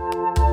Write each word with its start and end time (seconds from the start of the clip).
Du 0.00 0.49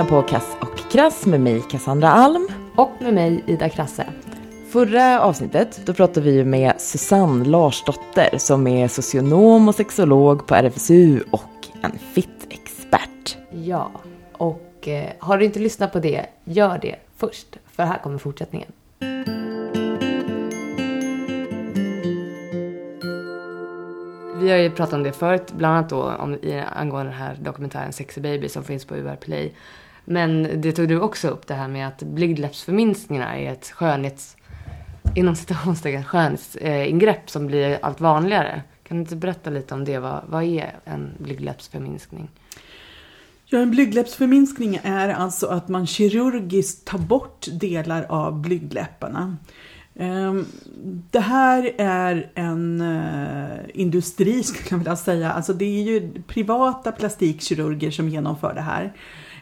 lyssnar 0.00 0.22
på 0.22 0.28
Kass 0.28 0.56
och 0.60 0.90
Krass 0.92 1.26
med 1.26 1.40
mig 1.40 1.62
Cassandra 1.70 2.10
Alm. 2.10 2.48
Och 2.76 2.90
med 3.00 3.14
mig 3.14 3.44
Ida 3.46 3.68
Krasse. 3.68 4.06
Förra 4.70 5.20
avsnittet 5.20 5.80
då 5.86 5.94
pratade 5.94 6.20
vi 6.20 6.44
med 6.44 6.80
Susanne 6.80 7.44
Larsdotter 7.44 8.38
som 8.38 8.66
är 8.66 8.88
socionom 8.88 9.68
och 9.68 9.74
sexolog 9.74 10.46
på 10.46 10.54
RFSU 10.54 11.20
och 11.30 11.68
en 11.82 11.98
fit-expert. 12.12 13.36
Ja, 13.50 13.90
och 14.32 14.88
eh, 14.88 15.10
har 15.18 15.38
du 15.38 15.44
inte 15.44 15.58
lyssnat 15.58 15.92
på 15.92 15.98
det, 15.98 16.26
gör 16.44 16.78
det 16.82 16.96
först. 17.16 17.56
För 17.66 17.82
här 17.82 17.98
kommer 17.98 18.18
fortsättningen. 18.18 18.72
Vi 24.40 24.50
har 24.50 24.58
ju 24.58 24.70
pratat 24.70 24.94
om 24.94 25.02
det 25.02 25.12
förut, 25.12 25.52
bland 25.52 25.76
annat 25.76 25.90
då 25.90 26.02
om, 26.02 26.34
i, 26.34 26.64
angående 26.76 27.12
den 27.12 27.20
här 27.20 27.36
dokumentären 27.40 27.92
Sexy 27.92 28.20
Baby 28.20 28.48
som 28.48 28.64
finns 28.64 28.84
på 28.84 28.96
UR 28.96 29.16
Play. 29.16 29.54
Men 30.10 30.60
det 30.60 30.72
tog 30.72 30.88
du 30.88 31.00
också 31.00 31.28
upp 31.28 31.46
det 31.46 31.54
här 31.54 31.68
med 31.68 31.88
att 31.88 32.02
blygdläppsförminskningarna 32.02 33.38
är 33.38 33.52
ett 33.52 33.70
skönhets, 33.70 34.36
inom 35.14 35.36
citationstecken, 35.36 36.04
skönhetsingrepp 36.04 37.30
som 37.30 37.46
blir 37.46 37.78
allt 37.82 38.00
vanligare. 38.00 38.62
Kan 38.88 38.96
du 38.96 39.00
inte 39.00 39.16
berätta 39.16 39.50
lite 39.50 39.74
om 39.74 39.84
det? 39.84 39.98
Vad, 39.98 40.22
vad 40.28 40.42
är 40.42 40.78
en 40.84 41.10
blygdläppsförminskning? 41.18 42.28
Ja, 43.44 43.58
en 43.58 43.70
blygdläppsförminskning 43.70 44.80
är 44.82 45.08
alltså 45.08 45.46
att 45.46 45.68
man 45.68 45.86
kirurgiskt 45.86 46.86
tar 46.86 46.98
bort 46.98 47.46
delar 47.52 48.06
av 48.08 48.40
blygdläpparna. 48.40 49.36
Ehm, 49.94 50.46
det 51.10 51.20
här 51.20 51.72
är 51.78 52.30
en 52.34 52.80
eh, 52.80 53.58
industri 53.74 54.42
skulle 54.42 54.68
jag 54.70 54.78
vilja 54.78 54.96
säga. 54.96 55.32
Alltså 55.32 55.52
det 55.52 55.64
är 55.64 55.82
ju 55.82 56.22
privata 56.22 56.92
plastikkirurger 56.92 57.90
som 57.90 58.08
genomför 58.08 58.54
det 58.54 58.60
här. 58.60 58.92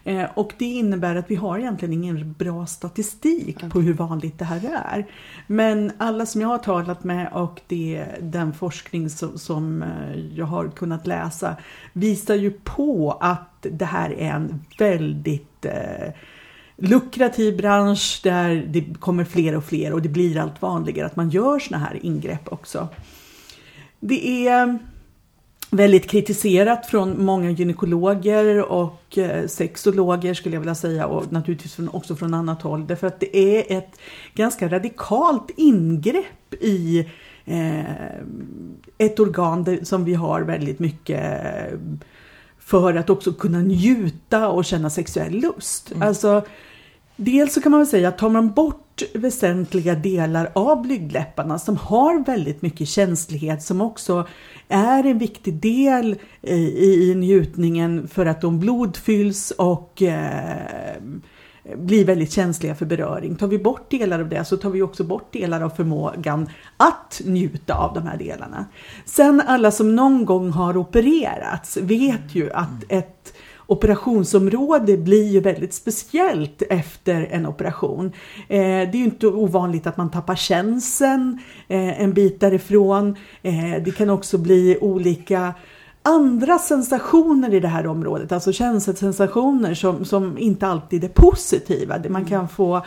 Eh, 0.08 0.26
Och 0.34 0.52
det 0.58 0.64
innebär 0.64 1.16
att 1.16 1.30
vi 1.30 1.34
har 1.34 1.58
egentligen 1.58 1.94
ingen 1.94 2.32
bra 2.32 2.66
statistik 2.66 3.70
på 3.70 3.80
hur 3.80 3.94
vanligt 3.94 4.38
det 4.38 4.44
här 4.44 4.60
är. 4.84 5.06
Men 5.46 5.92
alla 5.98 6.26
som 6.26 6.40
jag 6.40 6.48
har 6.48 6.58
talat 6.58 7.04
med 7.04 7.32
och 7.32 7.60
det, 7.66 8.06
den 8.20 8.52
forskning 8.52 9.10
som, 9.10 9.38
som 9.38 9.82
eh, 9.82 10.18
jag 10.34 10.46
har 10.46 10.68
kunnat 10.68 11.06
läsa 11.06 11.56
visar 11.92 12.34
ju 12.34 12.50
på 12.50 13.18
att 13.20 13.66
det 13.70 13.84
här 13.84 14.10
är 14.10 14.30
en 14.30 14.64
väldigt 14.78 15.64
eh, 15.64 16.12
lukrativ 16.76 17.56
bransch 17.56 18.20
där 18.24 18.66
det 18.68 19.00
kommer 19.00 19.24
fler 19.24 19.56
och 19.56 19.64
fler 19.64 19.92
och 19.92 20.02
det 20.02 20.08
blir 20.08 20.38
allt 20.38 20.62
vanligare 20.62 21.06
att 21.06 21.16
man 21.16 21.30
gör 21.30 21.58
såna 21.58 21.78
här 21.78 21.98
ingrepp 22.06 22.52
också. 22.52 22.88
Det 24.00 24.48
är 24.48 24.78
väldigt 25.70 26.10
kritiserat 26.10 26.86
från 26.86 27.24
många 27.24 27.50
gynekologer 27.50 28.72
och 28.72 29.18
eh, 29.18 29.46
sexologer 29.46 30.34
skulle 30.34 30.56
jag 30.56 30.60
vilja 30.60 30.74
säga 30.74 31.06
och 31.06 31.32
naturligtvis 31.32 31.78
också 31.92 32.16
från 32.16 32.34
annat 32.34 32.62
håll 32.62 32.86
därför 32.86 33.06
att 33.06 33.20
det 33.20 33.36
är 33.36 33.78
ett 33.78 33.98
ganska 34.34 34.68
radikalt 34.68 35.50
ingrepp 35.56 36.54
i 36.60 37.10
eh, 37.44 37.80
ett 38.98 39.20
organ 39.20 39.78
som 39.82 40.04
vi 40.04 40.14
har 40.14 40.40
väldigt 40.40 40.78
mycket 40.78 41.44
eh, 41.44 41.78
för 42.58 42.94
att 42.94 43.10
också 43.10 43.32
kunna 43.32 43.58
njuta 43.58 44.48
och 44.48 44.64
känna 44.64 44.90
sexuell 44.90 45.32
lust. 45.32 45.92
Alltså, 46.00 46.42
dels 47.20 47.54
så 47.54 47.60
kan 47.60 47.72
man 47.72 47.80
väl 47.80 47.86
säga 47.86 48.08
att 48.08 48.18
tar 48.18 48.30
man 48.30 48.50
bort 48.50 49.02
väsentliga 49.14 49.94
delar 49.94 50.50
av 50.54 50.82
blygdläpparna 50.82 51.58
som 51.58 51.76
har 51.76 52.24
väldigt 52.24 52.62
mycket 52.62 52.88
känslighet 52.88 53.62
som 53.62 53.80
också 53.80 54.28
är 54.68 55.04
en 55.04 55.18
viktig 55.18 55.54
del 55.54 56.16
i, 56.42 57.10
i 57.10 57.14
njutningen 57.14 58.08
för 58.08 58.26
att 58.26 58.40
de 58.40 58.60
blodfylls 58.60 59.50
och 59.50 60.02
eh, 60.02 60.96
blir 61.76 62.04
väldigt 62.04 62.32
känsliga 62.32 62.74
för 62.74 62.86
beröring. 62.86 63.36
Tar 63.36 63.46
vi 63.46 63.58
bort 63.58 63.90
delar 63.90 64.20
av 64.20 64.28
det 64.28 64.44
så 64.44 64.56
tar 64.56 64.70
vi 64.70 64.82
också 64.82 65.04
bort 65.04 65.32
delar 65.32 65.60
av 65.60 65.70
förmågan 65.70 66.48
att 66.76 67.20
njuta 67.24 67.74
av 67.74 67.94
de 67.94 68.06
här 68.06 68.16
delarna. 68.16 68.66
Sen 69.04 69.42
alla 69.46 69.70
som 69.70 69.96
någon 69.96 70.24
gång 70.24 70.50
har 70.50 70.76
opererats 70.76 71.76
vet 71.76 72.34
ju 72.34 72.52
att 72.52 72.84
ett 72.88 73.34
operationsområde 73.68 74.96
blir 74.96 75.28
ju 75.28 75.40
väldigt 75.40 75.74
speciellt 75.74 76.62
efter 76.70 77.28
en 77.30 77.46
operation. 77.46 78.06
Eh, 78.48 78.58
det 78.58 78.92
är 78.92 78.96
ju 78.96 79.04
inte 79.04 79.26
ovanligt 79.26 79.86
att 79.86 79.96
man 79.96 80.10
tappar 80.10 80.34
känseln 80.34 81.38
eh, 81.68 82.02
en 82.02 82.12
bit 82.12 82.40
därifrån. 82.40 83.16
Eh, 83.42 83.82
det 83.84 83.96
kan 83.96 84.10
också 84.10 84.38
bli 84.38 84.78
olika 84.80 85.54
andra 86.02 86.58
sensationer 86.58 87.54
i 87.54 87.60
det 87.60 87.68
här 87.68 87.86
området, 87.86 88.32
alltså 88.32 88.52
känselsensationer 88.52 89.74
som, 89.74 90.04
som 90.04 90.38
inte 90.38 90.66
alltid 90.66 91.04
är 91.04 91.08
positiva. 91.08 91.98
Man 92.08 92.24
kan 92.24 92.48
få 92.48 92.82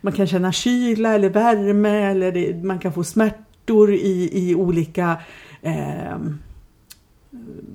man 0.00 0.12
kan 0.12 0.26
känna 0.26 0.52
kyla 0.52 1.14
eller 1.14 1.30
värme 1.30 2.10
eller 2.10 2.32
det, 2.32 2.64
man 2.64 2.78
kan 2.78 2.92
få 2.92 3.04
smärtor 3.04 3.94
i, 3.94 4.30
i 4.32 4.54
olika 4.54 5.16
eh, 5.62 6.16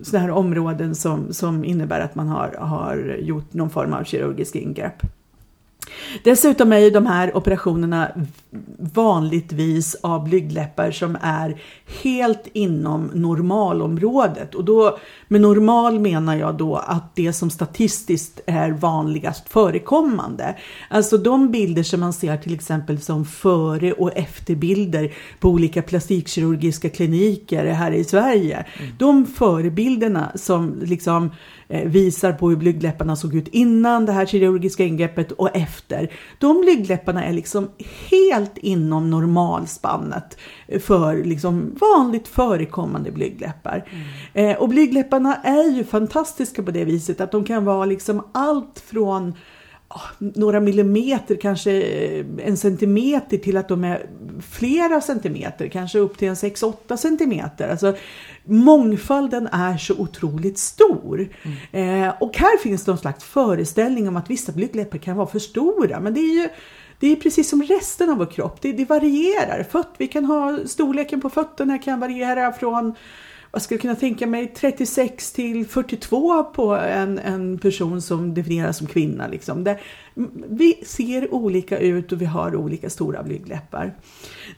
sådana 0.03 0.25
här 0.25 0.33
områden 0.33 0.95
som, 0.95 1.33
som 1.33 1.65
innebär 1.65 1.99
att 1.99 2.15
man 2.15 2.27
har, 2.27 2.55
har 2.59 3.17
gjort 3.19 3.53
någon 3.53 3.69
form 3.69 3.93
av 3.93 4.03
kirurgisk 4.03 4.55
ingrepp. 4.55 5.01
Dessutom 6.23 6.71
är 6.71 6.77
ju 6.77 6.89
de 6.89 7.05
här 7.05 7.37
operationerna 7.37 8.11
vanligtvis 8.79 9.95
av 10.01 10.23
blygdläppar 10.23 10.91
som 10.91 11.17
är 11.21 11.61
helt 12.03 12.47
inom 12.53 13.11
normalområdet. 13.13 14.55
Och 14.55 14.65
då, 14.65 14.97
med 15.27 15.41
normal 15.41 15.99
menar 15.99 16.35
jag 16.35 16.57
då 16.57 16.75
att 16.75 17.15
det 17.15 17.33
som 17.33 17.49
statistiskt 17.49 18.39
är 18.45 18.71
vanligast 18.71 19.49
förekommande. 19.49 20.55
Alltså 20.89 21.17
de 21.17 21.51
bilder 21.51 21.83
som 21.83 21.99
man 21.99 22.13
ser 22.13 22.37
till 22.37 22.53
exempel 22.53 23.01
som 23.01 23.25
före 23.25 23.93
och 23.93 24.17
efterbilder 24.17 25.13
på 25.39 25.49
olika 25.49 25.81
plastikkirurgiska 25.81 26.89
kliniker 26.89 27.65
här 27.65 27.91
i 27.91 28.03
Sverige. 28.03 28.65
Mm. 28.79 28.91
De 28.97 29.25
förebilderna 29.25 30.31
som 30.35 30.79
liksom 30.83 31.31
visar 31.67 32.33
på 32.33 32.49
hur 32.49 32.57
blygdläpparna 32.57 33.15
såg 33.15 33.35
ut 33.35 33.47
innan 33.47 34.05
det 34.05 34.11
här 34.11 34.25
kirurgiska 34.25 34.83
ingreppet 34.83 35.31
och 35.31 35.55
efter. 35.55 36.11
De 36.39 36.61
blygdläpparna 36.61 37.25
är 37.25 37.33
liksom 37.33 37.69
helt 38.11 38.57
inom 38.57 39.09
normalspannet 39.09 40.37
för 40.79 41.23
liksom 41.23 41.77
vanligt 41.79 42.27
förekommande 42.27 43.11
blygdläppar. 43.11 43.85
Mm. 44.33 44.51
Eh, 44.51 44.57
och 44.57 44.69
blygdläpparna 44.69 45.35
är 45.35 45.71
ju 45.71 45.83
fantastiska 45.83 46.63
på 46.63 46.71
det 46.71 46.85
viset 46.85 47.21
att 47.21 47.31
de 47.31 47.43
kan 47.43 47.65
vara 47.65 47.85
liksom 47.85 48.23
allt 48.31 48.83
från 48.85 49.33
några 50.19 50.59
millimeter, 50.59 51.35
kanske 51.35 51.81
en 52.43 52.57
centimeter 52.57 53.37
till 53.37 53.57
att 53.57 53.67
de 53.67 53.83
är 53.83 54.05
flera 54.51 55.01
centimeter, 55.01 55.67
kanske 55.67 55.99
upp 55.99 56.17
till 56.17 56.27
en 56.27 56.35
6-8 56.35 56.97
centimeter. 56.97 57.69
Alltså, 57.69 57.95
mångfalden 58.45 59.47
är 59.51 59.77
så 59.77 59.93
otroligt 59.93 60.57
stor. 60.57 61.29
Mm. 61.71 62.03
Eh, 62.03 62.13
och 62.19 62.37
här 62.37 62.57
finns 62.57 62.85
det 62.85 62.91
någon 62.91 62.99
slags 62.99 63.23
föreställning 63.23 64.07
om 64.07 64.15
att 64.15 64.29
vissa 64.29 64.51
blygdläppar 64.51 64.97
kan 64.97 65.17
vara 65.17 65.27
för 65.27 65.39
stora, 65.39 65.99
men 65.99 66.13
det 66.13 66.19
är 66.19 66.41
ju 66.43 66.49
det 66.99 67.11
är 67.11 67.15
precis 67.15 67.49
som 67.49 67.63
resten 67.63 68.09
av 68.09 68.17
vår 68.17 68.25
kropp, 68.25 68.61
det, 68.61 68.71
det 68.71 68.85
varierar. 68.85 69.63
Föt, 69.63 69.87
vi 69.97 70.07
kan 70.07 70.25
ha 70.25 70.59
storleken 70.65 71.21
på 71.21 71.29
fötterna 71.29 71.77
kan 71.77 71.99
variera 71.99 72.53
från 72.53 72.95
jag 73.55 73.61
skulle 73.61 73.79
kunna 73.79 73.95
tänka 73.95 74.27
mig 74.27 74.53
36 74.55 75.31
till 75.31 75.65
42 75.67 76.43
på 76.43 76.75
en, 76.75 77.19
en 77.19 77.57
person 77.57 78.01
som 78.01 78.33
definieras 78.33 78.77
som 78.77 78.87
kvinna. 78.87 79.27
Liksom. 79.27 79.63
Det, 79.63 79.79
vi 80.49 80.83
ser 80.85 81.33
olika 81.33 81.79
ut 81.79 82.11
och 82.11 82.21
vi 82.21 82.25
har 82.25 82.55
olika 82.55 82.89
stora 82.89 83.23
blygdläppar. 83.23 83.95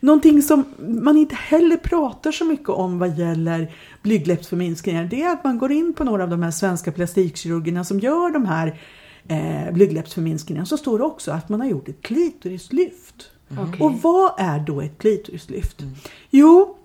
Någonting 0.00 0.42
som 0.42 0.64
man 0.78 1.16
inte 1.16 1.34
heller 1.34 1.76
pratar 1.76 2.32
så 2.32 2.44
mycket 2.44 2.68
om 2.68 2.98
vad 2.98 3.18
gäller 3.18 3.72
blygdläppsförminskningar 4.02 5.04
det 5.04 5.22
är 5.22 5.32
att 5.32 5.44
man 5.44 5.58
går 5.58 5.72
in 5.72 5.94
på 5.94 6.04
några 6.04 6.22
av 6.22 6.28
de 6.28 6.42
här 6.42 6.50
svenska 6.50 6.92
plastikkirurgerna 6.92 7.84
som 7.84 8.00
gör 8.00 8.30
de 8.30 8.46
här 8.46 8.80
eh, 9.28 9.72
blygdläppsförminskningarna 9.72 10.66
så 10.66 10.76
står 10.76 10.98
det 10.98 11.04
också 11.04 11.30
att 11.30 11.48
man 11.48 11.60
har 11.60 11.68
gjort 11.68 11.88
ett 11.88 12.02
klitorislyft. 12.02 13.30
Mm. 13.50 13.82
Och 13.82 14.02
vad 14.02 14.32
är 14.38 14.58
då 14.58 14.80
ett 14.80 14.98
klitorislyft? 14.98 15.80
Mm. 15.80 15.94
Jo, 16.30 16.76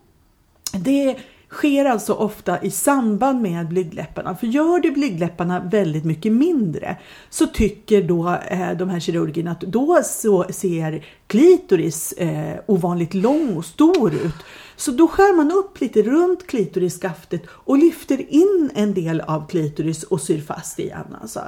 det 0.71 1.03
är 1.03 1.17
sker 1.53 1.85
alltså 1.85 2.13
ofta 2.13 2.61
i 2.61 2.71
samband 2.71 3.41
med 3.41 3.67
blygdläpparna. 3.67 4.35
För 4.35 4.47
gör 4.47 4.79
du 4.79 4.91
blygdläpparna 4.91 5.59
väldigt 5.59 6.03
mycket 6.03 6.31
mindre 6.31 6.97
så 7.29 7.47
tycker 7.47 8.03
då 8.03 8.37
eh, 8.49 8.71
de 8.71 8.89
här 8.89 8.99
kirurgerna 8.99 9.51
att 9.51 9.61
då 9.61 10.01
så 10.03 10.43
ser 10.43 11.05
klitoris 11.27 12.11
eh, 12.11 12.59
ovanligt 12.65 13.13
lång 13.13 13.57
och 13.57 13.65
stor 13.65 14.13
ut. 14.13 14.35
Så 14.75 14.91
då 14.91 15.07
skär 15.07 15.35
man 15.35 15.51
upp 15.51 15.81
lite 15.81 16.01
runt 16.01 16.47
klitoriskaftet 16.47 17.41
och 17.49 17.77
lyfter 17.77 18.33
in 18.33 18.71
en 18.75 18.93
del 18.93 19.21
av 19.21 19.47
klitoris 19.47 20.03
och 20.03 20.21
syr 20.21 20.41
fast 20.41 20.79
igen. 20.79 21.15
Alltså. 21.21 21.39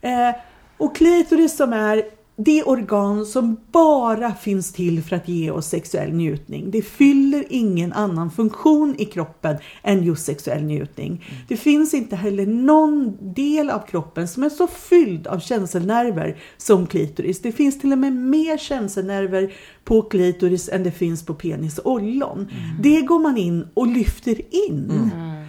Eh, 0.00 0.30
och 0.78 0.96
klitoris 0.96 1.56
som 1.56 1.72
är 1.72 2.02
det 2.38 2.62
organ 2.62 3.26
som 3.26 3.56
bara 3.72 4.34
finns 4.34 4.72
till 4.72 5.02
för 5.02 5.16
att 5.16 5.28
ge 5.28 5.50
oss 5.50 5.66
sexuell 5.66 6.12
njutning. 6.12 6.70
Det 6.70 6.82
fyller 6.82 7.44
ingen 7.50 7.92
annan 7.92 8.30
funktion 8.30 8.94
i 8.98 9.04
kroppen 9.04 9.56
än 9.82 10.04
just 10.04 10.24
sexuell 10.24 10.62
njutning. 10.62 11.08
Mm. 11.08 11.42
Det 11.48 11.56
finns 11.56 11.94
inte 11.94 12.16
heller 12.16 12.46
någon 12.46 13.16
del 13.34 13.70
av 13.70 13.86
kroppen 13.86 14.28
som 14.28 14.42
är 14.42 14.48
så 14.48 14.66
fylld 14.66 15.26
av 15.26 15.40
känselnerver 15.40 16.36
som 16.56 16.86
klitoris. 16.86 17.42
Det 17.42 17.52
finns 17.52 17.80
till 17.80 17.92
och 17.92 17.98
med 17.98 18.12
mer 18.12 18.58
känselnerver 18.58 19.52
på 19.84 20.02
klitoris 20.02 20.68
än 20.68 20.82
det 20.82 20.92
finns 20.92 21.26
på 21.26 21.34
penis 21.34 21.78
och 21.78 21.92
ollon. 21.92 22.38
Mm. 22.38 22.82
Det 22.82 23.00
går 23.00 23.18
man 23.18 23.36
in 23.36 23.68
och 23.74 23.86
lyfter 23.86 24.40
in 24.68 24.90
mm. 24.90 25.44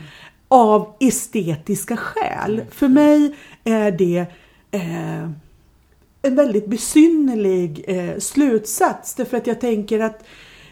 av 0.47 0.95
estetiska 0.99 1.97
skäl. 1.97 2.53
Mm. 2.53 2.65
För 2.71 2.87
mig 2.87 3.35
är 3.63 3.91
det 3.91 4.25
eh, 4.71 5.29
en 6.27 6.35
väldigt 6.35 6.67
besynnerlig 6.67 7.85
eh, 7.87 8.17
slutsats. 8.17 9.15
Därför 9.15 9.37
att 9.37 9.47
jag 9.47 9.61
tänker 9.61 9.99
att 9.99 10.23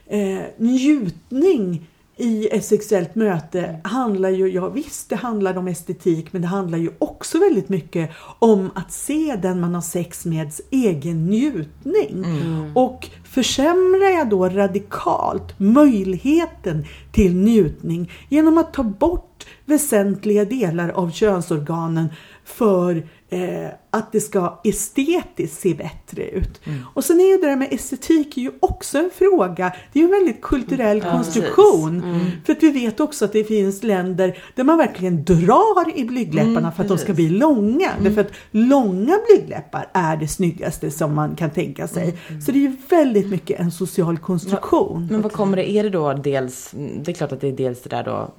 eh, 0.07 0.41
njutning 0.57 1.87
i 2.17 2.47
ett 2.47 2.65
sexuellt 2.65 3.15
möte 3.15 3.79
handlar 3.83 4.29
ju, 4.29 4.47
ja 4.47 4.69
visst 4.69 5.09
det 5.09 5.15
handlar 5.15 5.57
om 5.57 5.67
estetik 5.67 6.33
men 6.33 6.41
det 6.41 6.47
handlar 6.47 6.77
ju 6.77 6.91
också 6.99 7.39
väldigt 7.39 7.69
mycket 7.69 8.11
om 8.39 8.71
att 8.75 8.91
se 8.91 9.35
den 9.41 9.59
man 9.59 9.75
har 9.75 9.81
sex 9.81 10.25
med 10.25 10.51
egen 10.71 11.25
njutning. 11.25 12.23
Mm. 12.25 12.77
Och 12.77 13.09
försämrar 13.23 14.09
jag 14.09 14.29
då 14.29 14.49
radikalt 14.49 15.59
möjligheten 15.59 16.85
till 17.11 17.35
njutning 17.35 18.11
genom 18.29 18.57
att 18.57 18.73
ta 18.73 18.83
bort 18.83 19.47
väsentliga 19.65 20.45
delar 20.45 20.89
av 20.89 21.11
könsorganen 21.11 22.09
för 22.45 23.07
eh, 23.29 23.69
att 23.95 24.11
det 24.11 24.21
ska 24.21 24.59
estetiskt 24.63 25.61
se 25.61 25.73
bättre 25.73 26.29
ut. 26.29 26.61
Mm. 26.67 26.79
Och 26.93 27.03
sen 27.03 27.19
är 27.19 27.25
ju 27.25 27.37
det 27.37 27.47
där 27.47 27.55
med 27.55 27.73
estetik 27.73 28.37
ju 28.37 28.51
också 28.59 28.97
en 28.97 29.09
fråga. 29.15 29.73
Det 29.93 29.99
är 29.99 30.03
ju 30.03 30.05
en 30.05 30.11
väldigt 30.11 30.41
kulturell 30.41 31.01
mm. 31.01 31.11
konstruktion. 31.11 32.03
Mm. 32.03 32.19
För 32.45 32.53
att 32.53 32.63
vi 32.63 32.71
vet 32.71 32.99
också 32.99 33.25
att 33.25 33.33
det 33.33 33.43
finns 33.43 33.83
länder 33.83 34.37
där 34.55 34.63
man 34.63 34.77
verkligen 34.77 35.23
drar 35.23 35.97
i 35.97 36.05
blygdläpparna 36.05 36.59
mm, 36.59 36.71
för 36.71 36.83
att 36.83 36.89
de 36.89 36.97
ska 36.97 37.13
bli 37.13 37.29
långa. 37.29 37.91
Mm. 37.91 38.03
Därför 38.03 38.21
att 38.21 38.31
långa 38.51 39.19
blygdläppar 39.27 39.89
är 39.93 40.17
det 40.17 40.27
snyggaste 40.27 40.91
som 40.91 41.15
man 41.15 41.35
kan 41.35 41.49
tänka 41.49 41.87
sig. 41.87 42.17
Mm. 42.29 42.41
Så 42.41 42.51
det 42.51 42.57
är 42.57 42.61
ju 42.61 42.75
väldigt 42.89 43.29
mycket 43.29 43.59
en 43.59 43.71
social 43.71 44.17
konstruktion. 44.17 45.07
Men 45.11 45.21
vad 45.21 45.31
kommer 45.31 45.57
det, 45.57 45.71
är 45.71 45.83
det 45.83 45.89
då 45.89 46.13
dels, 46.13 46.73
det 47.03 47.11
är 47.11 47.15
klart 47.15 47.31
att 47.31 47.41
det 47.41 47.47
är 47.47 47.51
dels 47.51 47.81
det 47.81 47.89
där 47.89 48.03
då 48.03 48.31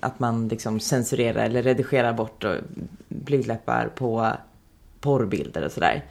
att 0.00 0.20
man 0.20 0.48
liksom 0.48 0.80
censurerar 0.80 1.44
eller 1.44 1.62
redigerar 1.62 2.12
bort 2.12 2.44
blygdläppar 3.08 3.92
på 3.94 4.32
porrbilder 5.04 5.64
och 5.64 5.72
sådär. 5.72 6.04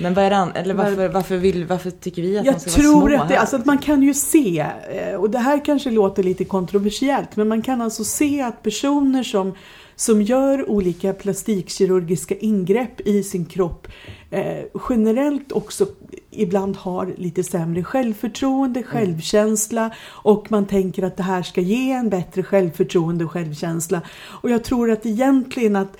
Men 0.00 0.14
vad 0.14 0.24
är 0.24 0.30
det 0.30 0.52
eller 0.54 0.74
varför, 0.74 1.08
varför, 1.08 1.36
vill, 1.36 1.64
varför 1.64 1.90
tycker 1.90 2.22
vi 2.22 2.38
att 2.38 2.46
jag 2.46 2.54
de 2.54 2.60
ska 2.60 2.70
vara 2.70 2.82
små? 2.82 3.00
Tror 3.00 3.14
att 3.14 3.28
det, 3.28 3.36
alltså 3.36 3.56
att 3.56 3.66
man 3.66 3.78
kan 3.78 4.02
ju 4.02 4.14
se, 4.14 4.66
eh, 4.90 5.14
och 5.14 5.30
det 5.30 5.38
här 5.38 5.64
kanske 5.64 5.90
låter 5.90 6.22
lite 6.22 6.44
kontroversiellt, 6.44 7.36
men 7.36 7.48
man 7.48 7.62
kan 7.62 7.82
alltså 7.82 8.04
se 8.04 8.42
att 8.42 8.62
personer 8.62 9.22
som, 9.22 9.54
som 9.96 10.22
gör 10.22 10.70
olika 10.70 11.12
plastikkirurgiska 11.12 12.36
ingrepp 12.36 13.00
i 13.00 13.22
sin 13.22 13.44
kropp 13.44 13.88
eh, 14.30 14.64
generellt 14.88 15.52
också 15.52 15.86
ibland 16.30 16.76
har 16.76 17.14
lite 17.16 17.44
sämre 17.44 17.84
självförtroende, 17.84 18.80
mm. 18.80 18.90
självkänsla 18.90 19.90
och 20.06 20.50
man 20.50 20.66
tänker 20.66 21.02
att 21.02 21.16
det 21.16 21.22
här 21.22 21.42
ska 21.42 21.60
ge 21.60 21.92
en 21.92 22.10
bättre 22.10 22.42
självförtroende 22.42 23.24
och 23.24 23.30
självkänsla. 23.30 24.00
Och 24.20 24.50
jag 24.50 24.64
tror 24.64 24.90
att 24.90 25.06
egentligen 25.06 25.76
att 25.76 25.96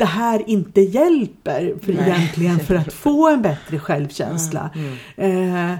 det 0.00 0.06
här 0.06 0.42
inte 0.46 0.80
hjälper 0.80 1.74
för 1.82 1.92
egentligen 1.92 2.58
för 2.58 2.74
att 2.74 2.92
få 2.92 3.28
en 3.28 3.42
bättre 3.42 3.78
självkänsla. 3.78 4.70
Mm, 4.74 4.96
mm. 5.16 5.70
Eh, 5.70 5.78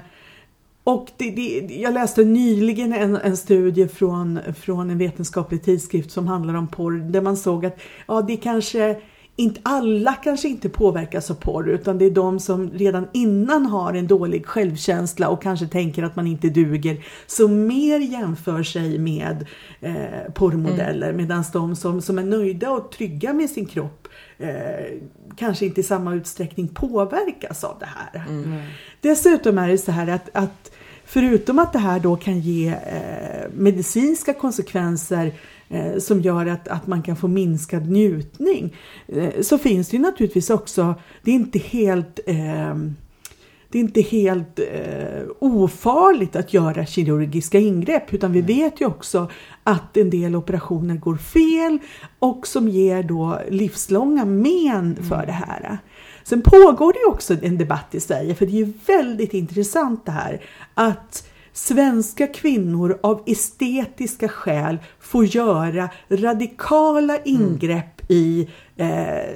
och 0.83 1.09
det, 1.17 1.31
det, 1.31 1.75
jag 1.75 1.93
läste 1.93 2.23
nyligen 2.23 2.93
en, 2.93 3.15
en 3.15 3.37
studie 3.37 3.87
från, 3.87 4.39
från 4.59 4.89
en 4.89 4.97
vetenskaplig 4.97 5.63
tidskrift 5.63 6.11
som 6.11 6.27
handlar 6.27 6.53
om 6.53 6.67
porr 6.67 7.11
där 7.11 7.21
man 7.21 7.37
såg 7.37 7.65
att 7.65 7.79
ja, 8.07 8.21
det 8.21 8.37
kanske 8.37 8.95
inte 9.35 9.59
alla 9.63 10.13
kanske 10.13 10.47
inte 10.47 10.69
påverkas 10.69 11.31
av 11.31 11.35
porr 11.35 11.69
utan 11.69 11.97
det 11.97 12.05
är 12.05 12.11
de 12.11 12.39
som 12.39 12.71
redan 12.71 13.07
innan 13.13 13.65
har 13.65 13.93
en 13.93 14.07
dålig 14.07 14.45
självkänsla 14.45 15.29
och 15.29 15.41
kanske 15.41 15.67
tänker 15.67 16.03
att 16.03 16.15
man 16.15 16.27
inte 16.27 16.49
duger 16.49 17.05
som 17.27 17.67
mer 17.67 17.99
jämför 17.99 18.63
sig 18.63 18.99
med 18.99 19.45
eh, 19.79 20.31
porrmodeller 20.33 21.09
mm. 21.09 21.17
medan 21.17 21.43
de 21.53 21.75
som, 21.75 22.01
som 22.01 22.17
är 22.19 22.23
nöjda 22.23 22.71
och 22.71 22.91
trygga 22.91 23.33
med 23.33 23.49
sin 23.49 23.65
kropp 23.65 24.07
eh, 24.37 24.49
kanske 25.35 25.65
inte 25.65 25.81
i 25.81 25.83
samma 25.83 26.13
utsträckning 26.13 26.67
påverkas 26.67 27.63
av 27.63 27.79
det 27.79 27.89
här. 27.95 28.25
Mm. 28.27 28.61
Dessutom 29.01 29.57
är 29.57 29.67
det 29.67 29.77
så 29.77 29.91
här 29.91 30.07
att, 30.07 30.29
att 30.33 30.71
förutom 31.05 31.59
att 31.59 31.73
det 31.73 31.79
här 31.79 31.99
då 31.99 32.15
kan 32.15 32.39
ge 32.39 32.67
eh, 32.67 33.49
medicinska 33.53 34.33
konsekvenser 34.33 35.31
eh, 35.71 35.97
som 35.97 36.21
gör 36.21 36.45
att, 36.45 36.67
att 36.67 36.87
man 36.87 37.01
kan 37.01 37.15
få 37.15 37.27
minskad 37.27 37.89
njutning 37.89 38.75
eh, 39.07 39.41
så 39.41 39.57
finns 39.57 39.89
det 39.89 39.97
ju 39.97 40.03
naturligtvis 40.03 40.49
också, 40.49 40.95
det 41.23 41.31
är 41.31 41.35
inte 41.35 41.59
helt 41.59 42.19
eh, 42.25 42.75
det 43.71 43.77
är 43.77 43.81
inte 43.81 44.01
helt 44.01 44.59
eh, 44.59 45.23
ofarligt 45.39 46.35
att 46.35 46.53
göra 46.53 46.85
kirurgiska 46.85 47.59
ingrepp 47.59 48.13
utan 48.13 48.31
vi 48.31 48.41
vet 48.41 48.81
ju 48.81 48.85
också 48.85 49.29
att 49.63 49.97
en 49.97 50.09
del 50.09 50.35
operationer 50.35 50.95
går 50.95 51.17
fel 51.17 51.79
och 52.19 52.47
som 52.47 52.67
ger 52.67 53.03
då 53.03 53.41
livslånga 53.49 54.25
men 54.25 54.95
för 54.95 55.15
mm. 55.15 55.25
det 55.25 55.31
här. 55.31 55.77
Sen 56.23 56.41
pågår 56.41 56.93
det 56.93 56.99
ju 56.99 57.05
också 57.05 57.37
en 57.41 57.57
debatt 57.57 57.95
i 57.95 57.99
Sverige 57.99 58.35
för 58.35 58.45
det 58.45 58.51
är 58.51 58.65
ju 58.65 58.73
väldigt 58.87 59.33
intressant 59.33 60.05
det 60.05 60.11
här 60.11 60.41
att 60.73 61.30
svenska 61.53 62.27
kvinnor 62.27 62.99
av 63.03 63.23
estetiska 63.25 64.27
skäl 64.27 64.77
får 64.99 65.25
göra 65.25 65.89
radikala 66.09 67.17
mm. 67.17 67.21
ingrepp 67.25 68.01
mm. 68.09 68.21
i, 68.21 68.49
eh, 68.75 69.31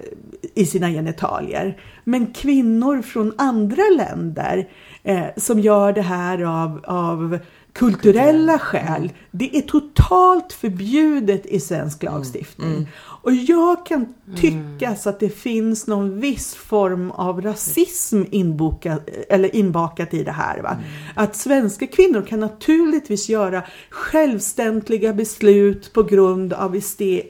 i 0.56 0.66
sina 0.66 0.90
genitalier. 0.90 1.82
Men 2.04 2.34
kvinnor 2.34 3.02
från 3.02 3.34
andra 3.38 3.84
länder 3.98 4.70
eh, 5.04 5.26
som 5.38 5.60
gör 5.60 5.94
det 5.94 6.02
här 6.02 6.42
av, 6.42 6.82
av 6.88 7.40
kulturella 7.76 8.60
skäl. 8.60 9.12
Det 9.32 9.58
är 9.58 9.62
totalt 9.62 10.54
förbjudet 10.54 11.46
i 11.46 11.60
svensk 11.60 12.04
mm. 12.04 12.14
lagstiftning. 12.14 12.72
Mm. 12.72 12.88
Och 12.98 13.34
jag 13.34 13.86
kan 13.86 14.14
tycka 14.36 14.86
mm. 14.86 14.98
att 15.06 15.20
det 15.20 15.30
finns 15.30 15.88
någon 15.88 16.20
viss 16.20 16.56
form 16.56 17.12
av 17.12 17.42
rasism 17.42 18.24
inbokat, 18.32 19.10
eller 19.30 19.56
inbakat 19.56 20.14
i 20.14 20.24
det 20.24 20.32
här. 20.32 20.62
Va? 20.62 20.72
Mm. 20.72 20.84
Att 21.16 21.36
svenska 21.36 21.88
kvinnor 21.88 22.22
kan 22.22 22.40
naturligtvis 22.40 23.30
göra 23.30 23.64
självständiga 23.90 25.14
beslut 25.14 25.94
på 25.94 26.04
grund 26.04 26.54
av 26.54 26.76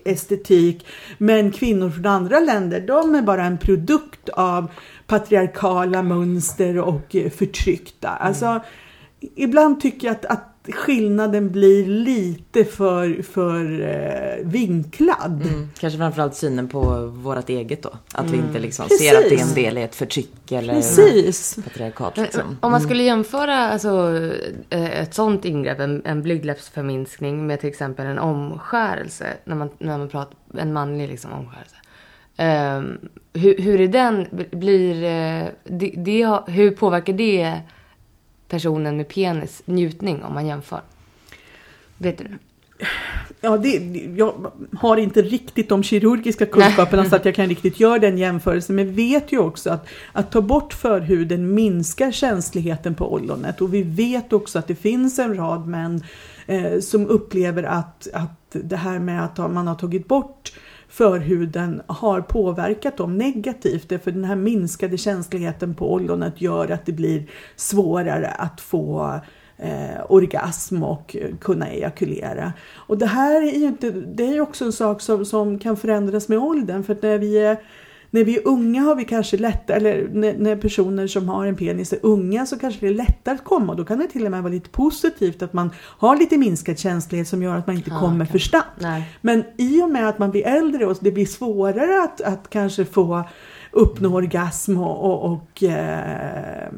estetik. 0.05 0.85
Men 1.17 1.51
kvinnor 1.51 1.89
från 1.89 2.05
andra 2.05 2.39
länder, 2.39 2.81
de 2.81 3.15
är 3.15 3.21
bara 3.21 3.45
en 3.45 3.57
produkt 3.57 4.29
av 4.29 4.71
patriarkala 5.07 6.03
mönster 6.03 6.79
och 6.79 7.15
förtryckta. 7.35 8.09
Alltså, 8.09 8.61
ibland 9.35 9.81
tycker 9.81 10.07
jag 10.07 10.15
att, 10.15 10.25
att 10.25 10.55
skillnaden 10.73 11.51
blir 11.51 11.85
lite 11.85 12.65
för, 12.65 13.21
för 13.21 13.81
eh, 13.81 14.47
vinklad. 14.47 15.41
Mm, 15.41 15.69
kanske 15.79 15.97
framförallt 15.97 16.35
synen 16.35 16.67
på 16.67 17.05
vårt 17.05 17.49
eget 17.49 17.83
då. 17.83 17.89
Att 18.13 18.27
mm. 18.27 18.31
vi 18.31 18.47
inte 18.47 18.59
liksom 18.59 18.89
ser 18.89 19.17
att 19.17 19.29
det 19.29 19.35
är 19.35 19.41
en 19.41 19.53
del 19.53 19.77
i 19.77 19.81
ett 19.81 19.95
förtryck 19.95 20.51
eller 20.51 20.73
Precis. 20.73 21.55
patriarkat. 21.63 22.17
Liksom. 22.17 22.57
Om 22.61 22.71
man 22.71 22.81
skulle 22.81 23.03
jämföra 23.03 23.55
alltså, 23.55 24.21
eh, 24.69 25.01
ett 25.01 25.13
sånt 25.13 25.45
ingrepp, 25.45 25.79
en, 25.79 26.01
en 26.05 26.21
blygdläppsförminskning 26.21 27.47
med 27.47 27.59
till 27.59 27.69
exempel 27.69 28.05
en 28.05 28.19
omskärelse. 28.19 29.27
När 29.45 29.55
man, 29.55 29.69
när 29.79 29.97
man 29.97 30.09
pratar, 30.09 30.37
en 30.57 30.73
manlig 30.73 31.09
liksom, 31.09 31.31
omskärelse. 31.31 31.75
Um, 32.37 33.09
hur, 33.33 33.57
hur 33.57 33.81
är 33.81 33.87
den, 33.87 34.27
blir, 34.51 34.95
uh, 34.95 35.49
det, 35.63 35.93
det, 35.97 36.39
hur 36.47 36.71
påverkar 36.71 37.13
det 37.13 37.61
personen 38.47 38.97
med 38.97 39.07
penis 39.07 39.61
njutning 39.65 40.23
om 40.23 40.33
man 40.33 40.47
jämför? 40.47 40.81
Vet 41.97 42.17
du? 42.17 42.25
Ja, 43.41 43.57
det, 43.57 43.77
jag 44.17 44.51
har 44.77 44.97
inte 44.97 45.21
riktigt 45.21 45.69
de 45.69 45.83
kirurgiska 45.83 46.45
kunskaperna 46.45 47.05
så 47.05 47.15
att 47.15 47.25
jag 47.25 47.35
kan 47.35 47.47
riktigt 47.47 47.79
göra 47.79 47.99
den 47.99 48.17
jämförelsen. 48.17 48.75
Men 48.75 48.95
vet 48.95 49.31
ju 49.31 49.39
också 49.39 49.69
att, 49.69 49.87
att 50.11 50.31
ta 50.31 50.41
bort 50.41 50.73
förhuden 50.73 51.53
minskar 51.53 52.11
känsligheten 52.11 52.95
på 52.95 53.13
ollonet. 53.13 53.61
Och 53.61 53.73
vi 53.73 53.83
vet 53.83 54.33
också 54.33 54.59
att 54.59 54.67
det 54.67 54.75
finns 54.75 55.19
en 55.19 55.37
rad 55.37 55.67
män 55.67 56.03
eh, 56.47 56.79
som 56.79 57.07
upplever 57.07 57.63
att, 57.63 58.07
att 58.13 58.49
det 58.51 58.77
här 58.77 58.99
med 58.99 59.25
att 59.25 59.37
man 59.37 59.67
har 59.67 59.75
tagit 59.75 60.07
bort 60.07 60.51
förhuden 60.95 61.81
har 61.87 62.21
påverkat 62.21 62.97
dem 62.97 63.17
negativt. 63.17 63.89
Därför 63.89 64.11
den 64.11 64.23
här 64.23 64.35
minskade 64.35 64.97
känsligheten 64.97 65.75
på 65.75 65.93
ollonet 65.93 66.41
gör 66.41 66.71
att 66.71 66.85
det 66.85 66.91
blir 66.91 67.23
svårare 67.55 68.27
att 68.27 68.61
få 68.61 69.19
eh, 69.57 70.05
orgasm 70.09 70.83
och 70.83 71.15
kunna 71.41 71.69
ejakulera. 71.69 72.53
Och 72.75 72.97
det 72.97 73.05
här 73.05 73.41
är 73.41 73.59
ju 73.59 73.65
inte, 73.65 73.91
det 73.91 74.23
är 74.23 74.41
också 74.41 74.65
en 74.65 74.73
sak 74.73 75.01
som, 75.01 75.25
som 75.25 75.59
kan 75.59 75.77
förändras 75.77 76.27
med 76.27 76.37
åldern. 76.37 76.83
För 76.83 76.93
att 76.93 77.01
när 77.01 77.17
vi 77.17 77.37
är 77.37 77.57
när 78.15 78.23
vi 78.23 78.37
är 78.37 78.47
unga 78.47 78.81
har 78.81 78.95
vi 78.95 79.05
kanske 79.05 79.37
lättare, 79.37 79.77
eller 79.77 80.09
när, 80.13 80.33
när, 80.37 80.55
personer 80.55 81.07
som 81.07 81.29
har 81.29 81.45
en 81.45 81.55
penis 81.55 81.93
är 81.93 81.99
unga 82.01 82.45
så 82.45 82.59
kanske 82.59 82.79
det 82.79 82.87
är 82.87 82.93
lättare 82.93 83.35
att 83.35 83.43
komma. 83.43 83.71
Och 83.71 83.77
då 83.77 83.85
kan 83.85 83.99
det 83.99 84.07
till 84.07 84.25
och 84.25 84.31
med 84.31 84.43
vara 84.43 84.53
lite 84.53 84.69
positivt 84.69 85.41
att 85.41 85.53
man 85.53 85.69
har 85.77 86.17
lite 86.17 86.37
minskad 86.37 86.79
känslighet 86.79 87.27
som 87.27 87.43
gör 87.43 87.55
att 87.55 87.67
man 87.67 87.75
inte 87.75 87.89
ja, 87.89 87.99
kommer 87.99 88.25
för 88.25 88.39
snabbt. 88.39 88.81
Men 89.21 89.43
i 89.57 89.81
och 89.81 89.89
med 89.89 90.09
att 90.09 90.19
man 90.19 90.31
blir 90.31 90.47
äldre 90.47 90.85
och 90.85 90.97
det 91.01 91.11
blir 91.11 91.25
svårare 91.25 92.03
att, 92.03 92.21
att 92.21 92.49
kanske 92.49 92.85
få 92.85 93.23
uppnå 93.71 94.15
orgasm 94.15 94.77
och, 94.77 95.11
och, 95.11 95.31
och 95.31 95.63
eh, 95.63 96.69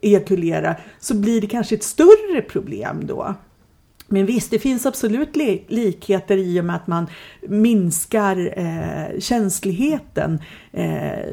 ejakulera 0.00 0.76
så 0.98 1.14
blir 1.14 1.40
det 1.40 1.46
kanske 1.46 1.74
ett 1.74 1.82
större 1.82 2.42
problem 2.42 3.06
då. 3.06 3.34
Men 4.08 4.26
visst, 4.26 4.50
det 4.50 4.58
finns 4.58 4.86
absolut 4.86 5.36
likheter 5.68 6.36
i 6.36 6.60
och 6.60 6.64
med 6.64 6.76
att 6.76 6.86
man 6.86 7.06
minskar 7.48 8.58
eh, 8.58 9.20
känsligheten 9.20 10.38
eh, 10.72 11.24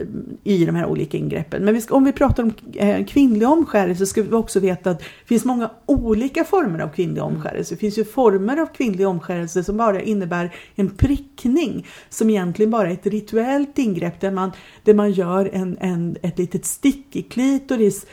i 0.44 0.66
de 0.66 0.76
här 0.76 0.86
olika 0.86 1.18
ingreppen. 1.18 1.66
Men 1.66 1.74
vi 1.74 1.82
ska, 1.82 1.96
om 1.96 2.04
vi 2.04 2.12
pratar 2.12 2.44
om 2.44 2.54
eh, 2.74 3.06
kvinnlig 3.06 3.48
omskärelse 3.48 4.00
så 4.00 4.06
ska 4.06 4.22
vi 4.22 4.32
också 4.32 4.60
veta 4.60 4.92
att 4.92 5.00
det 5.00 5.06
finns 5.26 5.46
många 5.46 5.70
olika 5.86 6.44
former 6.44 6.80
av 6.80 6.88
kvinnlig 6.88 7.22
mm. 7.22 7.36
omskärelse. 7.36 7.76
Det 7.76 7.80
finns 7.80 7.98
ju 7.98 8.06
former 8.06 8.58
av 8.58 8.66
kvinnlig 8.66 9.08
omskärelse 9.08 9.64
som 9.64 9.78
bara 9.78 10.02
innebär 10.02 10.56
en 10.76 10.90
prickning 10.90 11.88
som 12.10 12.30
egentligen 12.30 12.72
bara 12.72 12.90
är 12.90 12.94
ett 12.94 13.08
rituellt 13.08 13.78
ingrepp 13.78 14.22
där 14.22 14.32
man, 14.32 14.52
där 14.84 14.94
man 14.94 15.12
gör 15.12 15.50
en, 15.54 15.78
en, 15.80 16.18
ett 16.22 16.38
litet 16.38 16.66
stick 16.66 17.16
i 17.16 17.22
klitoris 17.22 18.06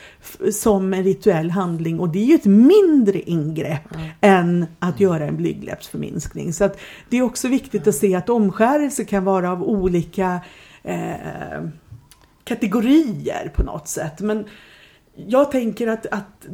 som 0.51 0.93
en 0.93 1.03
rituell 1.03 1.51
handling 1.51 1.99
och 1.99 2.09
det 2.09 2.19
är 2.19 2.25
ju 2.25 2.35
ett 2.35 2.45
mindre 2.45 3.19
ingrepp 3.19 3.95
mm. 3.95 4.09
än 4.21 4.50
att 4.79 4.99
göra 4.99 5.25
en 5.25 5.37
blygdläppsförminskning. 5.37 6.53
Så 6.53 6.69
det 7.09 7.17
är 7.17 7.21
också 7.21 7.47
viktigt 7.47 7.87
att 7.87 7.95
se 7.95 8.15
att 8.15 8.29
omskärelse 8.29 9.05
kan 9.05 9.23
vara 9.25 9.51
av 9.51 9.63
olika 9.63 10.39
eh, 10.83 11.63
kategorier 12.43 13.51
på 13.55 13.63
något 13.63 13.87
sätt. 13.87 14.21
Men 14.21 14.45
jag 15.15 15.51
tänker 15.51 15.87
att, 15.87 16.05
att 16.05 16.47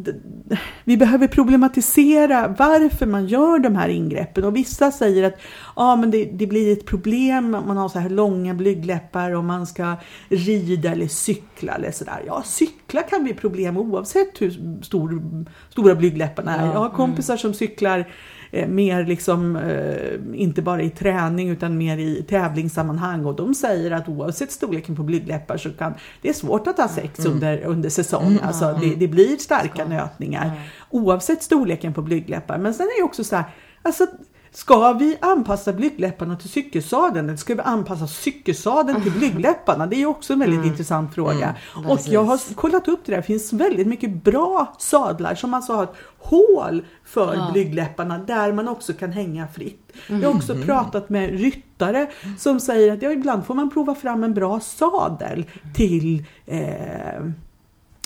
vi 0.84 0.98
behöver 0.98 1.28
problematisera 1.28 2.56
varför 2.60 3.06
man 3.06 3.28
gör 3.28 3.60
de 3.60 3.76
här 3.76 3.90
ingreppen. 3.90 4.44
Och 4.44 4.56
vissa 4.56 4.92
säger 4.92 5.24
att 5.24 5.40
ja, 5.76 5.96
men 5.96 6.12
det, 6.12 6.26
det 6.26 6.48
blir 6.48 6.74
ett 6.74 6.86
problem, 6.86 7.52
man 7.52 7.78
har 7.78 7.90
så 7.90 8.00
här 8.00 8.10
långa 8.10 8.54
blygdläppar 8.54 9.32
och 9.32 9.44
man 9.44 9.68
ska 9.68 9.96
rida 10.30 10.92
eller 10.92 11.08
cykla 11.08 11.74
eller 11.74 11.92
sådär. 11.92 12.24
Ja, 12.28 12.44
cykla 12.46 13.02
kan 13.02 13.24
bli 13.24 13.34
problem 13.34 13.78
oavsett 13.78 14.42
hur 14.42 14.82
stor, 14.84 15.22
stora 15.70 15.96
blygdläpparna 15.96 16.56
är. 16.56 16.66
Jag 16.66 16.80
har 16.80 16.90
kompisar 16.90 17.34
mm. 17.34 17.40
som 17.40 17.54
cyklar 17.54 18.06
eh, 18.51 18.68
mer 18.68 19.06
liksom, 19.06 19.56
eh, 19.56 20.42
inte 20.42 20.62
bara 20.62 20.82
i 20.82 20.89
träning 20.89 21.50
utan 21.50 21.77
mer 21.77 21.98
i 21.98 22.24
tävlingssammanhang 22.30 23.25
och 23.25 23.36
de 23.36 23.56
säger 23.56 23.92
att 23.92 24.10
oavsett 24.10 24.51
storleken 24.51 24.96
på 24.96 25.04
blygdläppar 25.04 25.58
så 25.58 25.70
kan 25.70 25.94
det 26.22 26.30
är 26.30 26.34
svårt 26.34 26.68
att 26.68 26.77
ha 26.77 26.88
sex 26.88 27.20
mm. 27.20 27.32
under, 27.32 27.62
under 27.62 27.89
säsong. 27.89 28.27
Mm. 28.27 28.44
Alltså 28.44 28.77
det, 28.82 28.96
det 28.96 29.08
blir 29.08 29.38
starka 29.38 29.84
så. 29.84 29.89
nötningar 29.89 30.46
mm. 30.46 30.58
oavsett 30.89 31.44
storleken 31.44 31.94
på 31.94 32.01
blygdläppar. 32.01 32.58
Men 32.58 32.74
sen 32.74 32.86
är 32.86 33.01
det 33.01 33.06
också 33.06 33.24
så 33.24 33.36
här, 33.36 33.46
alltså 33.82 34.08
Ska 34.51 34.94
vi 34.94 35.18
anpassa 35.22 35.74
blygdläpparna 35.74 36.36
till 36.36 36.50
cykelsadeln 36.50 37.27
eller 37.27 37.38
ska 37.38 37.56
vi 37.56 37.62
anpassa 37.62 38.08
cykelsadeln 38.08 39.01
till 39.01 39.12
blygdläpparna? 39.12 39.88
Det 39.88 40.01
är 40.01 40.06
också 40.06 40.34
en 40.34 40.39
väldigt 40.39 40.58
mm. 40.58 40.72
intressant 40.72 41.16
fråga. 41.16 41.56
Mm, 41.77 41.89
och 41.89 42.00
jag 42.06 42.24
har 42.24 42.56
kollat 42.56 42.88
upp 42.88 43.00
det 43.06 43.12
där. 43.12 43.18
Det 43.18 43.24
finns 43.24 43.54
väldigt 43.54 43.88
mycket 43.88 44.24
bra 44.24 44.75
sadlar 44.80 45.36
som 45.36 45.54
alltså 45.54 45.74
har 45.74 45.84
ett 45.84 45.96
hål 46.20 46.86
för 47.06 47.36
ja. 47.36 47.50
blygdläpparna 47.51 48.18
där 48.18 48.54
man 48.54 48.68
också 48.68 48.94
kan 48.94 49.12
hänga 49.12 49.48
fritt. 49.48 49.92
Mm. 50.08 50.22
Jag 50.22 50.30
har 50.30 50.36
också 50.36 50.54
mm. 50.54 50.66
pratat 50.66 51.10
med 51.10 51.39
ryttare 51.39 52.08
som 52.38 52.60
säger 52.60 52.94
att 52.94 53.01
ja, 53.01 53.12
ibland 53.12 53.46
får 53.46 53.54
man 53.54 53.70
prova 53.70 53.96
fram 53.96 54.24
en 54.24 54.34
bra 54.34 54.60
sadel 54.60 55.46
till 55.75 56.24
eh, 56.46 56.60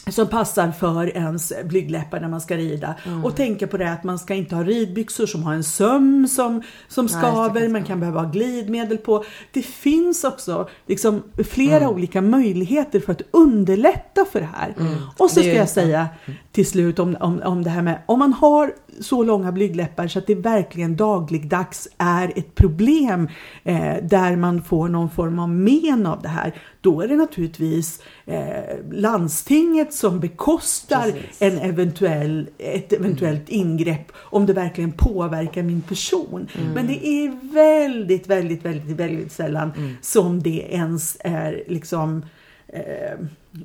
som 0.07 0.27
passar 0.27 0.71
för 0.71 1.17
ens 1.17 1.53
blygdläppar 1.63 2.19
när 2.19 2.27
man 2.27 2.41
ska 2.41 2.57
rida. 2.57 2.95
Mm. 3.05 3.25
Och 3.25 3.35
tänka 3.35 3.67
på 3.67 3.77
det 3.77 3.91
att 3.91 4.03
man 4.03 4.19
ska 4.19 4.35
inte 4.35 4.55
ha 4.55 4.63
ridbyxor 4.63 5.25
som 5.25 5.43
har 5.43 5.53
en 5.53 5.63
söm 5.63 6.27
som, 6.27 6.61
som 6.87 7.09
skaver, 7.09 7.59
Nej, 7.59 7.69
man 7.69 7.83
kan 7.83 7.99
behöva 7.99 8.21
ha 8.21 8.31
glidmedel 8.31 8.97
på. 8.97 9.23
Det 9.51 9.61
finns 9.61 10.23
också 10.23 10.69
liksom 10.87 11.23
flera 11.49 11.83
mm. 11.83 11.89
olika 11.89 12.21
möjligheter 12.21 12.99
för 12.99 13.11
att 13.11 13.21
underlätta 13.31 14.25
för 14.31 14.39
det 14.39 14.49
här. 14.53 14.75
Mm. 14.79 14.93
Och 15.17 15.29
så 15.29 15.39
ska 15.39 15.53
jag 15.53 15.69
säga 15.69 16.09
till 16.51 16.65
slut 16.65 16.99
om, 16.99 17.17
om, 17.19 17.41
om 17.45 17.63
det 17.63 17.69
här 17.69 17.81
med 17.81 18.01
om 18.05 18.19
man 18.19 18.33
har 18.33 18.73
så 18.99 19.23
långa 19.23 19.51
blygdläppar 19.51 20.07
så 20.07 20.19
att 20.19 20.27
det 20.27 20.35
verkligen 20.35 20.95
dagligdags 20.95 21.87
är 21.97 22.31
ett 22.35 22.55
problem 22.55 23.29
eh, 23.63 23.95
där 24.03 24.35
man 24.35 24.63
får 24.63 24.89
någon 24.89 25.09
form 25.09 25.39
av 25.39 25.49
men 25.49 26.05
av 26.05 26.21
det 26.21 26.27
här. 26.27 26.55
Då 26.81 27.01
är 27.01 27.07
det 27.07 27.15
naturligtvis 27.15 28.01
eh, 28.25 28.51
landstinget 28.91 29.93
som 29.93 30.19
bekostar 30.19 31.13
en 31.39 31.57
eventuell, 31.57 32.49
ett 32.57 32.93
eventuellt 32.93 33.49
mm. 33.49 33.61
ingrepp 33.67 34.11
om 34.15 34.45
det 34.45 34.53
verkligen 34.53 34.91
påverkar 34.91 35.63
min 35.63 35.81
person. 35.81 36.47
Mm. 36.57 36.73
Men 36.73 36.87
det 36.87 37.07
är 37.07 37.53
väldigt, 37.53 38.27
väldigt, 38.27 38.65
väldigt, 38.65 38.99
väldigt 38.99 39.31
sällan 39.31 39.71
mm. 39.77 39.97
som 40.01 40.43
det 40.43 40.67
ens 40.69 41.17
är 41.19 41.63
liksom 41.67 42.23
eh, 42.71 43.19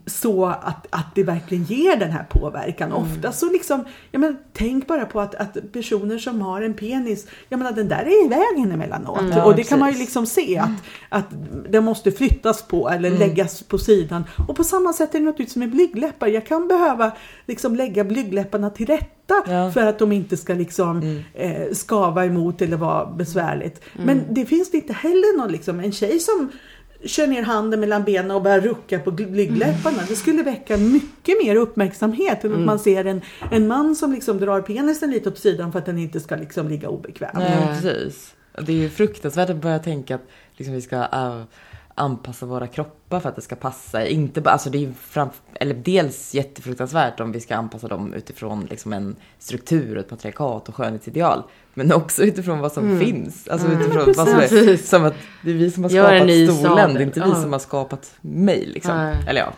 så 0.06 0.46
att, 0.46 0.86
att 0.90 1.14
det 1.14 1.22
verkligen 1.22 1.64
ger 1.64 1.96
den 1.96 2.10
här 2.10 2.24
påverkan. 2.30 2.92
Mm. 2.92 3.02
Ofta 3.02 3.32
så 3.32 3.52
liksom, 3.52 3.84
jag 4.10 4.20
menar, 4.20 4.36
tänk 4.52 4.86
bara 4.86 5.04
på 5.04 5.20
att, 5.20 5.34
att 5.34 5.72
personer 5.72 6.18
som 6.18 6.40
har 6.40 6.62
en 6.62 6.74
penis, 6.74 7.26
jag 7.48 7.58
menar 7.58 7.72
den 7.72 7.88
där 7.88 8.02
är 8.02 8.26
i 8.26 8.28
vägen 8.28 8.72
emellanåt. 8.72 9.20
Mm, 9.20 9.38
och 9.38 9.50
det 9.50 9.56
precis. 9.56 9.68
kan 9.68 9.78
man 9.78 9.92
ju 9.92 9.98
liksom 9.98 10.26
se 10.26 10.58
att, 10.58 10.70
att 11.08 11.26
den 11.68 11.84
måste 11.84 12.12
flyttas 12.12 12.62
på 12.62 12.88
eller 12.88 13.08
mm. 13.08 13.20
läggas 13.20 13.62
på 13.62 13.78
sidan. 13.78 14.24
Och 14.48 14.56
på 14.56 14.64
samma 14.64 14.92
sätt 14.92 15.14
är 15.14 15.18
det 15.18 15.24
naturligtvis 15.24 15.56
med 15.56 15.70
blygdläppar. 15.70 16.26
Jag 16.26 16.46
kan 16.46 16.68
behöva 16.68 17.12
liksom 17.46 17.76
lägga 17.76 18.04
blygdläpparna 18.04 18.70
till 18.70 18.86
rätta 18.86 19.34
ja. 19.46 19.70
för 19.70 19.86
att 19.86 19.98
de 19.98 20.12
inte 20.12 20.36
ska 20.36 20.54
liksom 20.54 21.00
mm. 21.00 21.22
eh, 21.34 21.72
skava 21.72 22.24
emot 22.24 22.62
eller 22.62 22.76
vara 22.76 23.06
besvärligt. 23.06 23.80
Mm. 23.94 24.06
Men 24.06 24.34
det 24.34 24.46
finns 24.46 24.74
inte 24.74 24.92
heller 24.92 25.38
någon 25.38 25.52
liksom, 25.52 25.80
en 25.80 25.92
tjej 25.92 26.20
som 26.20 26.50
kör 27.04 27.26
ner 27.26 27.42
handen 27.42 27.80
mellan 27.80 28.04
benen 28.04 28.30
och 28.30 28.42
börjar 28.42 28.60
rucka 28.60 28.98
på 28.98 29.10
blygdläpparna. 29.10 30.02
Det 30.08 30.16
skulle 30.16 30.42
väcka 30.42 30.76
mycket 30.76 31.44
mer 31.44 31.56
uppmärksamhet 31.56 32.44
än 32.44 32.50
att 32.50 32.54
mm. 32.54 32.66
man 32.66 32.78
ser 32.78 33.04
en, 33.04 33.20
en 33.50 33.66
man 33.66 33.96
som 33.96 34.12
liksom 34.12 34.38
drar 34.38 34.60
penisen 34.60 35.10
lite 35.10 35.28
åt 35.28 35.38
sidan 35.38 35.72
för 35.72 35.78
att 35.78 35.86
den 35.86 35.98
inte 35.98 36.20
ska 36.20 36.36
liksom 36.36 36.68
ligga 36.68 36.88
obekväm. 36.88 37.30
Nej, 37.34 37.80
precis. 37.82 38.34
Det 38.58 38.72
är 38.72 38.76
ju 38.76 38.90
fruktansvärt 38.90 39.50
att 39.50 39.56
börja 39.56 39.78
tänka 39.78 40.14
att 40.14 40.28
liksom 40.56 40.74
vi 40.74 40.82
ska 40.82 40.96
uh, 40.96 41.42
anpassa 41.98 42.46
våra 42.46 42.66
kroppar 42.66 43.20
för 43.20 43.28
att 43.28 43.36
det 43.36 43.42
ska 43.42 43.56
passa. 43.56 44.06
Inte 44.06 44.40
bara, 44.40 44.50
alltså 44.50 44.70
det 44.70 44.84
är 44.84 44.92
fram, 44.92 45.28
eller 45.54 45.74
dels 45.74 46.34
jättefruktansvärt 46.34 47.20
om 47.20 47.32
vi 47.32 47.40
ska 47.40 47.56
anpassa 47.56 47.88
dem 47.88 48.14
utifrån 48.14 48.66
liksom 48.70 48.92
en 48.92 49.16
struktur, 49.38 49.98
ett 49.98 50.08
patriarkat 50.08 50.68
och 50.68 50.74
skönhetsideal. 50.74 51.42
Men 51.74 51.92
också 51.92 52.22
utifrån 52.22 52.58
vad 52.58 52.72
som 52.72 52.84
mm. 52.84 53.00
finns. 53.00 53.48
Alltså 53.48 53.66
mm. 53.66 53.80
utifrån 53.80 54.04
vad 54.16 54.28
som 54.28 54.38
är, 54.38 54.76
som 54.76 55.04
att 55.04 55.14
det 55.42 55.50
är 55.50 55.54
vi 55.54 55.70
som 55.70 55.82
har 55.82 55.90
skapat 55.90 56.60
stolen, 56.60 56.94
det 56.94 57.00
är 57.00 57.02
inte 57.02 57.20
vi 57.20 57.42
som 57.42 57.52
har 57.52 57.58
skapat 57.58 58.14
mig 58.20 58.66
liksom. 58.66 59.14
Eller 59.28 59.40
ja. 59.40 59.52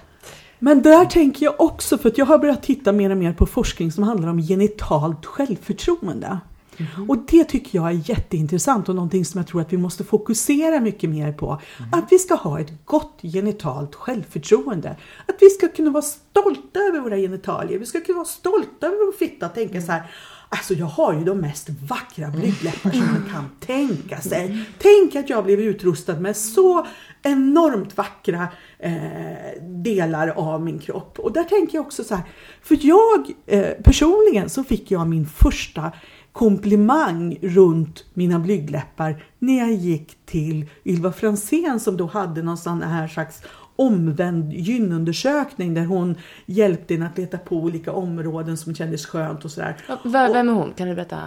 Men 0.58 0.82
där 0.82 1.04
tänker 1.04 1.44
jag 1.44 1.60
också, 1.60 1.98
för 1.98 2.08
att 2.08 2.18
jag 2.18 2.26
har 2.26 2.38
börjat 2.38 2.62
titta 2.62 2.92
mer 2.92 3.10
och 3.10 3.16
mer 3.16 3.32
på 3.32 3.46
forskning 3.46 3.92
som 3.92 4.04
handlar 4.04 4.28
om 4.28 4.38
genitalt 4.42 5.26
självförtroende. 5.26 6.38
Mm. 6.78 7.10
Och 7.10 7.18
det 7.18 7.44
tycker 7.44 7.78
jag 7.78 7.88
är 7.88 8.10
jätteintressant 8.10 8.88
och 8.88 8.94
någonting 8.94 9.24
som 9.24 9.38
jag 9.38 9.46
tror 9.46 9.60
att 9.60 9.72
vi 9.72 9.76
måste 9.76 10.04
fokusera 10.04 10.80
mycket 10.80 11.10
mer 11.10 11.32
på. 11.32 11.60
Mm. 11.78 11.90
Att 11.92 12.12
vi 12.12 12.18
ska 12.18 12.34
ha 12.34 12.60
ett 12.60 12.84
gott 12.84 13.18
genitalt 13.22 13.94
självförtroende. 13.94 14.96
Att 15.26 15.36
vi 15.40 15.50
ska 15.50 15.68
kunna 15.68 15.90
vara 15.90 16.02
stolta 16.02 16.80
över 16.80 17.00
våra 17.00 17.16
genitalier. 17.16 17.78
Vi 17.78 17.86
ska 17.86 18.00
kunna 18.00 18.16
vara 18.16 18.28
stolta 18.28 18.86
över 18.86 19.06
vår 19.06 19.12
fitta 19.12 19.46
och 19.46 19.54
tänka 19.54 19.80
så 19.80 19.92
här 19.92 20.10
Alltså 20.50 20.74
jag 20.74 20.86
har 20.86 21.14
ju 21.14 21.24
de 21.24 21.40
mest 21.40 21.68
vackra 21.88 22.28
blygdläppar 22.28 22.90
som 22.90 23.06
man 23.06 23.30
kan 23.32 23.50
tänka 23.60 24.20
sig. 24.20 24.64
Tänk 24.78 25.16
att 25.16 25.30
jag 25.30 25.44
blev 25.44 25.60
utrustad 25.60 26.20
med 26.20 26.36
så 26.36 26.86
enormt 27.22 27.96
vackra 27.96 28.48
eh, 28.78 29.62
delar 29.62 30.28
av 30.28 30.62
min 30.62 30.78
kropp. 30.78 31.18
Och 31.18 31.32
där 31.32 31.44
tänker 31.44 31.78
jag 31.78 31.86
också 31.86 32.04
så 32.04 32.14
här, 32.14 32.24
för 32.62 32.78
jag 32.82 33.30
eh, 33.46 33.70
personligen 33.84 34.48
så 34.48 34.64
fick 34.64 34.90
jag 34.90 35.08
min 35.08 35.26
första 35.26 35.92
komplimang 36.32 37.38
runt 37.42 38.04
mina 38.14 38.38
blygdläppar 38.38 39.24
när 39.38 39.58
jag 39.58 39.72
gick 39.72 40.18
till 40.26 40.66
Ylva 40.84 41.12
Fransén 41.12 41.80
som 41.80 41.96
då 41.96 42.06
hade 42.06 42.42
någon 42.42 42.58
sån 42.58 42.82
här 42.82 43.08
slags 43.08 43.42
omvänd 43.76 44.52
gynundersökning 44.52 45.74
där 45.74 45.84
hon 45.84 46.14
hjälpte 46.46 46.94
en 46.94 47.02
att 47.02 47.18
leta 47.18 47.38
på 47.38 47.56
olika 47.56 47.92
områden 47.92 48.56
som 48.56 48.74
kändes 48.74 49.06
skönt 49.06 49.44
och 49.44 49.50
sådär. 49.50 49.76
Vem 50.04 50.48
är 50.48 50.52
hon? 50.52 50.72
Kan 50.72 50.88
du 50.88 50.94
berätta? 50.94 51.18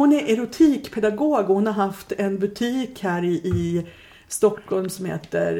hon 0.00 0.12
är 0.12 0.32
erotikpedagog 0.32 1.50
och 1.50 1.54
hon 1.54 1.66
har 1.66 1.74
haft 1.74 2.12
en 2.12 2.38
butik 2.38 3.02
här 3.02 3.24
i, 3.24 3.32
i 3.34 3.86
Stockholm 4.32 4.88
som 4.88 5.06
heter 5.06 5.52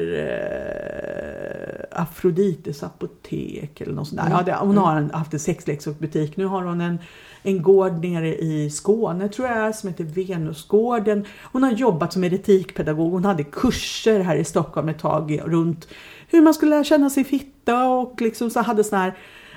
eh, 1.91 2.01
Afrodites 2.01 2.83
apotek 2.83 3.81
eller 3.81 3.93
något 3.93 4.07
sånt 4.07 4.21
där. 4.21 4.29
Ja, 4.29 4.41
det, 4.41 4.55
hon 4.59 4.77
har 4.77 4.95
en, 4.95 5.11
haft 5.11 5.33
en 5.33 5.39
sexleksaksbutik. 5.39 6.37
Nu 6.37 6.45
har 6.45 6.63
hon 6.63 6.81
en, 6.81 6.99
en 7.43 7.61
gård 7.61 8.05
nere 8.05 8.35
i 8.35 8.69
Skåne 8.69 9.29
tror 9.29 9.47
jag 9.47 9.75
som 9.75 9.89
heter 9.89 10.03
Venusgården. 10.03 11.25
Hon 11.51 11.63
har 11.63 11.71
jobbat 11.71 12.13
som 12.13 12.23
erotikpedagog. 12.23 13.11
Hon 13.11 13.25
hade 13.25 13.43
kurser 13.43 14.19
här 14.19 14.35
i 14.35 14.43
Stockholm 14.43 14.89
ett 14.89 14.99
tag 14.99 15.41
runt 15.45 15.87
hur 16.27 16.41
man 16.41 16.53
skulle 16.53 16.69
lära 16.69 16.83
känna 16.83 17.09
sin 17.09 17.25
fitta 17.25 17.87
och 17.87 18.21
liksom 18.21 18.49
så 18.49 18.59
hade 18.59 18.83
såna 18.83 19.01
här 19.01 19.13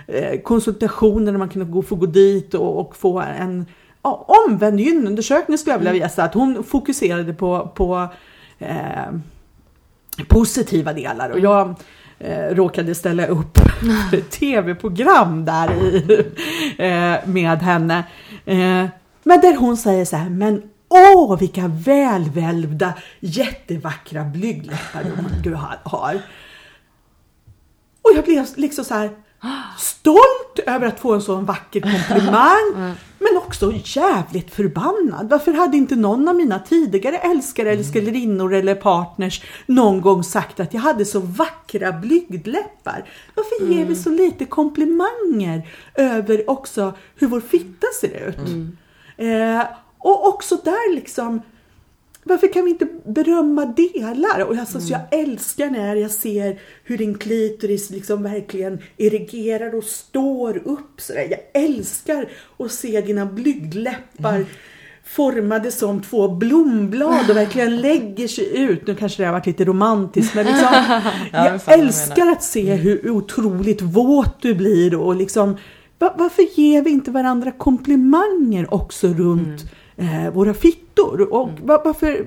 eh, 0.06 0.40
konsultationer 0.40 1.32
där 1.32 1.38
man 1.38 1.48
kunde 1.48 1.72
gå, 1.72 1.82
få 1.82 1.94
gå 1.94 2.06
dit 2.06 2.54
och, 2.54 2.80
och 2.80 2.96
få 2.96 3.20
en 3.20 3.66
ja, 4.02 4.26
omvänd 4.48 4.80
gynnundersökning 4.80 5.58
skulle 5.58 5.72
jag 5.74 5.78
vilja 5.78 5.90
Mm. 5.92 6.02
visa. 6.02 6.24
Att 6.24 6.34
hon 6.34 6.64
fokuserade 6.64 7.32
på, 7.34 7.72
på 7.74 8.08
Eh, 8.58 9.12
positiva 10.28 10.92
delar 10.92 11.30
och 11.30 11.40
jag 11.40 11.74
eh, 12.18 12.54
råkade 12.54 12.94
ställa 12.94 13.26
upp 13.26 13.58
för 14.10 14.16
ett 14.18 14.30
tv-program 14.30 15.44
där 15.44 15.72
i, 15.74 15.96
eh, 16.78 17.28
med 17.28 17.58
henne. 17.62 17.98
Eh, 18.44 18.86
men 19.22 19.40
där 19.40 19.56
hon 19.56 19.76
säger 19.76 20.04
så 20.04 20.16
här, 20.16 20.30
men 20.30 20.62
åh 20.88 21.38
vilka 21.38 21.68
välvälvda 21.68 22.94
jättevackra 23.20 24.24
blygdläppar 24.24 25.04
du, 25.42 25.54
har- 25.54 25.78
har. 25.84 26.14
Och 28.02 28.10
jag 28.16 28.24
blev 28.24 28.46
liksom 28.56 28.84
så 28.84 28.94
här 28.94 29.10
stolt 29.78 30.58
över 30.66 30.86
att 30.86 31.00
få 31.00 31.12
en 31.12 31.22
sån 31.22 31.44
vacker 31.44 31.80
komplimang. 31.80 32.94
Men 33.18 33.36
också 33.36 33.72
jävligt 33.84 34.54
förbannad. 34.54 35.28
Varför 35.30 35.52
hade 35.52 35.76
inte 35.76 35.96
någon 35.96 36.28
av 36.28 36.36
mina 36.36 36.58
tidigare 36.58 37.18
älskare, 37.18 37.72
älskarinnor 37.72 38.54
eller 38.54 38.74
partners 38.74 39.42
någon 39.66 40.00
gång 40.00 40.24
sagt 40.24 40.60
att 40.60 40.74
jag 40.74 40.80
hade 40.80 41.04
så 41.04 41.20
vackra 41.20 41.92
blygdläppar? 41.92 43.08
Varför 43.34 43.72
ger 43.72 43.84
vi 43.84 43.96
så 43.96 44.10
lite 44.10 44.44
komplimanger 44.44 45.68
över 45.94 46.50
också 46.50 46.94
hur 47.16 47.26
vår 47.26 47.40
fitta 47.40 47.86
ser 48.00 48.28
ut? 48.28 48.38
Eh, 49.16 49.66
och 49.98 50.28
också 50.28 50.56
där 50.64 50.94
liksom 50.94 51.42
varför 52.24 52.52
kan 52.52 52.64
vi 52.64 52.70
inte 52.70 52.86
berömma 53.06 53.64
delar? 53.66 54.44
Och 54.44 54.56
alltså, 54.56 54.80
så 54.80 54.92
jag 54.92 55.20
älskar 55.20 55.70
när 55.70 55.96
jag 55.96 56.10
ser 56.10 56.60
hur 56.84 56.98
din 56.98 57.18
klitoris 57.18 57.90
liksom 57.90 58.22
verkligen 58.22 58.78
erigerar 58.96 59.74
och 59.74 59.84
står 59.84 60.56
upp. 60.56 61.00
Sådär. 61.00 61.26
Jag 61.30 61.62
älskar 61.64 62.28
att 62.58 62.72
se 62.72 63.00
dina 63.00 63.26
blygdläppar 63.26 64.44
formade 65.06 65.70
som 65.72 66.02
två 66.02 66.28
blomblad 66.28 67.30
och 67.30 67.36
verkligen 67.36 67.76
lägger 67.80 68.28
sig 68.28 68.58
ut. 68.62 68.86
Nu 68.86 68.94
kanske 68.94 69.22
det 69.22 69.26
har 69.26 69.32
varit 69.32 69.46
lite 69.46 69.64
romantiskt 69.64 70.34
men 70.34 70.46
liksom, 70.46 70.68
jag 71.32 71.46
jag 71.46 71.60
du 71.66 71.72
älskar 71.72 72.26
att 72.32 72.42
se 72.42 72.74
hur 72.74 73.10
otroligt 73.10 73.82
våt 73.82 74.42
du 74.42 74.54
blir 74.54 74.94
och 74.94 75.14
liksom 75.16 75.56
va- 75.98 76.14
varför 76.18 76.60
ger 76.60 76.82
vi 76.82 76.90
inte 76.90 77.10
varandra 77.10 77.50
komplimanger 77.50 78.74
också 78.74 79.08
runt 79.08 79.64
eh, 79.96 80.30
våra 80.32 80.54
fittor? 80.54 81.32
Och 81.32 81.48
va- 81.62 81.82
varför... 81.84 82.26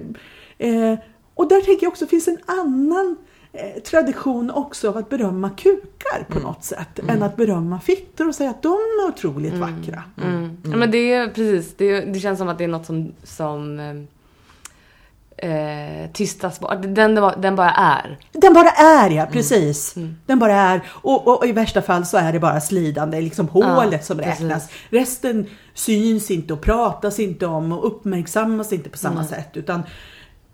Eh, 0.58 0.94
och 1.34 1.50
där 1.50 1.62
tänker 1.62 1.86
jag 1.86 1.92
också, 1.92 2.08
finns 2.08 2.28
en 2.28 2.38
annan 2.46 3.18
eh, 3.54 3.82
tradition 3.84 4.52
också 4.52 4.90
av 4.90 4.98
att 4.98 5.10
berömma 5.10 5.50
kukar 5.50 6.24
på 6.30 6.40
något 6.40 6.64
sätt 6.64 7.00
än 7.10 7.24
att 7.24 7.36
berömma 7.36 7.80
fittor 7.80 8.28
och 8.28 8.36
säga 8.36 8.50
att 8.50 8.62
de 8.62 8.70
är 8.70 9.08
otroligt 9.08 9.54
vackra. 9.54 10.04
Mm. 10.24 10.58
Ja, 10.64 10.78
men 10.78 10.92
det 10.92 11.14
är 11.14 11.28
precis. 11.28 11.74
Det, 11.78 12.02
det 12.02 12.20
känns 12.20 12.40
som 12.40 12.48
att 12.50 12.58
det 12.58 12.64
är 12.64 12.68
något 12.68 12.86
som, 12.86 13.12
som 13.24 13.80
eh, 15.38 16.12
tystas 16.14 16.60
bort. 16.60 16.82
Den, 16.82 16.94
den, 17.38 17.56
bara- 17.56 17.72
är. 17.72 18.20
Den 18.32 18.54
bara 18.54 18.70
är 18.70 19.10
ja, 19.10 19.28
precis. 19.32 19.96
Den 20.26 20.40
bara 20.40 20.54
är. 20.54 20.82
Och, 20.88 21.28
och, 21.28 21.38
och 21.40 21.48
i 21.48 21.52
värsta 21.52 21.82
fall 21.82 22.06
så 22.06 22.18
är 22.18 22.34
det 22.34 22.40
bara 22.40 22.62
slidande, 22.62 23.22
liksom 23.22 23.48
hålet 23.48 24.06
som 24.06 24.18
precis. 24.18 24.42
räknas. 24.42 24.70
Resten 24.90 25.46
syns 25.74 26.32
inte 26.32 26.54
och 26.54 26.62
pratas 26.62 27.20
inte 27.20 27.46
om 27.46 27.72
och 27.72 27.88
uppmärksammas 27.88 28.74
inte 28.74 28.90
på 28.90 28.98
samma 28.98 29.24
sätt. 29.24 29.58
Utan 29.58 29.84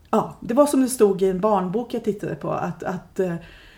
ja, 0.10 0.38
det 0.40 0.54
var 0.54 0.66
som 0.66 0.82
det 0.82 0.90
stod 0.90 1.22
i 1.22 1.30
en 1.30 1.40
barnbok 1.40 1.94
jag 1.94 2.04
tittade 2.04 2.36
på. 2.36 2.52
Att, 2.52 2.84
att, 2.84 3.20
eh, 3.20 3.36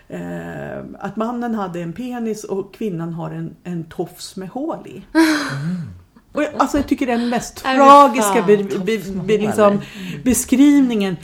eh, 0.07 0.83
att 0.99 1.15
mannen 1.15 1.55
hade 1.55 1.81
en 1.81 1.93
penis 1.93 2.43
och 2.43 2.73
kvinnan 2.73 3.13
har 3.13 3.31
en, 3.31 3.55
en 3.63 3.83
tofs 3.83 4.35
med 4.35 4.49
hål 4.49 4.87
i. 4.87 5.03
Och 6.35 6.43
jag, 6.43 6.49
alltså 6.57 6.77
jag 6.77 6.87
tycker 6.87 7.07
den 7.07 7.29
mest 7.29 7.55
tragiska 7.57 8.41
be, 8.47 8.57
be, 8.57 8.97
be, 9.13 9.37
liksom, 9.37 9.81
beskrivningen. 10.23 11.17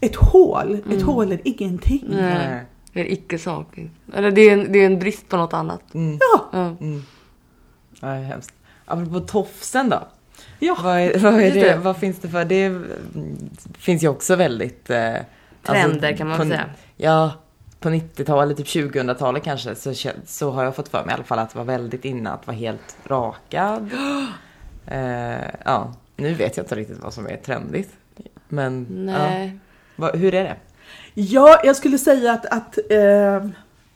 Ett 0.00 0.16
hål, 0.16 0.78
ett 0.90 1.02
hål 1.02 1.32
är 1.32 1.40
ingenting. 1.44 2.04
Nej. 2.08 2.64
Det 2.92 3.00
är 3.00 3.12
icke-sak. 3.12 3.78
Eller 4.14 4.30
det 4.30 4.40
är, 4.40 4.52
en, 4.52 4.72
det 4.72 4.78
är 4.78 4.86
en 4.86 4.98
brist 4.98 5.28
på 5.28 5.36
något 5.36 5.52
annat. 5.52 5.94
Mm. 5.94 6.18
Ja, 6.20 6.48
Ja. 6.52 6.76
Ja, 8.00 8.08
det 8.08 8.14
är 8.14 8.22
hemskt. 8.22 8.54
Apropå 8.84 9.20
tofsen 9.20 9.88
då. 9.88 10.08
ja. 10.58 10.76
Vad, 10.82 11.00
är, 11.00 11.18
vad, 11.18 11.34
är 11.34 11.54
det, 11.54 11.60
det. 11.60 11.76
vad 11.76 11.96
finns 11.96 12.18
det 12.18 12.28
för? 12.28 12.44
Det 12.44 12.64
mm, 12.64 13.50
finns 13.78 14.02
ju 14.02 14.08
också 14.08 14.36
väldigt... 14.36 14.90
Eh, 14.90 15.14
Trender, 15.62 16.16
kan 16.16 16.28
man 16.28 16.36
på, 16.36 16.44
säga. 16.44 16.64
Ja, 16.96 17.32
på 17.80 17.88
90-talet, 17.88 18.56
typ 18.56 18.66
2000-talet 18.66 19.44
kanske, 19.44 19.74
så, 19.74 19.94
så 20.26 20.50
har 20.50 20.64
jag 20.64 20.76
fått 20.76 20.88
för 20.88 21.04
mig 21.04 21.12
i 21.12 21.14
alla 21.14 21.24
fall 21.24 21.38
att 21.38 21.50
det 21.50 21.58
var 21.58 21.64
väldigt 21.64 22.04
inne 22.04 22.30
att 22.30 22.46
vara 22.46 22.56
helt 22.56 22.96
rakad. 23.04 23.90
eh, 24.86 25.50
ja, 25.64 25.94
nu 26.16 26.34
vet 26.34 26.56
jag 26.56 26.64
inte 26.64 26.74
riktigt 26.74 27.02
vad 27.02 27.14
som 27.14 27.26
är 27.26 27.36
trendigt. 27.36 27.90
Men 28.48 28.86
Nej. 28.90 29.58
Ja, 29.96 30.10
hur 30.14 30.34
är 30.34 30.44
det? 30.44 30.56
Ja, 31.14 31.60
jag 31.64 31.76
skulle 31.76 31.98
säga 31.98 32.32
att, 32.32 32.46
att 32.46 32.78
eh, 32.90 33.46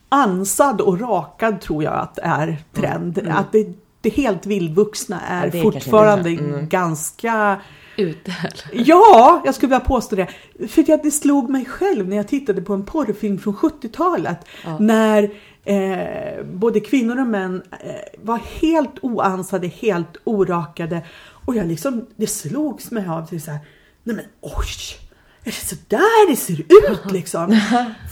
ansad 0.08 0.80
och 0.80 1.00
rakad 1.00 1.60
tror 1.60 1.84
jag 1.84 1.94
att 1.94 2.18
är 2.18 2.56
trend. 2.72 3.28
Att 3.30 3.52
det, 3.52 3.72
det 4.00 4.10
helt 4.10 4.46
vildvuxna 4.46 5.20
är, 5.20 5.50
Ja, 5.52 5.58
är 5.58 5.62
fortfarande. 5.62 6.30
Mm. 6.30 6.68
ganska... 6.68 7.60
Ute. 7.96 8.32
Ja, 8.72 9.42
jag 9.44 9.54
skulle 9.54 9.70
vilja 9.70 9.84
påstå 9.84 10.16
det. 10.16 10.28
För 10.68 10.92
att 10.94 11.02
det 11.02 11.10
slog 11.10 11.50
mig 11.50 11.64
själv 11.64 12.08
när 12.08 12.16
jag 12.16 12.28
tittade 12.28 12.62
på 12.62 12.74
en 12.74 12.84
porrfilm 12.84 13.38
från 13.38 13.54
70-talet. 13.54 14.38
När 14.78 15.30
eh, 15.64 16.44
både 16.44 16.80
kvinnor 16.80 17.20
och 17.20 17.26
män 17.26 17.62
eh, 17.80 17.94
var 18.22 18.38
helt 18.60 18.98
oansade, 19.02 19.66
helt 19.66 20.16
orakade. 20.24 21.02
Och 21.46 21.56
jag 21.56 21.66
liksom, 21.66 22.06
det 22.16 22.26
slogs 22.26 22.90
mig 22.90 23.06
av 23.08 23.26
till 23.26 23.42
så 23.42 23.50
här, 23.50 23.60
nej 24.02 24.16
men 24.16 24.24
oj! 24.40 24.98
Är 25.44 25.50
det 25.50 25.66
så 25.66 25.76
där 25.88 26.30
det 26.30 26.36
ser 26.36 26.60
ut 26.60 27.12
liksom? 27.12 27.60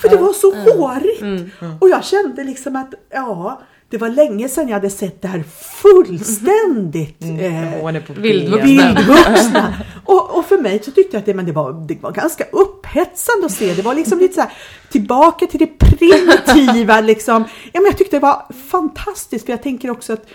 För 0.01 0.09
det 0.09 0.17
var 0.17 0.33
så 0.33 0.55
hårigt. 0.55 1.53
Och 1.81 1.89
jag 1.89 2.05
kände 2.05 2.45
liksom 2.45 2.77
att, 2.77 2.95
ja, 3.11 3.63
det 3.91 3.99
var 3.99 4.09
länge 4.09 4.49
sedan 4.49 4.69
jag 4.69 4.75
hade 4.75 4.91
sett 4.91 5.23
det 5.23 5.29
här 5.29 5.45
fullständigt 5.83 7.23
eh, 7.23 7.85
är 7.85 8.01
på 8.01 8.13
Vildvuxna. 8.13 9.75
Och, 10.05 10.39
och 10.39 10.45
för 10.45 10.59
mig 10.59 10.81
så 10.85 10.91
tyckte 10.91 11.17
jag 11.17 11.21
att 11.21 11.27
det, 11.27 11.35
men 11.35 11.47
det, 11.47 11.53
var, 11.53 11.87
det 11.89 12.03
var 12.03 12.13
ganska 12.13 12.45
upphetsande 12.45 13.47
att 13.47 13.53
se. 13.53 13.75
Det 13.75 13.83
var 13.83 13.95
liksom 13.95 14.19
lite 14.19 14.35
så 14.35 14.41
här, 14.41 14.53
tillbaka 14.91 15.47
till 15.47 15.59
det 15.59 15.67
primitiva 15.67 17.01
liksom. 17.11 17.45
Ja, 17.73 17.81
men 17.81 17.85
jag 17.85 17.99
tyckte 17.99 18.17
det 18.17 18.21
var 18.21 18.47
fantastiskt 18.71 19.45
för 19.45 19.53
jag 19.53 19.63
tänker 19.63 19.91
också 19.91 20.13
att 20.13 20.27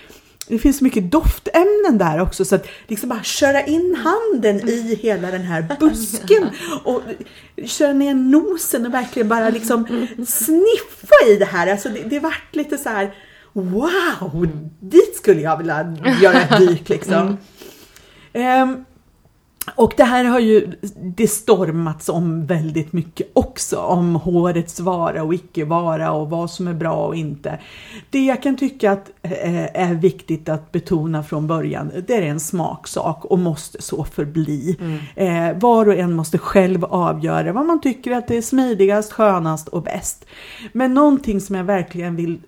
det 0.48 0.60
finns 0.60 0.78
så 0.78 0.84
mycket 0.84 1.12
doftämnen 1.12 1.98
där 1.98 2.22
också 2.22 2.46
så 2.46 2.56
att 2.56 2.68
liksom 2.88 3.10
bara 3.10 3.24
köra 3.24 3.66
in 3.66 3.96
handen 3.96 4.70
i 4.70 5.00
hela 5.02 5.32
den 5.32 5.42
här 5.42 5.66
busken 5.80 6.50
och 6.84 7.02
köra 7.66 7.94
ner 7.94 8.14
nosen 8.14 8.86
och 8.86 8.94
verkligen 8.94 9.30
bara 9.30 9.50
liksom 9.50 10.08
sniffa 10.28 11.28
i 11.28 11.36
det 11.36 11.46
här. 11.46 11.68
Alltså 11.68 11.90
det, 11.90 12.04
det 12.04 12.20
vart 12.20 12.56
lite 12.56 12.78
så 12.78 12.90
här 12.90 13.14
wow, 13.54 14.48
dit 14.80 15.16
skulle 15.16 15.42
jag 15.42 15.58
vilja 15.58 15.98
göra 16.22 16.42
ett 16.42 16.58
dyk 16.58 16.90
liksom. 16.90 17.38
Ehm, 18.34 18.86
och 19.76 19.94
det 19.98 20.04
här 20.04 20.24
har 20.24 20.40
ju 20.40 20.72
det 21.02 21.28
stormats 21.28 22.10
om 22.10 22.46
väldigt 22.46 22.94
mycket 22.94 23.32
också. 23.34 23.78
Om 23.78 24.16
hårets 24.16 24.80
vara 24.80 25.24
och 25.24 25.34
icke 25.34 25.66
vara 25.66 26.12
och 26.12 26.30
vad 26.30 26.52
som 26.52 26.68
är 26.68 26.74
bra 26.74 26.96
och 27.08 27.16
inte. 27.16 27.60
Det 28.10 28.26
jag 28.26 28.44
kan 28.44 28.58
tycka 28.58 28.92
att 28.92 29.12
eh, 29.22 29.82
är 29.82 29.94
viktigt 29.94 30.50
att 30.50 30.72
betona 30.72 31.24
från 31.24 31.48
början, 31.48 31.92
det 32.08 32.16
är 32.16 32.22
en 32.22 32.40
smaksak 32.40 33.26
och 33.26 33.40
måste 33.40 33.82
så 33.82 34.04
förbli. 34.04 34.78
Eh, 35.16 35.58
var 35.58 35.88
och 35.88 35.96
en 35.96 36.14
måste 36.14 36.38
själv 36.38 36.86
avgöra 36.86 37.54
vad 37.54 37.66
man 37.66 37.82
tycker 37.82 38.12
att 38.12 38.28
det 38.28 38.38
är 38.38 38.42
smidigast, 38.42 39.14
skönast 39.14 39.68
och 39.68 39.84
bäst. 39.84 40.26
Men 40.72 40.94
någonting 40.94 41.42
som 41.42 41.56
jag 41.56 41.64
verkligen 41.64 42.16
vill 42.16 42.40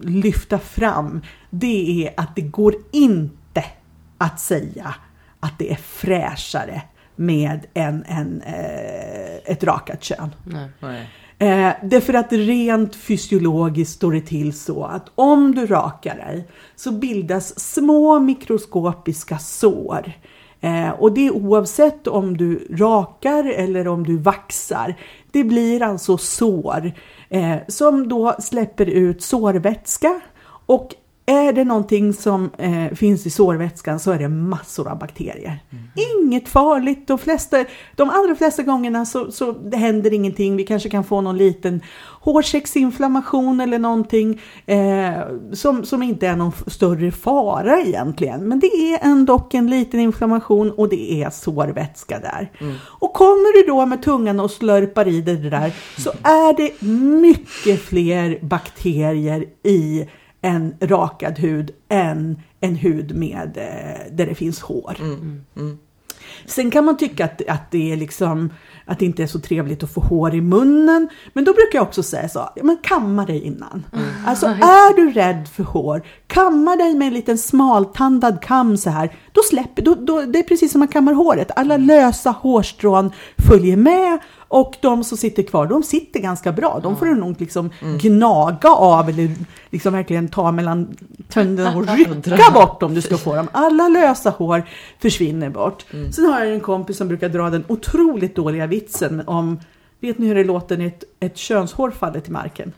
lyfta 0.00 0.58
fram, 0.58 1.20
det 1.50 2.06
är 2.06 2.14
att 2.16 2.36
det 2.36 2.42
går 2.42 2.74
inte 2.92 3.64
att 4.18 4.40
säga 4.40 4.94
att 5.40 5.58
det 5.58 5.72
är 5.72 5.76
fräschare 5.76 6.82
med 7.16 7.66
en, 7.74 8.04
en, 8.08 8.42
eh, 8.42 9.52
ett 9.52 9.64
rakat 9.64 10.02
kön. 10.02 10.34
Nej. 10.44 10.68
Nej. 10.80 11.10
Eh, 11.38 11.74
därför 11.82 12.14
att 12.14 12.32
rent 12.32 12.96
fysiologiskt 12.96 13.94
står 13.94 14.12
det 14.12 14.20
till 14.20 14.58
så 14.58 14.84
att 14.84 15.10
om 15.14 15.54
du 15.54 15.66
rakar 15.66 16.16
dig 16.16 16.48
så 16.76 16.92
bildas 16.92 17.60
små 17.60 18.18
mikroskopiska 18.18 19.38
sår 19.38 20.12
Eh, 20.60 20.90
och 20.90 21.12
det 21.12 21.30
oavsett 21.30 22.06
om 22.06 22.36
du 22.36 22.66
rakar 22.70 23.44
eller 23.44 23.88
om 23.88 24.04
du 24.04 24.18
vaxar. 24.18 24.94
Det 25.30 25.44
blir 25.44 25.82
alltså 25.82 26.18
sår 26.18 26.86
eh, 26.86 26.92
Eh, 27.28 27.56
som 27.68 28.08
då 28.08 28.34
släpper 28.38 28.86
ut 28.86 29.22
sårvätska 29.22 30.20
och 30.66 30.94
är 31.26 31.52
det 31.52 31.64
någonting 31.64 32.12
som 32.12 32.50
eh, 32.58 32.94
finns 32.94 33.26
i 33.26 33.30
sårvätskan 33.30 34.00
så 34.00 34.10
är 34.10 34.18
det 34.18 34.28
massor 34.28 34.88
av 34.88 34.98
bakterier. 34.98 35.58
Mm. 35.70 35.84
Inget 36.24 36.48
farligt. 36.48 37.06
De, 37.06 37.18
flesta, 37.18 37.64
de 37.94 38.10
allra 38.10 38.34
flesta 38.36 38.62
gångerna 38.62 39.06
så, 39.06 39.32
så 39.32 39.52
det 39.52 39.76
händer 39.76 40.12
ingenting. 40.12 40.56
Vi 40.56 40.64
kanske 40.64 40.88
kan 40.88 41.04
få 41.04 41.20
någon 41.20 41.36
liten 41.36 41.80
hårsäcksinflammation 42.20 43.60
eller 43.60 43.78
någonting 43.78 44.40
eh, 44.66 45.12
som, 45.52 45.84
som 45.84 46.02
inte 46.02 46.26
är 46.26 46.36
någon 46.36 46.52
större 46.66 47.10
fara 47.10 47.80
egentligen. 47.80 48.48
Men 48.48 48.60
det 48.60 48.66
är 48.66 48.98
ändå 49.02 49.48
en 49.52 49.70
liten 49.70 50.00
inflammation 50.00 50.70
och 50.70 50.88
det 50.88 51.22
är 51.22 51.30
sårvätska 51.30 52.18
där. 52.18 52.52
Mm. 52.60 52.74
Och 52.82 53.12
kommer 53.12 53.62
du 53.62 53.66
då 53.66 53.86
med 53.86 54.02
tungan 54.02 54.40
och 54.40 54.50
slurpar 54.50 55.08
i 55.08 55.20
dig 55.20 55.36
det 55.36 55.50
där 55.50 55.72
så 55.98 56.10
är 56.22 56.56
det 56.56 56.82
mycket 57.20 57.82
fler 57.82 58.38
bakterier 58.42 59.44
i 59.62 60.06
en 60.46 60.74
rakad 60.80 61.38
hud 61.38 61.70
än 61.88 62.42
en 62.60 62.76
hud 62.76 63.16
med, 63.16 63.56
eh, 63.56 64.12
där 64.12 64.26
det 64.26 64.34
finns 64.34 64.60
hår. 64.60 64.96
Mm, 65.00 65.44
mm. 65.56 65.78
Sen 66.46 66.70
kan 66.70 66.84
man 66.84 66.96
tycka 66.96 67.24
att, 67.24 67.48
att 67.48 67.70
det 67.70 67.92
är 67.92 67.96
liksom 67.96 68.50
att 68.84 68.98
det 68.98 69.04
inte 69.04 69.22
är 69.22 69.26
så 69.26 69.40
trevligt 69.40 69.82
att 69.82 69.94
få 69.94 70.00
hår 70.00 70.34
i 70.34 70.40
munnen. 70.40 71.08
Men 71.32 71.44
då 71.44 71.52
brukar 71.52 71.78
jag 71.78 71.82
också 71.82 72.02
säga 72.02 72.28
så, 72.28 72.48
men 72.62 72.76
kamma 72.82 73.26
dig 73.26 73.42
innan. 73.42 73.86
Mm. 73.92 74.06
Alltså 74.26 74.46
är 74.46 74.96
du 74.96 75.10
rädd 75.10 75.48
för 75.48 75.62
hår, 75.62 76.02
kamma 76.26 76.76
dig 76.76 76.94
med 76.94 77.08
en 77.08 77.14
liten 77.14 77.38
smaltandad 77.38 78.42
kam 78.42 78.76
så 78.76 78.90
här. 78.90 79.16
Då 79.32 79.40
släpper, 79.42 79.82
då, 79.82 79.94
då, 79.94 80.22
det 80.22 80.38
är 80.38 80.42
precis 80.42 80.72
som 80.72 80.78
man 80.78 80.88
kammar 80.88 81.12
håret. 81.12 81.50
Alla 81.56 81.76
lösa 81.76 82.30
hårstrån 82.30 83.12
följer 83.48 83.76
med 83.76 84.18
och 84.48 84.76
de 84.80 85.04
som 85.04 85.18
sitter 85.18 85.42
kvar, 85.42 85.66
de 85.66 85.82
sitter 85.82 86.20
ganska 86.20 86.52
bra. 86.52 86.80
De 86.82 86.96
får 86.96 87.06
du 87.06 87.14
nog 87.14 87.40
liksom 87.40 87.70
mm. 87.82 87.98
gnaga 87.98 88.68
av 88.70 89.08
eller 89.08 89.30
liksom 89.70 89.92
verkligen 89.92 90.28
ta 90.28 90.52
mellan 90.52 90.96
tänderna 91.28 91.76
och 91.76 91.96
rycka 91.96 92.50
bort 92.54 92.82
om 92.82 92.94
du 92.94 93.02
ska 93.02 93.16
få 93.16 93.34
dem. 93.34 93.48
Alla 93.52 93.88
lösa 93.88 94.30
hår 94.30 94.62
försvinner 94.98 95.50
bort. 95.50 95.84
Mm. 95.92 96.12
Sen 96.12 96.24
har 96.24 96.44
jag 96.44 96.54
en 96.54 96.60
kompis 96.60 96.96
som 96.96 97.08
brukar 97.08 97.28
dra 97.28 97.50
den 97.50 97.64
otroligt 97.68 98.36
dåliga 98.36 98.66
vitsen 98.66 99.22
om, 99.26 99.60
vet 100.00 100.18
ni 100.18 100.26
hur 100.26 100.34
det 100.34 100.44
låter 100.44 100.76
när 100.76 100.86
ett, 100.86 101.04
ett 101.20 101.36
könshår 101.36 101.90
faller 101.90 102.20
till 102.20 102.32
marken? 102.32 102.72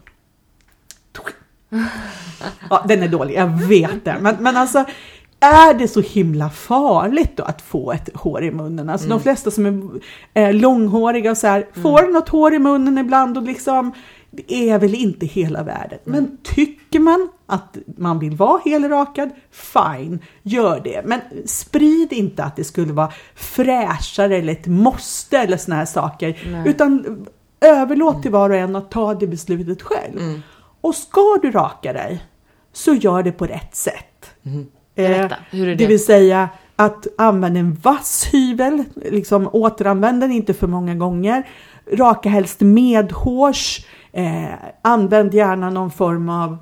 Ja, 2.70 2.85
den 2.88 3.02
är 3.02 3.09
dålig, 3.09 3.35
jag 3.35 3.46
vet 3.46 4.04
det. 4.04 4.16
Men, 4.20 4.37
men 4.40 4.57
alltså, 4.57 4.85
är 5.40 5.74
det 5.74 5.88
så 5.88 6.01
himla 6.01 6.51
farligt 6.51 7.37
då 7.37 7.42
att 7.42 7.62
få 7.62 7.92
ett 7.92 8.16
hår 8.16 8.44
i 8.44 8.51
munnen? 8.51 8.88
Alltså 8.88 9.07
mm. 9.07 9.18
de 9.18 9.22
flesta 9.22 9.51
som 9.51 9.66
är, 9.66 9.90
är 10.35 10.53
långhåriga 10.53 11.31
och 11.31 11.37
så 11.37 11.46
här, 11.46 11.61
mm. 11.61 11.83
får 11.83 12.12
något 12.12 12.29
hår 12.29 12.55
i 12.55 12.59
munnen 12.59 12.98
ibland 12.98 13.37
och 13.38 13.42
liksom, 13.42 13.92
det 14.31 14.70
är 14.70 14.79
väl 14.79 14.94
inte 14.94 15.27
hela 15.27 15.62
världen. 15.62 15.98
Mm. 16.07 16.22
Men 16.22 16.38
tycker 16.42 17.01
man 17.01 17.29
att 17.46 17.77
man 17.96 18.18
vill 18.18 18.37
vara 18.37 18.61
helrakad, 18.64 19.31
fine, 19.51 20.18
gör 20.42 20.81
det. 20.81 21.03
Men 21.05 21.20
sprid 21.44 22.12
inte 22.12 22.44
att 22.44 22.57
det 22.57 22.64
skulle 22.64 22.92
vara 22.92 23.12
fräschare 23.35 24.37
eller 24.37 24.53
ett 24.53 24.66
måste 24.66 25.38
eller 25.38 25.57
såna 25.57 25.77
här 25.77 25.87
saker. 25.87 26.38
Nej. 26.51 26.68
Utan 26.68 27.27
överlåt 27.61 28.22
till 28.22 28.31
var 28.31 28.51
och 28.51 28.57
en 28.57 28.77
att 28.77 28.90
ta 28.90 29.14
det 29.14 29.27
beslutet 29.27 29.83
själv. 29.83 30.18
Mm. 30.18 30.42
Och 30.81 30.94
ska 30.94 31.38
du 31.42 31.51
raka 31.51 31.92
dig, 31.92 32.24
så 32.72 32.94
gör 32.94 33.22
det 33.22 33.33
på 33.33 33.46
rätt 33.46 33.77
sätt. 33.77 34.31
Berätta, 35.06 35.37
hur 35.50 35.62
är 35.62 35.66
det? 35.66 35.74
Det 35.74 35.87
vill 35.87 36.04
säga 36.04 36.48
att 36.76 37.06
använda 37.18 37.61
en 37.61 37.74
vass 37.74 38.28
hyvel, 38.32 38.84
liksom 38.94 39.48
återanvänd 39.52 40.20
den 40.20 40.32
inte 40.32 40.54
för 40.54 40.66
många 40.66 40.94
gånger. 40.94 41.46
Raka 41.92 42.28
helst 42.28 42.61
medhårs. 42.61 43.87
Eh, 44.12 44.44
använd 44.82 45.34
gärna 45.34 45.70
någon 45.70 45.90
form 45.90 46.28
av 46.28 46.56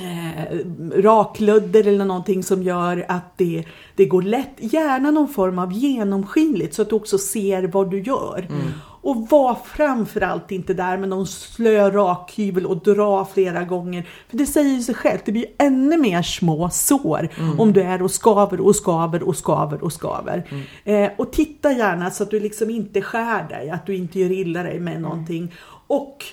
eh, 0.00 0.58
rakludder 1.02 1.86
eller 1.86 2.04
någonting 2.04 2.42
som 2.42 2.62
gör 2.62 3.04
att 3.08 3.38
det, 3.38 3.64
det 3.96 4.04
går 4.04 4.22
lätt. 4.22 4.52
Gärna 4.56 5.10
någon 5.10 5.28
form 5.28 5.58
av 5.58 5.72
genomskinligt 5.72 6.74
så 6.74 6.82
att 6.82 6.88
du 6.88 6.96
också 6.96 7.18
ser 7.18 7.62
vad 7.62 7.90
du 7.90 8.02
gör. 8.02 8.46
Mm. 8.50 8.62
Och 9.04 9.28
var 9.28 9.54
framförallt 9.64 10.50
inte 10.50 10.74
där 10.74 10.96
med 10.96 11.08
någon 11.08 11.26
slö 11.26 11.90
rakhyvel 11.90 12.66
och 12.66 12.76
dra 12.76 13.24
flera 13.24 13.64
gånger. 13.64 14.08
För 14.28 14.36
det 14.36 14.46
säger 14.46 14.80
sig 14.80 14.94
självt, 14.94 15.22
det 15.24 15.32
blir 15.32 15.46
ännu 15.58 15.98
mer 15.98 16.22
små 16.22 16.70
sår 16.70 17.28
mm. 17.38 17.60
om 17.60 17.72
du 17.72 17.82
är 17.82 18.02
och 18.02 18.10
skaver 18.10 18.60
och 18.60 18.76
skaver 18.76 19.22
och 19.22 19.36
skaver 19.36 19.84
och 19.84 19.92
skaver. 19.92 20.46
Mm. 20.84 21.04
Eh, 21.04 21.10
och 21.16 21.32
titta 21.32 21.72
gärna 21.72 22.10
så 22.10 22.22
att 22.22 22.30
du 22.30 22.40
liksom 22.40 22.70
inte 22.70 23.02
skär 23.02 23.48
dig, 23.48 23.70
att 23.70 23.86
du 23.86 23.96
inte 23.96 24.20
gör 24.20 24.32
illa 24.32 24.62
dig 24.62 24.80
med 24.80 24.96
mm. 24.96 25.02
någonting. 25.02 25.52
Och 25.86 26.24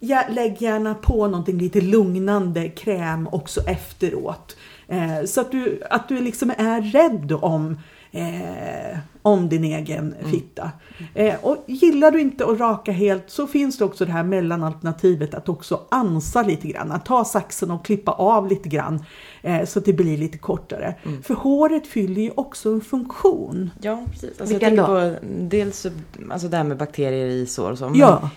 ja, 0.00 0.22
lägg 0.30 0.62
gärna 0.62 0.94
på 0.94 1.26
någonting 1.26 1.58
lite 1.58 1.80
lugnande 1.80 2.68
kräm 2.68 3.28
också 3.32 3.60
efteråt. 3.60 4.56
Eh, 4.88 5.24
så 5.26 5.40
att 5.40 5.50
du, 5.50 5.82
att 5.90 6.08
du 6.08 6.20
liksom 6.20 6.50
är 6.58 6.80
rädd 6.80 7.32
om 7.32 7.76
eh, 8.16 8.98
om 9.22 9.48
din 9.48 9.64
egen 9.64 10.14
mm. 10.18 10.30
fitta. 10.30 10.70
Eh, 11.14 11.34
och 11.42 11.64
gillar 11.66 12.10
du 12.10 12.20
inte 12.20 12.46
att 12.46 12.58
raka 12.58 12.92
helt 12.92 13.24
så 13.26 13.46
finns 13.46 13.78
det 13.78 13.84
också 13.84 14.04
det 14.04 14.12
här 14.12 14.22
mellanalternativet 14.22 15.34
att 15.34 15.48
också 15.48 15.80
ansa 15.90 16.42
lite 16.42 16.68
grann. 16.68 16.92
Att 16.92 17.04
ta 17.04 17.24
saxen 17.24 17.70
och 17.70 17.84
klippa 17.84 18.12
av 18.12 18.48
lite 18.48 18.68
grann 18.68 19.04
eh, 19.42 19.64
så 19.64 19.78
att 19.78 19.84
det 19.84 19.92
blir 19.92 20.18
lite 20.18 20.38
kortare. 20.38 20.94
Mm. 21.04 21.22
För 21.22 21.34
håret 21.34 21.86
fyller 21.86 22.22
ju 22.22 22.30
också 22.34 22.72
en 22.72 22.80
funktion. 22.80 23.70
Ja, 23.80 24.04
precis. 24.10 24.40
Alltså, 24.40 24.54
Vilken 24.54 24.74
jag 24.74 24.84
då? 24.84 24.86
På, 24.86 25.26
dels 25.40 25.86
alltså 26.30 26.48
det 26.48 26.56
här 26.56 26.64
med 26.64 26.76
bakterier 26.76 27.26
i 27.26 27.46
sår 27.46 27.70
och 27.70 27.78
så. 27.78 27.88
Men 27.88 27.98
ja. 27.98 28.30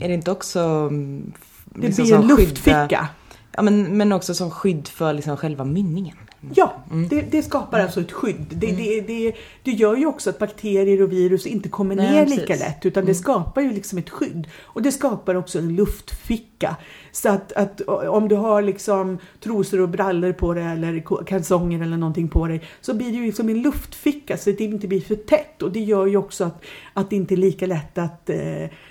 Är 0.00 0.08
det 0.08 0.14
inte 0.14 0.30
också... 0.30 0.60
Mm, 0.60 1.32
liksom 1.74 2.04
det 2.04 2.10
blir 2.10 2.20
en 2.20 2.26
luftficka. 2.26 3.08
Ja, 3.52 3.62
men, 3.62 3.96
men 3.96 4.12
också 4.12 4.34
som 4.34 4.50
skydd 4.50 4.88
för 4.88 5.12
liksom 5.12 5.36
själva 5.36 5.64
mynningen. 5.64 6.16
Ja, 6.54 6.84
mm. 6.90 7.08
det, 7.08 7.20
det, 7.20 7.42
skapar 7.42 7.80
alltså 7.80 8.00
ett 8.00 8.12
skydd. 8.12 8.46
Det, 8.48 8.70
mm. 8.70 9.06
det, 9.06 9.34
det, 9.62 9.70
gör 9.70 9.96
ju 9.96 10.06
också 10.06 10.30
att 10.30 10.38
bakterier 10.38 11.02
och 11.02 11.12
virus 11.12 11.46
inte 11.46 11.68
kommer 11.68 11.96
Nej, 11.96 12.10
ner 12.10 12.26
lika 12.26 12.54
lätt 12.54 12.86
utan 12.86 13.04
det 13.04 13.10
mm. 13.10 13.22
skapar 13.22 13.62
ju 13.62 13.72
liksom 13.72 13.98
ett 13.98 14.10
skydd. 14.10 14.48
Och 14.60 14.82
det 14.82 14.92
skapar 14.92 15.34
också 15.34 15.58
en 15.58 15.76
luftficka. 15.76 16.76
Så 17.12 17.28
att, 17.28 17.52
att 17.52 17.80
om 17.88 18.28
du 18.28 18.36
har 18.36 18.62
liksom 18.62 19.18
trosor 19.40 19.80
och 19.80 19.88
brallor 19.88 20.32
på 20.32 20.54
dig 20.54 20.64
eller 20.64 21.24
kalsonger 21.24 21.82
eller 21.82 21.96
någonting 21.96 22.28
på 22.28 22.46
dig 22.46 22.62
så 22.80 22.94
blir 22.94 23.10
det 23.10 23.16
ju 23.16 23.26
liksom 23.26 23.48
en 23.48 23.62
luftficka 23.62 24.36
så 24.36 24.50
att 24.50 24.58
det 24.58 24.64
inte 24.64 24.88
blir 24.88 25.00
för 25.00 25.14
tätt. 25.14 25.62
Och 25.62 25.72
det 25.72 25.80
gör 25.80 26.06
ju 26.06 26.16
också 26.16 26.44
att, 26.44 26.64
att 26.94 27.10
det 27.10 27.16
inte 27.16 27.34
är 27.34 27.36
lika 27.36 27.66
lätt 27.66 27.98
att 27.98 28.30
eh, 28.30 28.36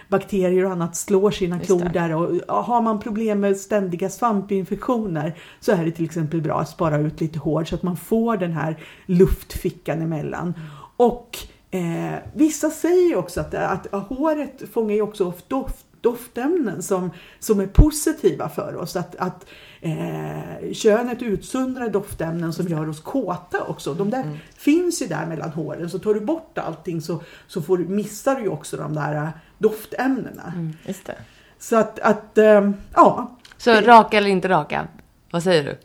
bakterier 0.07 0.65
och 0.65 0.71
annat 0.71 0.95
slår 0.95 1.31
sina 1.31 1.59
klor 1.59 1.89
där. 1.93 2.15
Och 2.15 2.65
har 2.65 2.81
man 2.81 2.99
problem 2.99 3.39
med 3.39 3.57
ständiga 3.57 4.09
svampinfektioner 4.09 5.37
så 5.59 5.71
är 5.71 5.85
det 5.85 5.91
till 5.91 6.05
exempel 6.05 6.41
bra 6.41 6.59
att 6.59 6.69
spara 6.69 6.97
ut 6.97 7.21
lite 7.21 7.39
hår 7.39 7.63
så 7.63 7.75
att 7.75 7.83
man 7.83 7.97
får 7.97 8.37
den 8.37 8.51
här 8.51 8.77
luftfickan 9.05 10.01
emellan. 10.01 10.53
Mm. 10.57 10.69
Och 10.97 11.37
eh, 11.71 12.19
vissa 12.33 12.69
säger 12.69 13.15
också 13.15 13.41
att, 13.41 13.53
att, 13.53 13.93
att 13.93 14.07
håret 14.07 14.63
fångar 14.73 14.95
ju 14.95 15.01
också 15.01 15.33
doft 15.47 15.86
doftämnen 16.01 16.83
som, 16.83 17.11
som 17.39 17.59
är 17.59 17.67
positiva 17.67 18.49
för 18.49 18.75
oss. 18.75 18.95
Att, 18.95 19.15
att 19.15 19.45
eh, 19.81 20.73
könet 20.73 21.21
utsöndrar 21.21 21.89
doftämnen 21.89 22.53
som 22.53 22.67
gör 22.67 22.89
oss 22.89 22.99
kåta 22.99 23.63
också. 23.63 23.93
De 23.93 24.09
där 24.09 24.23
mm. 24.23 24.37
finns 24.57 25.01
ju 25.01 25.07
där 25.07 25.25
mellan 25.25 25.49
håren. 25.49 25.89
Så 25.89 25.99
tar 25.99 26.13
du 26.13 26.19
bort 26.19 26.57
allting 26.57 27.01
så, 27.01 27.23
så 27.47 27.61
får, 27.61 27.77
missar 27.77 28.35
du 28.35 28.41
ju 28.41 28.49
också 28.49 28.77
de 28.77 28.93
där 28.93 29.15
eh, 29.15 29.29
doftämnena. 29.57 30.53
Mm, 30.55 30.73
just 30.85 31.05
det. 31.05 31.15
Så 31.59 31.75
att, 31.75 31.99
att 31.99 32.37
äh, 32.37 32.71
ja. 32.93 33.37
Så 33.57 33.81
raka 33.81 34.17
eller 34.17 34.29
inte 34.29 34.49
raka? 34.49 34.87
Vad 35.31 35.43
säger 35.43 35.63
du? 35.63 35.77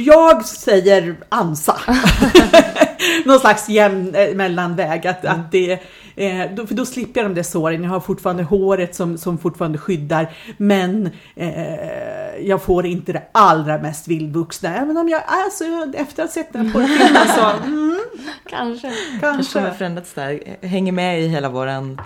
Jag 0.00 0.44
säger 0.44 1.16
ansa. 1.28 1.80
Någon 3.24 3.40
slags 3.40 3.68
jämn 3.68 4.14
eh, 4.14 4.34
mellanväg. 4.34 5.06
Att, 5.06 5.24
mm. 5.24 5.40
att 5.40 5.52
det, 5.52 5.72
eh, 6.16 6.50
då, 6.56 6.66
för 6.66 6.74
då 6.74 6.86
slipper 6.86 7.20
jag 7.20 7.30
de 7.30 7.34
där 7.34 7.42
såren. 7.42 7.82
Jag 7.82 7.90
har 7.90 8.00
fortfarande 8.00 8.42
håret 8.42 8.94
som, 8.94 9.18
som 9.18 9.38
fortfarande 9.38 9.78
skyddar. 9.78 10.32
Men 10.56 11.10
eh, 11.36 12.36
jag 12.40 12.62
får 12.62 12.86
inte 12.86 13.12
det 13.12 13.22
allra 13.32 13.78
mest 13.78 14.08
vildvuxna. 14.08 14.76
Även 14.76 14.96
om 14.96 15.08
jag, 15.08 15.22
alltså, 15.26 15.64
efter 15.94 16.22
att 16.22 16.28
ha 16.28 16.34
sett 16.34 16.52
den 16.52 16.72
på 16.72 16.78
filmen 16.78 17.28
så... 17.36 17.50
Mm, 17.70 18.00
kanske. 18.46 18.92
Kanske 19.20 19.60
har 19.60 19.70
förändrats 19.70 20.14
där. 20.14 20.56
Hänger 20.62 20.92
med 20.92 21.22
i 21.22 21.28
hela 21.28 21.48
våran... 21.48 22.00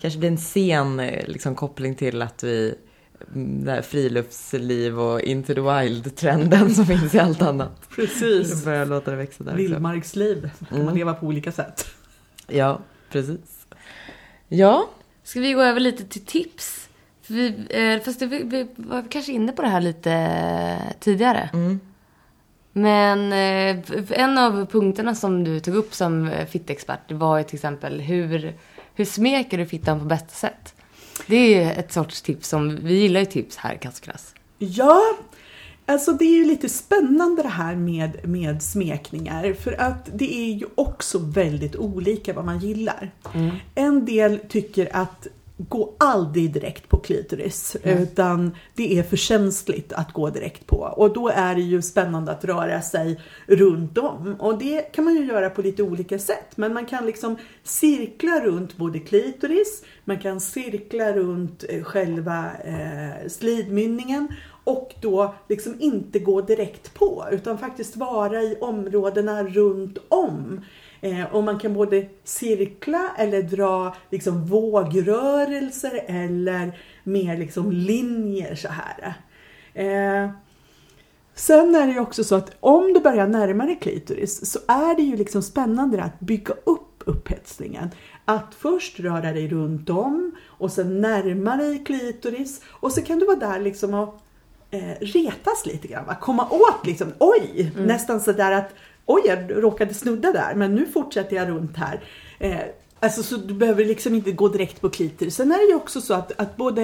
Kanske 0.00 0.18
blir 0.18 0.30
en 0.30 0.38
sen 0.38 1.00
eh, 1.00 1.28
liksom, 1.28 1.54
koppling 1.54 1.94
till 1.94 2.22
att 2.22 2.44
vi 2.44 2.74
det 3.34 3.70
här 3.70 3.82
friluftsliv 3.82 5.00
och 5.00 5.20
into 5.20 5.54
the 5.54 5.60
wild-trenden 5.60 6.74
som 6.74 6.86
finns 6.86 7.14
i 7.14 7.18
allt 7.18 7.42
annat. 7.42 7.88
Precis. 7.96 8.64
Börjar 8.64 8.86
låta 8.86 9.10
det 9.10 9.16
växa 9.16 9.44
där 9.44 9.56
Vildmarksliv 9.56 10.50
kan 10.68 10.76
mm. 10.76 10.84
man 10.84 10.94
leva 10.94 11.14
på 11.14 11.26
olika 11.26 11.52
sätt. 11.52 11.86
Ja, 12.46 12.80
precis. 13.10 13.66
Ja. 14.48 14.90
Ska 15.22 15.40
vi 15.40 15.52
gå 15.52 15.62
över 15.62 15.80
lite 15.80 16.04
till 16.04 16.24
tips? 16.24 16.88
Vi, 17.26 17.66
eh, 17.70 18.04
fast 18.04 18.22
vi, 18.22 18.42
vi 18.44 18.66
var 18.76 19.04
kanske 19.10 19.32
inne 19.32 19.52
på 19.52 19.62
det 19.62 19.68
här 19.68 19.80
lite 19.80 20.94
tidigare. 21.00 21.50
Mm. 21.52 21.80
Men 22.72 23.32
eh, 23.32 23.84
en 24.10 24.38
av 24.38 24.66
punkterna 24.66 25.14
som 25.14 25.44
du 25.44 25.60
tog 25.60 25.74
upp 25.74 25.94
som 25.94 26.30
fittexpert 26.48 27.12
var 27.12 27.38
ju 27.38 27.44
till 27.44 27.54
exempel 27.54 28.00
hur, 28.00 28.54
hur 28.94 29.04
smeker 29.04 29.58
du 29.58 29.66
fittan 29.66 29.98
på 29.98 30.04
bästa 30.04 30.28
sätt? 30.28 30.74
Det 31.26 31.54
är 31.54 31.78
ett 31.78 31.92
sorts 31.92 32.22
tips 32.22 32.48
som, 32.48 32.78
vi 32.82 32.94
gillar 32.94 33.20
ju 33.20 33.26
tips 33.26 33.56
här 33.56 33.74
i 33.74 33.78
Kasskrass. 33.78 34.34
Ja, 34.58 35.02
alltså 35.86 36.12
det 36.12 36.24
är 36.24 36.36
ju 36.36 36.44
lite 36.44 36.68
spännande 36.68 37.42
det 37.42 37.48
här 37.48 37.76
med, 37.76 38.28
med 38.28 38.62
smekningar 38.62 39.52
för 39.52 39.80
att 39.80 40.08
det 40.14 40.34
är 40.34 40.52
ju 40.52 40.66
också 40.74 41.18
väldigt 41.18 41.76
olika 41.76 42.32
vad 42.32 42.44
man 42.44 42.58
gillar. 42.58 43.10
En 43.74 44.04
del 44.04 44.38
tycker 44.48 44.96
att 44.96 45.26
gå 45.68 45.94
aldrig 45.98 46.52
direkt 46.52 46.88
på 46.88 46.96
klitoris 46.96 47.76
utan 47.82 48.56
det 48.74 48.98
är 48.98 49.02
för 49.02 49.16
känsligt 49.16 49.92
att 49.92 50.12
gå 50.12 50.30
direkt 50.30 50.66
på. 50.66 50.76
Och 50.76 51.12
då 51.12 51.28
är 51.28 51.54
det 51.54 51.60
ju 51.60 51.82
spännande 51.82 52.32
att 52.32 52.44
röra 52.44 52.82
sig 52.82 53.20
runt 53.46 53.98
om. 53.98 54.36
Och 54.38 54.58
det 54.58 54.82
kan 54.82 55.04
man 55.04 55.14
ju 55.14 55.24
göra 55.24 55.50
på 55.50 55.62
lite 55.62 55.82
olika 55.82 56.18
sätt. 56.18 56.56
Men 56.56 56.74
man 56.74 56.86
kan 56.86 57.06
liksom 57.06 57.36
cirkla 57.62 58.40
runt 58.40 58.76
både 58.76 58.98
klitoris, 58.98 59.84
man 60.04 60.18
kan 60.18 60.40
cirkla 60.40 61.12
runt 61.12 61.64
eh, 61.68 61.82
själva 61.82 62.50
eh, 62.64 63.28
slidmynningen 63.28 64.28
och 64.64 64.94
då 65.00 65.34
liksom 65.48 65.76
inte 65.78 66.18
gå 66.18 66.40
direkt 66.40 66.94
på 66.94 67.26
utan 67.30 67.58
faktiskt 67.58 67.96
vara 67.96 68.42
i 68.42 68.56
områdena 68.60 69.44
runt 69.44 69.98
om. 70.08 70.60
Eh, 71.00 71.34
och 71.34 71.44
man 71.44 71.58
kan 71.58 71.74
både 71.74 72.06
cirkla 72.24 73.10
eller 73.18 73.42
dra 73.42 73.96
liksom 74.10 74.46
vågrörelser 74.46 76.04
eller 76.06 76.78
mer 77.04 77.36
liksom 77.36 77.72
linjer 77.72 78.54
så 78.54 78.68
här. 78.68 79.14
Eh, 79.74 80.30
sen 81.34 81.74
är 81.74 81.86
det 81.86 81.92
ju 81.92 82.00
också 82.00 82.24
så 82.24 82.34
att 82.34 82.56
om 82.60 82.92
du 82.92 83.00
börjar 83.00 83.26
närma 83.26 83.64
dig 83.64 83.78
klitoris 83.80 84.52
så 84.52 84.58
är 84.68 84.96
det 84.96 85.02
ju 85.02 85.16
liksom 85.16 85.42
spännande 85.42 86.02
att 86.02 86.20
bygga 86.20 86.54
upp 86.64 86.86
upphetsningen. 87.04 87.90
Att 88.24 88.54
först 88.54 89.00
röra 89.00 89.32
dig 89.32 89.48
runt 89.48 89.90
om 89.90 90.32
och 90.46 90.72
sen 90.72 91.00
närma 91.00 91.56
dig 91.56 91.84
klitoris 91.84 92.60
och 92.66 92.92
så 92.92 93.02
kan 93.02 93.18
du 93.18 93.26
vara 93.26 93.36
där 93.36 93.60
liksom 93.60 93.94
och 93.94 94.20
eh, 94.70 94.94
retas 95.00 95.66
lite 95.66 95.88
grann. 95.88 96.06
Va? 96.06 96.16
Komma 96.20 96.48
åt 96.50 96.86
liksom, 96.86 97.12
oj, 97.18 97.72
nästan 97.76 98.20
sådär 98.20 98.52
att 98.52 98.74
oj, 99.12 99.22
jag 99.26 99.64
råkade 99.64 99.94
snudda 99.94 100.32
där, 100.32 100.54
men 100.54 100.74
nu 100.74 100.86
fortsätter 100.86 101.36
jag 101.36 101.48
runt 101.48 101.76
här. 101.76 102.00
Eh, 102.38 102.58
alltså 103.00 103.22
så 103.22 103.36
du 103.36 103.54
behöver 103.54 103.84
liksom 103.84 104.14
inte 104.14 104.32
gå 104.32 104.48
direkt 104.48 104.80
på 104.80 104.90
klitoris. 104.90 105.36
Sen 105.36 105.52
är 105.52 105.58
det 105.58 105.72
ju 105.72 105.74
också 105.74 106.00
så 106.00 106.14
att, 106.14 106.40
att 106.40 106.56
både 106.56 106.82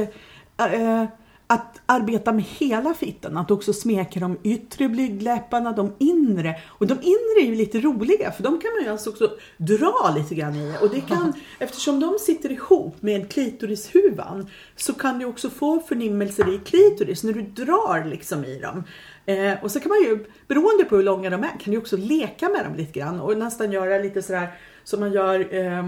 eh, 0.59 1.05
att 1.47 1.81
arbeta 1.87 2.33
med 2.33 2.45
hela 2.45 2.95
fittan, 2.95 3.37
att 3.37 3.51
också 3.51 3.73
smeka 3.73 4.21
de 4.21 4.39
yttre 4.43 4.89
blygdläpparna, 4.89 5.73
de 5.73 5.95
inre. 5.99 6.57
Och 6.67 6.87
de 6.87 6.95
inre 6.95 7.41
är 7.41 7.47
ju 7.47 7.55
lite 7.55 7.81
roliga 7.81 8.33
för 8.33 8.43
de 8.43 8.61
kan 8.61 8.71
man 8.73 8.85
ju 8.85 8.91
alltså 8.91 9.11
också 9.11 9.31
dra 9.57 10.15
lite 10.17 10.35
grann 10.35 10.55
i. 10.55 10.77
Och 10.81 10.91
det 10.91 11.01
kan, 11.01 11.33
eftersom 11.59 12.01
de 12.01 12.19
sitter 12.19 12.53
ihop 12.53 13.03
med 13.03 13.33
klitorishuvan 13.33 14.51
så 14.77 14.95
kan 14.95 15.19
du 15.19 15.25
också 15.25 15.51
få 15.51 15.81
förnimmelser 15.81 16.55
i 16.55 16.59
klitoris 16.59 17.25
när 17.25 17.33
du 17.33 17.43
drar 17.43 18.05
liksom 18.05 18.45
i 18.45 18.59
dem. 18.59 18.85
Eh, 19.27 19.63
och 19.63 19.71
så 19.71 19.81
kan 19.81 19.89
man 19.89 19.99
ju, 19.99 20.25
beroende 20.49 20.85
på 20.85 20.97
hur 20.97 21.03
långa 21.03 21.31
de 21.31 21.45
är, 21.45 21.61
kan 21.61 21.73
du 21.73 21.79
också 21.79 21.97
leka 21.97 22.49
med 22.49 22.65
dem 22.65 22.75
lite 22.75 22.99
grann 22.99 23.21
och 23.21 23.39
nästan 23.39 23.73
göra 23.73 23.99
lite 23.99 24.23
sådär 24.23 24.49
som 24.85 25.01
man 25.01 25.13
gör 25.13 25.55
eh, 25.55 25.87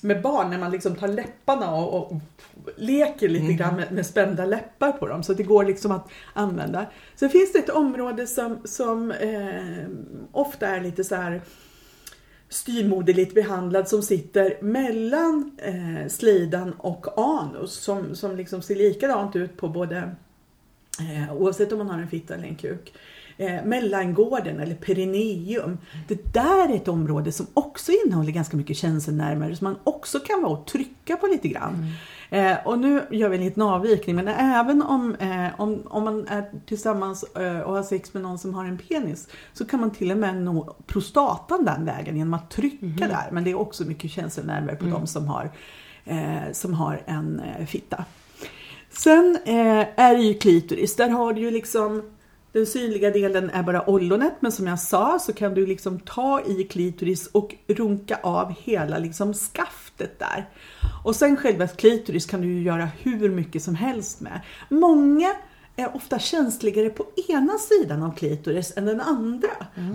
med 0.00 0.22
barn 0.22 0.50
när 0.50 0.58
man 0.58 0.70
liksom 0.70 0.96
tar 0.96 1.08
läpparna 1.08 1.74
och, 1.74 1.94
och 1.94 2.12
leker 2.76 3.28
lite 3.28 3.52
grann 3.52 3.76
med, 3.76 3.92
med 3.92 4.06
spända 4.06 4.44
läppar 4.44 4.92
på 4.92 5.06
dem 5.06 5.22
så 5.22 5.34
det 5.34 5.42
går 5.42 5.64
liksom 5.64 5.92
att 5.92 6.08
använda. 6.32 6.86
Sen 7.14 7.30
finns 7.30 7.52
det 7.52 7.58
ett 7.58 7.70
område 7.70 8.26
som, 8.26 8.58
som 8.64 9.10
eh, 9.10 9.86
ofta 10.32 10.66
är 10.66 10.80
lite 10.80 11.04
så 11.04 11.14
här 11.14 11.40
styrmoderligt 12.48 13.34
behandlad 13.34 13.88
som 13.88 14.02
sitter 14.02 14.62
mellan 14.62 15.58
eh, 15.58 16.08
slidan 16.08 16.72
och 16.72 17.06
anus 17.18 17.72
som, 17.72 18.14
som 18.14 18.36
liksom 18.36 18.62
ser 18.62 18.74
likadant 18.74 19.36
ut 19.36 19.56
på 19.56 19.68
både 19.68 20.10
Eh, 21.00 21.32
oavsett 21.32 21.72
om 21.72 21.78
man 21.78 21.90
har 21.90 21.98
en 21.98 22.08
fitta 22.08 22.34
eller 22.34 22.48
en 22.48 22.56
kuk. 22.56 22.94
Eh, 23.40 23.64
mellangården 23.64 24.60
eller 24.60 24.74
perineum. 24.74 25.78
Det 26.08 26.32
där 26.32 26.68
är 26.68 26.76
ett 26.76 26.88
område 26.88 27.32
som 27.32 27.46
också 27.54 27.92
innehåller 27.92 28.32
ganska 28.32 28.56
mycket 28.56 28.76
känselnerver 28.76 29.54
som 29.54 29.64
man 29.64 29.76
också 29.84 30.20
kan 30.20 30.42
vara 30.42 30.52
och 30.52 30.66
trycka 30.66 31.16
på 31.16 31.26
lite 31.26 31.48
grann. 31.48 31.92
Eh, 32.30 32.56
och 32.64 32.78
nu 32.78 33.02
gör 33.10 33.28
vi 33.28 33.36
en 33.36 33.44
liten 33.44 33.62
avvikning 33.62 34.16
men 34.16 34.28
även 34.28 34.82
om, 34.82 35.14
eh, 35.14 35.60
om, 35.60 35.82
om 35.86 36.04
man 36.04 36.26
är 36.28 36.50
tillsammans 36.66 37.22
eh, 37.22 37.60
och 37.60 37.74
har 37.74 37.82
sex 37.82 38.14
med 38.14 38.22
någon 38.22 38.38
som 38.38 38.54
har 38.54 38.64
en 38.64 38.78
penis 38.78 39.28
så 39.52 39.64
kan 39.64 39.80
man 39.80 39.90
till 39.90 40.10
och 40.10 40.18
med 40.18 40.42
nå 40.42 40.76
prostatan 40.86 41.64
den 41.64 41.84
vägen 41.84 42.16
genom 42.16 42.34
att 42.34 42.50
trycka 42.50 43.08
där. 43.08 43.28
Men 43.32 43.44
det 43.44 43.50
är 43.50 43.60
också 43.60 43.84
mycket 43.84 44.10
känselnerver 44.10 44.74
på 44.74 44.84
de 44.84 45.06
som 45.06 45.28
har, 45.28 45.50
eh, 46.04 46.52
som 46.52 46.74
har 46.74 47.02
en 47.06 47.40
eh, 47.40 47.66
fitta. 47.66 48.04
Sen 48.90 49.38
eh, 49.44 49.86
är 49.96 50.14
det 50.14 50.22
ju 50.22 50.34
klitoris. 50.34 50.96
Där 50.96 51.08
har 51.08 51.32
du 51.32 51.40
ju 51.40 51.50
liksom 51.50 52.02
den 52.58 52.66
synliga 52.66 53.10
delen 53.10 53.50
är 53.50 53.62
bara 53.62 53.90
ollonet 53.90 54.34
men 54.40 54.52
som 54.52 54.66
jag 54.66 54.80
sa 54.80 55.18
så 55.18 55.32
kan 55.32 55.54
du 55.54 55.66
liksom 55.66 56.00
ta 56.00 56.40
i 56.46 56.64
klitoris 56.64 57.26
och 57.26 57.54
runka 57.66 58.18
av 58.22 58.54
hela 58.62 58.98
liksom 58.98 59.34
skaftet 59.34 60.18
där. 60.18 60.48
Och 61.04 61.16
sen 61.16 61.36
själva 61.36 61.66
klitoris 61.66 62.26
kan 62.26 62.40
du 62.40 62.48
ju 62.48 62.62
göra 62.62 62.88
hur 62.98 63.30
mycket 63.30 63.62
som 63.62 63.74
helst 63.74 64.20
med. 64.20 64.40
Många 64.68 65.34
är 65.78 65.96
ofta 65.96 66.18
känsligare 66.18 66.90
på 66.90 67.06
ena 67.28 67.58
sidan 67.58 68.02
av 68.02 68.16
klitoris 68.16 68.72
än 68.76 68.84
den 68.84 69.00
andra. 69.00 69.48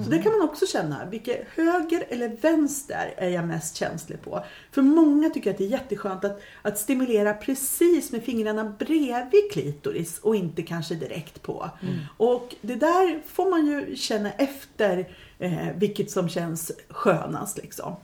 Så 0.04 0.10
det 0.10 0.18
kan 0.18 0.32
man 0.32 0.42
också 0.50 0.66
känna. 0.66 1.06
Vilket 1.06 1.48
höger 1.56 2.06
eller 2.10 2.28
vänster 2.42 3.14
är 3.18 3.30
jag 3.30 3.46
mest 3.46 3.76
känslig 3.76 4.22
på? 4.22 4.44
För 4.72 4.82
många 4.82 5.30
tycker 5.30 5.52
att 5.52 5.58
det 5.58 5.64
är 5.64 5.70
jätteskönt 5.70 6.26
att, 6.26 6.42
att 6.62 6.78
stimulera 6.78 7.34
precis 7.34 8.12
med 8.12 8.24
fingrarna 8.24 8.64
bredvid 8.80 9.52
klitoris 9.52 10.20
och 10.20 10.36
inte 10.36 10.62
kanske 10.62 10.96
direkt 10.96 11.42
på. 11.42 11.70
Och 12.18 12.56
det 12.62 12.76
där 12.76 13.22
får 13.28 13.50
man 13.50 13.66
ju 13.66 13.96
känna 13.96 14.32
efter 14.32 15.10
eh, 15.40 15.68
vilket 15.76 16.12
som 16.12 16.30
känns 16.30 16.72
skönast 16.90 17.58
liksom. 17.58 17.96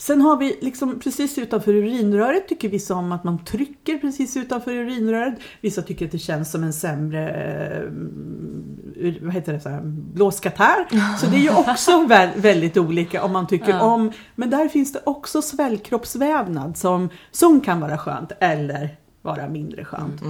Sen 0.00 0.20
har 0.20 0.36
vi 0.36 0.58
liksom 0.60 1.00
precis 1.00 1.38
utanför 1.38 1.74
urinröret 1.74 2.48
tycker 2.48 2.68
vissa 2.68 2.94
om 2.94 3.12
att 3.12 3.24
man 3.24 3.44
trycker 3.44 3.98
precis 3.98 4.36
utanför 4.36 4.72
urinröret. 4.72 5.34
Vissa 5.60 5.82
tycker 5.82 6.06
att 6.06 6.12
det 6.12 6.18
känns 6.18 6.50
som 6.52 6.62
en 6.64 6.72
sämre 6.72 7.30
eh, 7.30 9.12
vad 9.22 9.34
heter 9.34 9.52
det, 9.52 9.60
så 9.60 9.68
här, 9.68 9.80
blåskatarr. 9.84 10.86
Så 11.20 11.26
det 11.26 11.36
är 11.36 11.40
ju 11.40 11.50
också 11.50 11.90
vä- 12.08 12.30
väldigt 12.40 12.76
olika 12.76 13.22
om 13.24 13.32
man 13.32 13.46
tycker 13.46 13.70
Ja. 13.70 13.80
om. 13.80 14.12
Men 14.34 14.50
där 14.50 14.68
finns 14.68 14.92
det 14.92 15.00
också 15.06 15.42
svällkroppsvävnad 15.42 16.76
som, 16.76 17.08
som 17.30 17.60
kan 17.60 17.80
vara 17.80 17.98
skönt 17.98 18.32
eller 18.40 18.96
vara 19.22 19.48
mindre 19.48 19.84
skönt. 19.84 20.20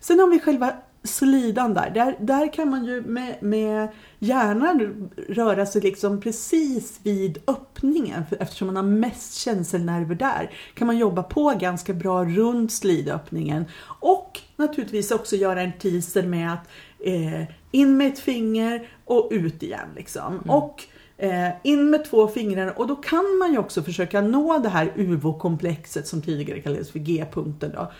Sen 0.00 0.18
har 0.20 0.26
vi 0.30 0.40
själva 0.40 0.72
slidan 1.02 1.74
där. 1.74 1.90
Där, 1.90 2.16
där 2.20 2.52
kan 2.52 2.70
man 2.70 2.84
ju 2.84 3.02
med, 3.02 3.42
med 3.42 3.88
hjärnan 4.18 5.10
röra 5.28 5.66
sig 5.66 5.82
liksom 5.82 6.20
precis 6.20 7.00
vid 7.02 7.38
öppningen. 7.46 8.22
Eftersom 8.40 8.66
man 8.66 8.76
har 8.76 8.82
mest 8.82 9.34
känselnerver 9.34 10.14
där 10.14 10.50
kan 10.74 10.86
man 10.86 10.98
jobba 10.98 11.22
på 11.22 11.54
ganska 11.60 11.92
bra 11.92 12.24
runt 12.24 12.72
slidöppningen. 12.72 13.64
Och 14.00 14.40
naturligtvis 14.56 15.10
också 15.10 15.36
göra 15.36 15.62
en 15.62 15.72
teaser 15.72 16.22
med 16.22 16.52
att 16.52 16.68
eh, 17.00 17.42
in 17.70 17.96
med 17.96 18.12
ett 18.12 18.18
finger 18.18 18.88
och 19.04 19.28
ut 19.30 19.62
igen. 19.62 19.88
Liksom. 19.96 20.38
Och 20.38 20.84
eh, 21.16 21.48
in 21.62 21.90
med 21.90 22.04
två 22.04 22.28
fingrar 22.28 22.78
och 22.78 22.86
då 22.86 22.96
kan 22.96 23.38
man 23.38 23.52
ju 23.52 23.58
också 23.58 23.82
försöka 23.82 24.20
nå 24.20 24.58
det 24.58 24.68
här 24.68 24.92
UVO-komplexet 24.96 26.06
som 26.06 26.22
tidigare 26.22 26.60
kallades 26.60 26.90
för 26.90 26.98
G-punkten. 26.98 27.72
Då. 27.74 27.92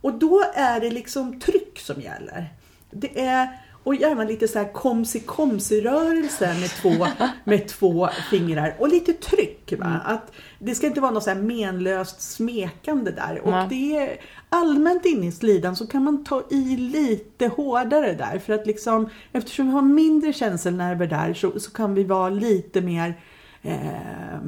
Och 0.00 0.14
då 0.14 0.44
är 0.54 0.80
det 0.80 0.90
liksom 0.90 1.40
tryck 1.40 1.78
som 1.78 2.00
gäller. 2.00 2.48
Det 2.90 3.20
är, 3.20 3.48
och 3.84 3.94
gärna 3.94 4.24
lite 4.24 4.48
så 4.48 4.58
här 4.58 4.72
komsi 4.72 5.20
komsi 5.20 5.80
rörelser 5.80 6.60
med 6.60 6.70
två, 6.70 7.06
med 7.44 7.68
två 7.68 8.08
fingrar 8.30 8.74
och 8.78 8.88
lite 8.88 9.12
tryck. 9.12 9.72
Va? 9.78 10.00
Att 10.04 10.32
det 10.58 10.74
ska 10.74 10.86
inte 10.86 11.00
vara 11.00 11.12
något 11.12 11.24
så 11.24 11.30
här 11.30 11.42
menlöst 11.42 12.20
smekande 12.20 13.10
där. 13.10 13.40
Och 13.44 13.68
det 13.68 13.96
är 13.96 14.20
allmänt 14.48 15.04
inne 15.04 15.26
i 15.26 15.32
slidan 15.32 15.76
så 15.76 15.86
kan 15.86 16.04
man 16.04 16.24
ta 16.24 16.42
i 16.50 16.76
lite 16.76 17.46
hårdare 17.46 18.12
där. 18.12 18.38
För 18.38 18.52
att 18.52 18.66
liksom, 18.66 19.08
eftersom 19.32 19.66
vi 19.66 19.72
har 19.72 19.82
mindre 19.82 20.32
känselnerver 20.32 21.06
där 21.06 21.34
så, 21.34 21.60
så 21.60 21.70
kan 21.70 21.94
vi 21.94 22.04
vara 22.04 22.30
lite 22.30 22.80
mer 22.80 23.20
eh, 23.62 24.38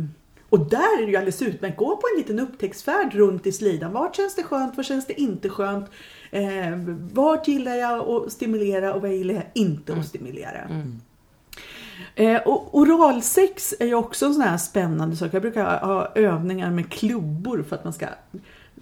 och 0.51 0.59
där 0.71 1.03
är 1.03 1.07
det 1.07 1.11
ju 1.11 1.17
alldeles 1.17 1.43
utmärkt. 1.43 1.77
Gå 1.77 1.97
på 1.97 2.03
en 2.15 2.19
liten 2.19 2.41
upptäcktsfärd 2.41 3.15
runt 3.15 3.47
i 3.47 3.53
slidan. 3.53 3.93
Vart 3.93 4.17
känns 4.17 4.35
det 4.35 4.43
skönt? 4.43 4.77
Var 4.77 4.85
känns 4.85 5.07
det 5.07 5.21
inte 5.21 5.49
skönt? 5.49 5.91
Eh, 6.31 6.77
vart 7.13 7.49
gillar 7.49 7.75
jag 7.75 8.09
att 8.09 8.33
stimulera 8.33 8.95
och 8.95 9.03
vad 9.03 9.13
gillar 9.13 9.35
jag 9.35 9.45
inte 9.55 9.93
att 9.93 10.07
stimulera? 10.07 10.69
Eh, 12.15 12.37
och 12.37 12.75
oralsex 12.79 13.75
är 13.81 13.87
ju 13.87 13.95
också 13.95 14.27
en 14.27 14.35
sån 14.35 14.43
här 14.43 14.59
spännande 14.59 15.17
sak. 15.17 15.35
Jag 15.35 15.43
brukar 15.43 15.81
ha 15.81 16.13
övningar 16.15 16.71
med 16.71 16.91
klubbor 16.93 17.65
för 17.69 17.77
att 17.77 17.85
man 17.85 17.93
ska 17.93 18.07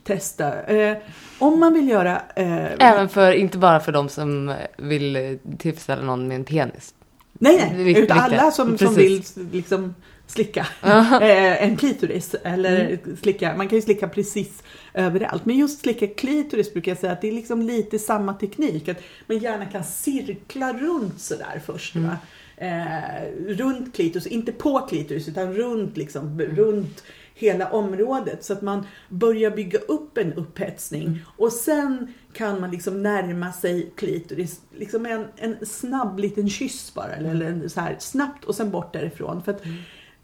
testa. 0.05 0.63
Eh, 0.63 0.97
om 1.39 1.61
man 1.61 1.75
vill 1.75 1.89
göra... 1.89 2.23
Eh, 2.37 2.73
Även 2.79 3.09
för, 3.09 3.33
inte 3.33 3.59
bara 3.59 3.81
för 3.81 3.93
de 3.93 4.09
som 4.09 4.55
vill 4.77 5.17
eh, 5.17 5.23
tillfredsställa 5.59 6.03
någon 6.03 6.29
med 6.29 6.35
en 6.35 6.45
penis. 6.45 6.95
Nej, 7.33 7.73
nej, 7.77 7.99
utan 7.99 8.19
alla 8.19 8.51
som, 8.51 8.79
som 8.79 8.95
vill 8.95 9.23
liksom 9.53 9.95
slicka 10.29 10.67
eh, 10.83 11.63
en 11.65 11.77
klitoris. 11.77 12.35
Eller 12.45 12.85
Mm. 13.05 13.17
slicka, 13.17 13.57
man 13.57 13.69
kan 13.69 13.77
ju 13.79 13.83
slicka 13.83 14.09
precis 14.09 14.63
överallt. 14.95 15.45
Men 15.47 15.57
just 15.59 15.81
slicka 15.81 16.07
klitoris 16.07 16.73
brukar 16.73 16.91
jag 16.91 16.99
säga 16.99 17.13
att 17.13 17.21
det 17.21 17.29
är 17.29 17.33
liksom 17.33 17.63
lite 17.63 17.99
samma 17.99 18.35
teknik. 18.35 18.89
Att 18.89 18.99
man 19.27 19.39
gärna 19.39 19.67
kan 19.67 19.85
cirkla 19.85 20.73
runt 20.73 21.21
sådär 21.21 21.63
först. 21.67 21.95
Mm. 21.95 22.11
Eh, 22.57 23.55
runt 23.57 23.95
klitoris, 23.95 24.27
inte 24.27 24.53
på 24.53 24.81
klitoris 24.81 25.29
utan 25.29 25.53
runt 25.55 25.97
liksom, 25.97 26.23
Mm. 26.41 26.57
runt 26.57 27.03
hela 27.35 27.71
området 27.71 28.45
så 28.45 28.53
att 28.53 28.63
man 28.63 28.87
börjar 29.09 29.51
bygga 29.51 29.79
upp 29.79 30.19
en 30.19 30.33
upphetsning 30.33 31.07
Mm. 31.07 31.19
och 31.37 31.53
sen 31.53 32.13
kan 32.33 32.61
man 32.61 32.71
liksom 32.71 33.03
närma 33.03 33.53
sig 33.53 33.91
klitoris, 33.97 34.61
liksom 34.77 35.07
en, 35.07 35.25
en 35.37 35.67
snabb 35.67 36.19
liten 36.19 36.49
kyss 36.49 36.95
bara 36.95 37.13
eller, 37.13 37.31
eller 37.31 37.47
en 37.47 37.71
så 37.71 37.81
här 37.81 37.97
snabbt 37.99 38.45
och 38.45 38.55
sen 38.55 38.71
bort 38.71 38.93
därifrån. 38.93 39.43
För 39.43 39.53
att 39.53 39.63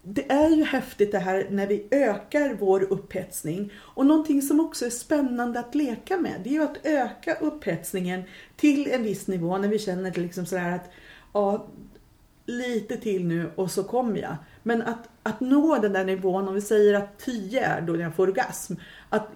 det 0.07 0.31
är 0.31 0.49
ju 0.49 0.63
häftigt 0.63 1.11
det 1.11 1.19
här 1.19 1.47
när 1.51 1.67
vi 1.67 1.87
ökar 1.91 2.57
vår 2.59 2.83
upphetsning 2.83 3.71
och 3.77 4.05
någonting 4.05 4.41
som 4.41 4.59
också 4.59 4.85
är 4.85 4.89
spännande 4.89 5.59
att 5.59 5.75
leka 5.75 6.17
med 6.17 6.41
det 6.43 6.49
är 6.49 6.53
ju 6.53 6.63
att 6.63 6.85
öka 6.85 7.35
upphetsningen 7.41 8.23
till 8.55 8.91
en 8.91 9.03
viss 9.03 9.27
nivå 9.27 9.57
när 9.57 9.67
vi 9.67 9.79
känner 9.79 10.11
det 10.11 10.21
liksom 10.21 10.45
sådär 10.45 10.71
att 10.71 10.89
ja, 11.33 11.67
lite 12.45 12.97
till 12.97 13.25
nu 13.25 13.51
och 13.55 13.71
så 13.71 13.83
kommer 13.83 14.21
jag. 14.21 14.35
Men 14.63 14.81
att, 14.81 15.09
att 15.23 15.39
nå 15.39 15.77
den 15.77 15.93
där 15.93 16.05
nivån, 16.05 16.47
om 16.47 16.53
vi 16.53 16.61
säger 16.61 16.93
att 16.93 17.19
10 17.19 17.65
är 17.65 17.81
då 17.81 17.97
jag 17.97 18.15
får 18.15 18.27
orgasm, 18.27 18.73
att 19.09 19.27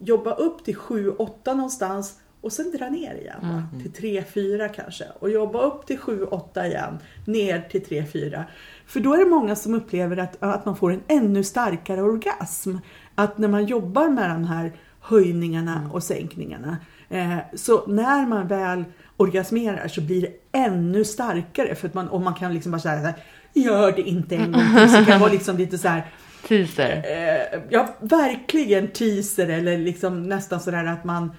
jobba 0.00 0.34
upp 0.34 0.64
till 0.64 0.76
7-8 0.76 1.54
någonstans 1.54 2.20
och 2.40 2.52
sen 2.52 2.72
dra 2.78 2.88
ner 2.88 3.14
igen. 3.14 3.38
Va? 3.42 3.62
Till 3.82 4.22
3-4 4.24 4.68
kanske. 4.68 5.04
Och 5.18 5.30
jobba 5.30 5.62
upp 5.62 5.86
till 5.86 5.98
7-8 5.98 6.66
igen, 6.66 6.98
ner 7.24 7.60
till 7.60 7.82
3-4. 7.82 8.44
För 8.86 9.00
då 9.00 9.14
är 9.14 9.18
det 9.18 9.30
många 9.30 9.56
som 9.56 9.74
upplever 9.74 10.16
att, 10.16 10.36
att 10.42 10.64
man 10.66 10.76
får 10.76 10.92
en 10.92 11.02
ännu 11.08 11.44
starkare 11.44 12.02
orgasm. 12.02 12.76
Att 13.14 13.38
när 13.38 13.48
man 13.48 13.66
jobbar 13.66 14.08
med 14.08 14.30
de 14.30 14.44
här 14.44 14.72
höjningarna 15.00 15.90
och 15.92 16.02
sänkningarna. 16.02 16.76
Eh, 17.08 17.36
så 17.54 17.86
när 17.86 18.26
man 18.26 18.48
väl 18.48 18.84
orgasmerar 19.16 19.88
så 19.88 20.00
blir 20.00 20.22
det 20.22 20.58
ännu 20.58 21.04
starkare. 21.04 21.74
För 21.74 21.88
att 21.88 21.94
man, 21.94 22.08
och 22.08 22.20
man 22.20 22.34
kan 22.34 22.54
liksom 22.54 22.72
bara 22.72 22.80
säga 22.80 23.14
gör 23.54 23.92
det 23.92 24.02
inte 24.02 24.36
en 24.36 24.52
gång 24.52 24.62
till. 24.76 24.90
Så 24.90 24.96
det 25.00 25.06
kan 25.06 25.20
vara 25.20 25.32
liksom 25.32 25.56
lite 25.56 25.78
så 25.78 25.88
här, 25.88 26.06
Teaser. 26.48 27.02
eh, 27.04 27.60
ja 27.68 27.96
verkligen 28.00 28.88
teaser 28.88 29.48
eller 29.48 29.78
liksom 29.78 30.22
nästan 30.28 30.60
sådär 30.60 30.84
att 30.84 31.04
man 31.04 31.32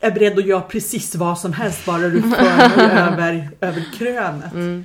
är 0.00 0.10
beredd 0.10 0.38
att 0.38 0.46
göra 0.46 0.60
precis 0.60 1.14
vad 1.14 1.38
som 1.38 1.52
helst 1.52 1.86
bara 1.86 2.08
du 2.08 2.22
för 2.22 2.30
dig 2.30 2.90
över, 2.90 3.50
över 3.60 3.84
krönet. 3.94 4.84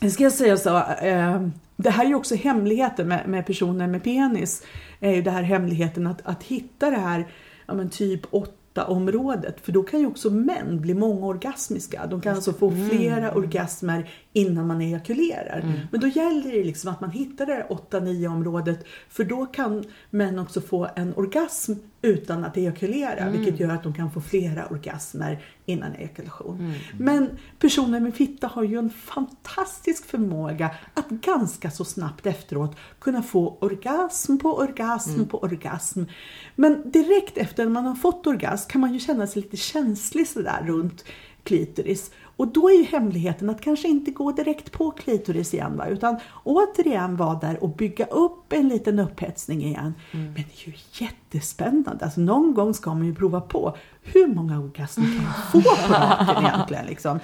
Det 0.00 0.10
ska 0.10 0.22
jag 0.22 0.32
säga 0.32 0.56
så, 0.56 0.76
eh, 0.78 1.46
det 1.76 1.90
här 1.90 2.04
är 2.04 2.08
ju 2.08 2.14
också 2.14 2.34
hemligheten 2.34 3.08
med, 3.08 3.28
med 3.28 3.46
personer 3.46 3.86
med 3.86 4.04
penis. 4.04 4.62
Är 5.00 5.10
ju 5.10 5.22
det 5.22 5.30
här 5.30 5.42
hemligheten 5.42 6.06
att, 6.06 6.20
att 6.24 6.42
hitta 6.42 6.90
det 6.90 6.96
här 6.96 7.26
ja, 7.66 7.74
men 7.74 7.90
typ 7.90 8.20
8 8.30 8.84
området. 8.86 9.60
För 9.62 9.72
då 9.72 9.82
kan 9.82 10.00
ju 10.00 10.06
också 10.06 10.30
män 10.30 10.80
bli 10.80 10.94
mångorgasmiska. 10.94 12.06
De 12.06 12.20
kan 12.20 12.34
alltså 12.34 12.52
få 12.52 12.72
flera 12.90 13.34
orgasmer 13.34 14.10
innan 14.32 14.66
man 14.66 14.80
ejakulerar. 14.80 15.86
Men 15.90 16.00
då 16.00 16.06
gäller 16.06 16.52
det 16.52 16.64
liksom 16.64 16.90
att 16.90 17.00
man 17.00 17.10
hittar 17.10 17.46
det 17.46 17.52
här 17.52 17.66
8-9 17.90 18.26
området. 18.26 18.86
För 19.08 19.24
då 19.24 19.46
kan 19.46 19.84
män 20.10 20.38
också 20.38 20.60
få 20.60 20.88
en 20.96 21.14
orgasm 21.16 21.72
utan 22.02 22.44
att 22.44 22.56
ejakulera. 22.56 23.30
Vilket 23.30 23.60
gör 23.60 23.70
att 23.70 23.82
de 23.82 23.94
kan 23.94 24.10
få 24.10 24.20
flera 24.20 24.66
orgasmer 24.66 25.44
innan 25.66 25.94
ejakulation. 25.94 26.74
Men 26.98 27.28
personer 27.58 28.00
med 28.00 28.14
fitta 28.14 28.46
har 28.46 28.62
ju 28.62 28.78
en 28.78 28.90
fantastisk 28.90 30.06
förmåga 30.06 30.70
att 30.94 31.08
ganska 31.08 31.70
så 31.70 31.84
snabbt 31.84 32.26
efteråt 32.26 32.76
kunna 32.98 33.22
få 33.22 33.58
orgasm 33.60 34.38
på 34.38 34.58
orgasm 34.58 35.24
på 35.24 35.38
orgasm. 35.38 36.02
Men 36.56 36.90
direkt 36.90 37.38
efter 37.38 37.68
man 37.68 37.86
har 37.86 37.94
fått 37.94 38.26
orgasm 38.26 38.70
kan 38.70 38.80
man 38.80 38.92
ju 38.92 38.98
känna 38.98 39.26
sig 39.26 39.42
lite 39.42 39.56
känslig 39.56 40.28
sådär 40.28 40.64
runt 40.66 41.04
klitoris. 41.44 42.10
Och 42.36 42.48
då 42.48 42.70
är 42.70 42.74
ju 42.74 42.84
hemligheten 42.84 43.50
att 43.50 43.60
kanske 43.60 43.88
inte 43.88 44.10
gå 44.10 44.32
direkt 44.32 44.72
på 44.72 44.90
klitoris 44.90 45.54
igen 45.54 45.76
va? 45.76 45.86
utan 45.86 46.16
återigen 46.44 47.16
vara 47.16 47.34
där 47.34 47.62
och 47.62 47.68
bygga 47.68 48.06
upp 48.06 48.52
en 48.52 48.68
liten 48.68 48.98
upphetsning 48.98 49.64
igen. 49.64 49.94
Men 50.10 50.34
det 50.34 50.40
är 50.40 50.68
ju 50.68 50.72
jättespännande. 50.92 52.04
Alltså 52.04 52.20
någon 52.20 52.54
gång 52.54 52.74
ska 52.74 52.94
man 52.94 53.06
ju 53.06 53.14
prova 53.14 53.40
på 53.40 53.76
hur 54.02 54.26
många 54.26 54.60
orgasmer 54.60 55.04
kan 55.04 55.24
man 55.24 55.34
få 55.52 55.60
på 55.60 55.92
raken 55.92 56.44
egentligen. 56.44 56.86
Liksom. 56.86 57.20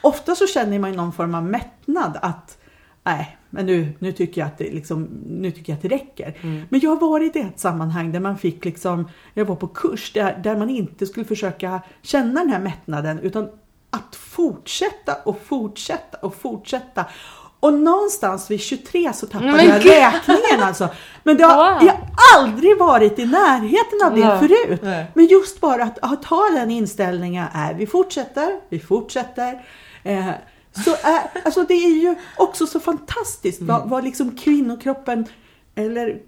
Ofta 0.00 0.34
så 0.34 0.46
känner 0.46 0.78
man 0.78 0.90
ju 0.90 0.96
någon 0.96 1.12
form 1.12 1.34
av 1.34 1.44
mättnad 1.44 2.18
att 2.22 2.58
nej, 3.04 3.36
men 3.50 3.66
nu, 3.66 3.92
nu, 3.98 4.12
tycker 4.12 4.40
jag 4.40 4.48
att 4.48 4.58
det 4.58 4.72
liksom, 4.72 5.08
nu 5.26 5.50
tycker 5.50 5.72
jag 5.72 5.76
att 5.76 5.82
det 5.82 5.88
räcker. 5.88 6.38
Men 6.68 6.80
jag 6.80 6.90
har 6.90 7.00
varit 7.00 7.36
i 7.36 7.40
ett 7.40 7.60
sammanhang 7.60 8.12
där 8.12 8.20
man 8.20 8.38
fick 8.38 8.64
liksom, 8.64 9.08
jag 9.34 9.44
var 9.44 9.56
på 9.56 9.66
kurs 9.66 10.12
där, 10.12 10.40
där 10.44 10.56
man 10.56 10.70
inte 10.70 11.06
skulle 11.06 11.26
försöka 11.26 11.82
känna 12.02 12.40
den 12.40 12.50
här 12.50 12.60
mättnaden 12.60 13.18
utan 13.18 13.48
att 13.94 14.16
fortsätta 14.16 15.14
och 15.24 15.40
fortsätta 15.46 16.18
och 16.18 16.34
fortsätta. 16.34 17.04
Och 17.60 17.72
någonstans 17.74 18.50
vid 18.50 18.60
23 18.60 19.12
så 19.12 19.26
tappade 19.26 19.52
Men 19.52 19.66
jag 19.68 19.82
gud! 19.82 19.92
räkningen 19.92 20.62
alltså. 20.62 20.88
Men 21.22 21.36
det 21.36 21.44
har, 21.44 21.56
Wow. 21.74 21.82
jag 21.86 21.92
har 21.94 22.08
aldrig 22.42 22.78
varit 22.78 23.18
i 23.18 23.26
närheten 23.26 23.98
av 24.04 24.14
det 24.14 24.20
Ja. 24.20 24.38
förut. 24.38 24.80
Nej. 24.82 25.06
Men 25.14 25.26
just 25.26 25.60
bara 25.60 25.82
att, 25.84 25.98
att 26.02 26.24
ha 26.24 26.50
den 26.50 26.70
inställningen 26.70 27.46
är 27.54 27.74
vi 27.74 27.86
fortsätter, 27.86 28.60
vi 28.68 28.80
fortsätter. 28.80 29.66
Eh, 30.02 30.28
så 30.84 30.90
är, 30.90 31.42
alltså 31.44 31.62
det 31.62 31.74
är 31.74 31.94
ju 32.02 32.14
också 32.36 32.66
så 32.66 32.80
fantastiskt 32.80 33.62
vad, 33.62 33.88
vad 33.88 34.04
liksom 34.04 34.36
kvinnokroppen 34.36 35.26
eller 35.74 36.18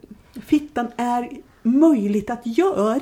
fittan 0.46 0.88
är 0.96 1.30
möjligt 1.62 2.30
att 2.30 2.40
göra. 2.46 3.00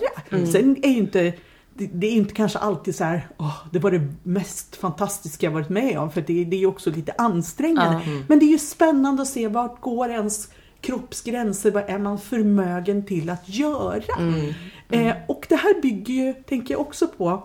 Sen 0.53 0.77
är 0.85 0.89
ju 0.91 0.97
inte 0.99 1.33
det, 1.77 1.87
det 1.87 2.07
är 2.07 2.13
inte 2.13 2.35
kanske 2.35 2.59
alltid 2.59 2.95
så 2.95 3.05
här, 3.05 3.29
åh, 3.39 3.57
det 3.73 3.79
var 3.79 3.91
det 3.91 4.09
mest 4.23 4.77
fantastiska 4.77 5.47
jag 5.47 5.53
varit 5.53 5.69
med 5.69 5.99
om, 5.99 6.11
för 6.11 6.21
det, 6.21 6.45
det 6.45 6.57
är 6.57 6.61
ju 6.61 6.67
också 6.67 6.91
lite 6.91 7.13
ansträngande. 7.19 8.01
Men 8.29 8.39
det 8.39 8.45
är 8.45 8.51
ju 8.51 8.59
spännande 8.59 9.23
att 9.23 9.29
se 9.29 9.49
vart 9.49 9.81
går 9.81 10.11
ens 10.11 10.49
kroppsgränser, 10.81 11.71
vad 11.71 11.91
är 11.91 11.99
man 11.99 12.19
förmögen 12.19 13.07
till 13.07 13.31
att 13.31 13.49
göra? 13.49 14.03
Eh, 14.91 15.15
och 15.29 15.47
det 15.49 15.57
här 15.57 15.83
bygger 15.83 16.15
ju, 16.15 16.33
tänker 16.33 16.75
jag 16.75 16.81
också 16.81 17.09
på, 17.09 17.43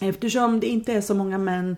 eftersom 0.00 0.60
det 0.60 0.66
inte 0.66 0.92
är 0.92 1.00
så 1.00 1.14
många 1.14 1.38
män 1.38 1.76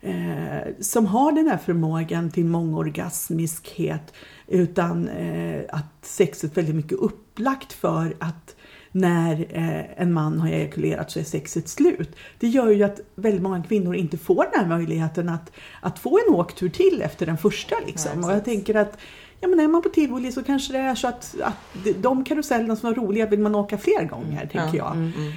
eh, 0.00 0.74
som 0.80 1.06
har 1.06 1.32
den 1.32 1.48
här 1.48 1.58
förmågan 1.58 2.30
till 2.30 2.44
mångorgasmiskhet 2.44 4.14
utan 4.46 5.08
eh, 5.08 5.62
att 5.68 5.94
sexet 6.02 6.56
väldigt 6.56 6.74
mycket 6.74 6.98
upplagt 6.98 7.72
för 7.72 8.16
att 8.18 8.56
när 8.92 9.46
eh, 9.50 10.02
en 10.02 10.12
man 10.12 10.40
har 10.40 10.48
ejakulerat 10.48 11.10
så 11.10 11.18
är 11.18 11.24
sexet 11.24 11.68
slut. 11.68 12.16
Det 12.38 12.48
gör 12.48 12.70
ju 12.70 12.82
att 12.82 13.00
väldigt 13.14 13.42
många 13.42 13.62
kvinnor 13.62 13.94
inte 13.94 14.18
får 14.18 14.46
den 14.52 14.60
här 14.60 14.76
möjligheten 14.76 15.28
att, 15.28 15.52
att 15.80 15.98
få 15.98 16.18
en 16.26 16.34
åktur 16.34 16.68
till 16.68 17.02
efter 17.02 17.26
den 17.26 17.38
första. 17.38 17.74
Liksom. 17.86 18.20
Nej, 18.20 18.30
och 18.30 18.36
jag 18.36 18.44
tänker 18.44 18.74
att 18.74 18.98
ja, 19.40 19.48
men 19.48 19.60
är 19.60 19.68
man 19.68 19.82
på 19.82 19.88
tivoli 19.88 20.32
så 20.32 20.42
kanske 20.42 20.72
det 20.72 20.78
är 20.78 20.94
så 20.94 21.08
att, 21.08 21.34
att 21.42 21.86
de 21.96 22.24
karusellerna 22.24 22.76
som 22.76 22.88
var 22.88 22.96
roliga 22.96 23.26
vill 23.26 23.40
man 23.40 23.54
åka 23.54 23.78
fler 23.78 24.04
gånger, 24.04 24.46
tänker 24.46 24.78
jag. 24.78 24.96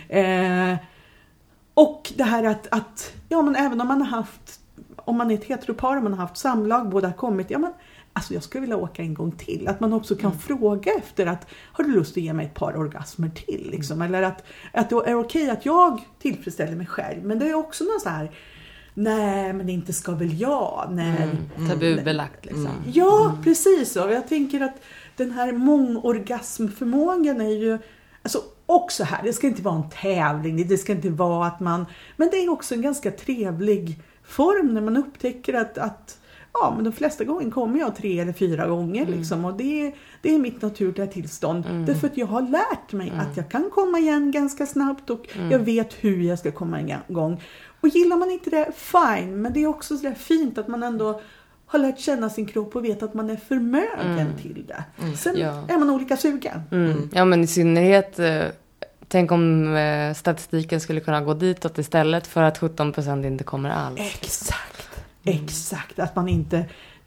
Eh, 0.10 0.78
och 1.74 2.14
det 2.16 2.24
här 2.24 2.44
att, 2.44 2.68
att 2.72 3.14
ja, 3.30 3.42
men 3.42 3.56
även 3.56 3.82
om 3.82 3.88
man 3.88 4.02
har 4.02 4.18
haft, 4.18 4.60
om 4.96 5.18
man 5.18 5.32
är 5.32 5.36
ett 5.36 5.44
heteropar 5.44 5.98
och 5.98 6.04
man 6.04 6.14
har 6.14 6.20
haft 6.20 6.38
samlag, 6.38 6.90
båda 6.90 7.08
har 7.08 7.16
kommit, 7.16 7.52
ja 7.52 7.60
men 7.60 7.74
Alltså 8.14 8.34
jag 8.34 8.44
skulle 8.44 8.62
vilja 8.62 8.78
åka 8.78 9.02
en 9.02 9.14
gång 9.14 9.32
till. 9.32 9.68
Att 9.68 9.80
man 9.80 9.94
också 9.94 10.16
kan 10.16 10.40
fråga 10.40 10.92
efter 10.98 11.26
att 11.26 11.48
har 11.72 11.84
du 11.84 11.92
lust 11.92 12.18
att 12.18 12.24
ge 12.24 12.34
mig 12.34 12.46
ett 12.46 12.54
par 12.54 12.78
orgasmer 12.78 13.30
till? 13.30 13.70
Liksom? 13.72 14.02
Eller 14.02 14.22
att, 14.22 14.44
att 14.74 14.90
det 14.90 14.96
är 14.96 15.16
okej 15.16 15.50
att 15.50 15.66
jag 15.66 16.02
tillfredsställer 16.20 16.76
mig 16.76 16.88
själv. 16.88 17.26
Men 17.26 17.40
det 17.40 17.50
är 17.50 17.54
också 17.54 17.84
någon 17.84 18.00
så 18.00 18.10
här 18.10 18.32
Nej 18.94 19.54
men 19.54 19.70
inte 19.70 19.94
ska 19.94 20.12
väl 20.12 20.40
jag? 20.40 20.88
Nej. 20.92 21.30
Tabubelagt 21.70 22.46
liksom. 22.46 22.72
Ja, 22.94 23.38
precis. 23.44 23.96
Och 23.96 24.12
jag 24.12 24.28
tänker 24.28 24.62
att 24.62 24.82
den 25.16 25.32
här 25.32 25.52
mångorgasmförmågan 25.52 27.42
är 27.42 27.50
ju 27.50 27.80
alltså 28.22 28.42
också 28.66 29.04
här, 29.04 29.24
det 29.24 29.34
ska 29.34 29.48
inte 29.48 29.62
vara 29.62 29.76
en 29.76 29.90
tävling, 29.90 30.68
det 30.68 30.78
ska 30.78 30.92
inte 30.92 31.10
vara 31.10 31.48
att 31.48 31.60
man, 31.60 31.86
men 32.18 32.30
det 32.32 32.38
är 32.38 32.50
också 32.50 32.76
en 32.76 32.82
ganska 32.82 33.12
trevlig 33.12 34.00
form 34.24 34.74
när 34.74 34.82
man 34.82 34.98
upptäcker 34.98 35.54
att, 35.54 35.78
att 35.78 36.20
ja, 36.54 36.74
men 36.76 36.84
de 36.84 36.92
flesta 36.94 37.24
gånger 37.24 37.52
kommer 37.52 37.80
jag 37.80 37.96
tre 37.96 38.20
eller 38.20 38.34
fyra 38.34 38.68
gånger 38.68 39.06
liksom 39.06 39.46
och 39.46 39.54
det, 39.54 39.88
är- 39.88 39.94
det 40.22 40.36
är 40.36 40.40
mitt 40.40 40.62
naturliga 40.62 41.08
tillstånd. 41.08 41.66
Därför 41.88 42.08
att 42.08 42.18
jag 42.18 42.28
har 42.28 42.42
lärt 42.42 42.92
mig 42.94 43.14
att 43.20 43.38
jag 43.38 43.50
kan 43.50 43.70
komma 43.74 44.00
igen 44.00 44.32
ganska 44.32 44.66
snabbt 44.66 45.10
och 45.10 45.28
jag 45.52 45.60
vet 45.60 45.94
hur 46.00 46.22
jag 46.24 46.40
ska 46.40 46.52
komma 46.52 46.82
igång. 47.10 47.42
Och 47.82 47.88
gillar 47.88 48.18
man 48.18 48.32
inte 48.32 48.50
det, 48.50 48.72
fine, 48.76 49.42
men 49.42 49.54
det 49.54 49.64
är 49.64 49.68
också 49.68 49.98
sådär 49.98 50.14
fint 50.14 50.58
att 50.58 50.68
man 50.68 50.84
ändå 50.84 51.22
har 51.66 51.80
lärt 51.80 52.00
känna 52.00 52.30
sin 52.30 52.46
kropp 52.46 52.76
och 52.76 52.86
vet 52.86 53.04
att 53.04 53.14
man 53.14 53.30
är 53.30 53.36
förmögen 53.36 54.28
till 54.42 54.66
det. 54.68 54.84
Sen 55.18 55.38
Ja. 55.38 55.64
är 55.70 55.78
man 55.78 55.90
olika 55.90 56.18
sugen. 56.18 56.62
Mm. 56.72 57.10
Ja, 57.14 57.26
men 57.26 57.44
i 57.44 57.48
synnerhet, 57.48 58.20
eh, 58.20 58.42
tänk 59.08 59.32
om 59.32 59.76
eh, 59.76 60.14
statistiken 60.14 60.80
skulle 60.82 61.00
kunna 61.00 61.22
gå 61.22 61.34
ditåt 61.34 61.78
istället 61.78 62.28
för 62.28 62.44
att 62.44 62.58
17 62.58 62.92
procent 62.92 63.26
inte 63.26 63.44
kommer 63.44 63.70
alls. 63.70 64.00
Exakt. 64.00 64.83
Exakt, 65.24 66.00
att 66.00 66.16
man 66.16 66.30
inte 66.30 66.66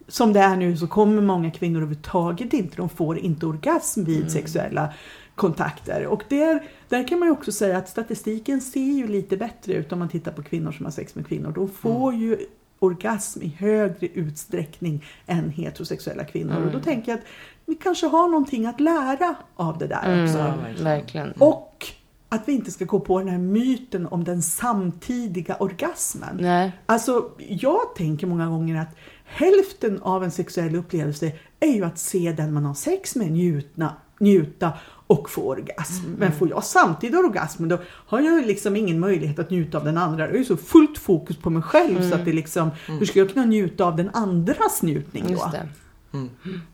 som 0.08 0.32
det 0.32 0.40
är 0.40 0.56
nu 0.56 0.76
så 0.76 0.86
kommer 0.86 1.22
många 1.22 1.50
kvinnor 1.50 1.76
överhuvudtaget 1.76 2.52
inte, 2.52 2.76
de 2.76 2.88
får 2.88 3.18
inte 3.18 3.46
orgasm 3.46 4.04
vid 4.04 4.30
sexuella 4.30 4.92
kontakter. 5.34 6.06
Och 6.06 6.22
där, 6.28 6.62
där 6.88 7.08
kan 7.08 7.18
man 7.18 7.28
ju 7.28 7.32
också 7.32 7.52
säga 7.52 7.78
att 7.78 7.88
statistiken 7.88 8.60
ser 8.60 8.80
ju 8.80 9.06
lite 9.06 9.36
bättre 9.36 9.72
ut 9.72 9.92
om 9.92 9.98
man 9.98 10.08
tittar 10.08 10.32
på 10.32 10.42
kvinnor 10.42 10.72
som 10.72 10.84
har 10.84 10.92
sex 10.92 11.14
med 11.14 11.26
kvinnor. 11.26 11.52
De 11.52 11.68
får 11.68 12.14
ju 12.14 12.38
orgasm 12.78 13.42
i 13.42 13.48
högre 13.58 14.06
utsträckning 14.06 15.04
än 15.26 15.50
heterosexuella 15.50 16.24
kvinnor. 16.24 16.66
Och 16.66 16.72
då 16.72 16.80
tänker 16.80 17.12
jag 17.12 17.18
att 17.18 17.26
vi 17.66 17.74
kanske 17.74 18.06
har 18.06 18.28
någonting 18.28 18.66
att 18.66 18.80
lära 18.80 19.34
av 19.56 19.78
det 19.78 19.86
där 19.86 20.24
också. 20.24 20.38
Mm, 20.38 20.84
verkligen. 20.84 21.32
Och 21.32 21.86
att 22.28 22.48
vi 22.48 22.52
inte 22.52 22.70
ska 22.70 22.84
gå 22.84 23.00
på 23.00 23.18
den 23.18 23.28
här 23.28 23.38
myten 23.38 24.06
om 24.06 24.24
den 24.24 24.42
samtidiga 24.42 25.56
orgasmen. 25.56 26.36
Nej. 26.40 26.72
Alltså, 26.86 27.30
jag 27.38 27.94
tänker 27.96 28.26
många 28.26 28.46
gånger 28.46 28.80
att 28.80 28.96
hälften 29.24 30.02
av 30.02 30.24
en 30.24 30.30
sexuell 30.30 30.76
upplevelse 30.76 31.32
är 31.60 31.72
ju 31.74 31.84
att 31.84 31.98
se 31.98 32.34
den 32.36 32.52
man 32.52 32.64
har 32.64 32.74
sex 32.74 33.16
med 33.16 33.32
njutna, 33.32 33.94
njuta 34.20 34.72
och 35.06 35.30
få 35.30 35.42
orgasm. 35.42 36.04
Men 36.18 36.32
får 36.32 36.48
jag 36.48 36.64
samtidigt 36.64 37.16
orgasm 37.16 37.68
då 37.68 37.78
har 37.86 38.20
jag 38.20 38.40
ju 38.40 38.46
liksom 38.46 38.76
ingen 38.76 39.00
möjlighet 39.00 39.38
att 39.38 39.50
njuta 39.50 39.78
av 39.78 39.84
den 39.84 39.98
andra. 39.98 40.24
Jag 40.24 40.34
är 40.34 40.38
ju 40.38 40.44
så 40.44 40.56
fullt 40.56 40.98
fokus 40.98 41.36
på 41.36 41.50
mig 41.50 41.62
själv 41.62 42.10
så 42.10 42.14
att 42.14 42.24
det 42.24 42.32
liksom, 42.32 42.70
hur 42.86 43.06
ska 43.06 43.18
jag 43.18 43.32
kunna 43.32 43.44
njuta 43.44 43.84
av 43.84 43.96
den 43.96 44.10
andras 44.10 44.82
njutning 44.82 45.24
då? 45.26 45.30
Just 45.30 45.52
det. 45.52 45.68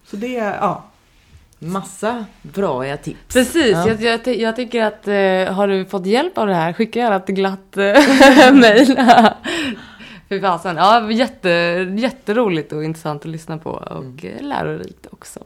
Så 0.05 0.17
det 0.17 0.37
är, 0.37 0.55
ja. 0.55 0.85
Massa 1.63 2.25
bra 2.43 2.97
tips. 2.97 3.35
Precis, 3.35 3.73
Ja. 3.73 3.89
jag, 3.89 4.03
jag, 4.27 4.37
jag 4.37 4.57
tycker 4.57 4.83
att 4.85 5.09
eh, 5.09 5.55
har 5.55 5.69
du 5.69 5.85
fått 5.85 6.07
hjälp 6.07 6.39
av 6.39 6.47
det 6.47 6.55
här, 6.55 6.73
skicka 6.73 6.99
gärna 6.99 7.17
ett 7.17 7.27
glatt 7.27 7.77
eh, 7.77 8.53
mejl. 8.55 8.97
Fy 10.29 10.41
fasen. 10.41 10.77
Ja, 10.77 11.11
jätte, 11.11 11.49
jätteroligt 11.99 12.73
och 12.73 12.85
intressant 12.85 13.23
att 13.23 13.31
lyssna 13.31 13.59
på 13.59 13.71
och 13.71 14.25
eh, 14.25 14.43
lärorikt 14.43 15.07
också. 15.11 15.41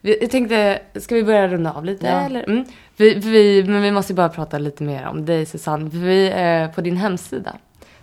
Vi, 0.00 0.18
jag 0.20 0.30
tänkte, 0.30 0.78
ska 0.94 1.14
vi 1.14 1.24
börja 1.24 1.48
runda 1.48 1.72
av 1.72 1.84
lite? 1.84 2.06
Ja. 2.06 2.12
Eller? 2.20 2.42
Mm. 2.48 2.64
Vi, 2.96 3.14
vi, 3.14 3.64
men 3.64 3.82
vi 3.82 3.90
måste 3.90 4.14
bara 4.14 4.28
prata 4.28 4.58
lite 4.58 4.82
mer 4.82 5.06
om 5.06 5.24
dig 5.26 5.46
Susanne. 5.46 5.90
Vi, 5.92 6.30
eh, 6.30 6.74
på 6.74 6.80
din 6.80 6.96
hemsida 6.96 7.56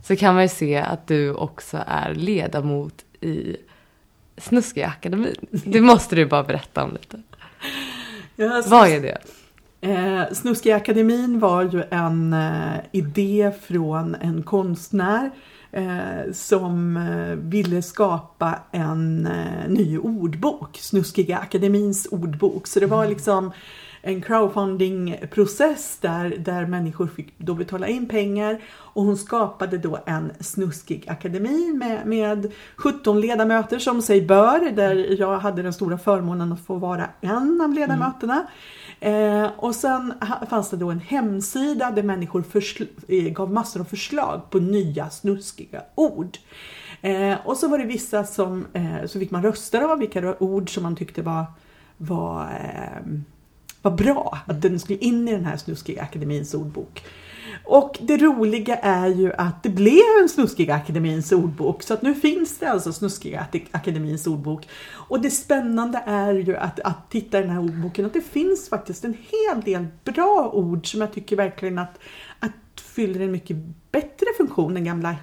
så 0.04 0.16
kan 0.16 0.34
man 0.34 0.44
ju 0.44 0.50
se 0.50 0.78
att 0.78 1.08
du 1.08 1.34
också 1.34 1.78
är 1.88 2.14
ledamot 2.14 2.94
i 3.22 3.58
Snuskiga 4.38 4.88
akademin. 4.88 5.36
Det 5.52 5.82
måste 5.82 6.16
du 6.16 6.26
bara 6.26 6.44
berätta 6.44 6.84
om 6.84 6.94
lite. 6.94 7.22
Jag 8.36 8.64
Vad 8.64 8.90
är 8.90 9.02
det? 9.02 9.18
Eh, 9.82 10.34
Snuskiga 10.34 10.76
akademin 10.76 11.40
var 11.40 11.64
ju 11.64 11.84
en 11.90 12.34
eh, 12.34 12.80
idé 12.92 13.52
från 13.68 14.16
en 14.16 14.44
konstnär 14.44 15.32
eh, 15.72 16.32
som 16.34 16.98
eh, 16.98 17.36
ville 17.36 17.82
skapa 17.82 18.60
en 18.72 19.28
eh, 19.28 19.70
ny 19.70 19.98
ordbok, 19.98 20.78
Snuskiga 20.78 21.38
akademins 21.38 22.08
ordbok. 22.12 22.68
Så 22.68 22.80
det 22.80 22.86
var 22.86 23.08
liksom 23.08 23.52
en 24.02 24.22
crowdfundingprocess 24.22 25.98
där, 26.02 26.36
där 26.38 26.66
människor 26.66 27.08
fick 27.08 27.34
då 27.38 27.54
betala 27.54 27.88
in 27.88 28.10
pengar 28.10 28.62
och 28.68 29.04
hon 29.04 29.18
skapade 29.18 29.78
då 29.78 30.00
en 30.06 30.32
snuskig 30.40 31.10
akademi 31.10 31.74
med, 31.74 32.08
med 32.08 32.52
17 32.76 33.22
ledamöter 33.22 33.80
som 33.80 34.02
sig 34.02 34.22
bör, 34.22 34.72
där 34.72 35.20
jag 35.20 35.40
hade 35.40 35.62
den 35.62 35.74
stora 35.74 35.98
förmånen 35.98 36.54
att 36.54 36.66
få 36.66 36.76
vara 36.76 37.10
en 37.22 37.62
av 37.62 37.74
ledamöterna. 37.74 38.48
Eh, 39.00 39.48
och 39.58 39.76
sen 39.76 40.14
fanns 40.50 40.70
det 40.70 40.78
då 40.78 40.92
en 40.92 41.00
hemsida 41.00 41.92
där 41.92 42.04
människor 42.04 42.44
eh, 43.08 43.24
gav 43.24 43.52
massor 43.52 43.80
av 43.80 43.86
förslag 43.86 44.42
på 44.50 44.60
nya 44.60 45.10
snuskiga 45.10 45.82
ord. 45.96 46.38
Eh, 47.02 47.36
och 47.46 47.58
så 47.58 47.68
var 47.68 47.78
det 47.78 47.86
vissa 47.86 48.24
som, 48.24 48.66
eh, 48.74 49.06
så 49.06 49.20
fick 49.20 49.32
man 49.32 49.44
rösta 49.44 49.86
av 49.86 50.00
vilka 50.00 50.36
ord 50.40 50.74
som 50.74 50.84
man 50.84 50.96
tyckte 50.96 51.22
var, 51.22 51.46
var, 51.98 52.42
eh, 52.44 53.12
var 53.90 53.98
bra, 53.98 54.40
att 54.46 54.62
den 54.62 54.80
skulle 54.80 55.00
in 55.00 55.28
i 55.28 55.32
den 55.32 55.46
här 55.46 55.58
snuskiga 55.58 56.02
akademins 56.02 56.54
ordbok. 56.54 57.04
Och 57.68 57.98
det 58.02 58.18
roliga 58.18 58.76
är 58.76 59.08
ju 59.08 59.34
att 59.34 59.64
det 59.64 59.70
blev 59.70 60.22
en 60.22 60.30
Snuskiga 60.30 60.76
Akademins 60.76 61.32
ordbok 61.32 61.84
så 61.84 61.94
att 61.94 62.02
nu 62.02 62.16
finns 62.16 62.58
det 62.58 62.70
alltså 62.70 62.94
Snuskiga 62.94 63.48
Akademins 63.72 64.28
ordbok. 64.28 64.68
Och 64.92 65.22
det 65.22 65.32
spännande 65.32 66.04
är 66.06 66.34
ju 66.34 66.58
att, 66.58 66.80
att 66.80 67.10
titta 67.10 67.40
i 67.40 67.42
den 67.42 67.50
här 67.50 67.60
ordboken 67.60 68.06
att 68.06 68.14
det 68.14 68.22
finns 68.22 68.70
faktiskt 68.70 69.06
en 69.06 69.14
hel 69.14 69.62
del 69.62 69.88
bra 70.04 70.52
ord 70.54 70.92
som 70.92 71.02
jag 71.02 71.14
tycker 71.14 71.36
verkligen 71.36 71.80
att, 71.80 72.00
att 72.40 72.82
fyller 72.82 73.20
en 73.20 73.32
mycket 73.32 73.58
bättre 73.92 74.28
funktion 74.38 74.78
än 74.78 74.84
gamla 74.84 75.16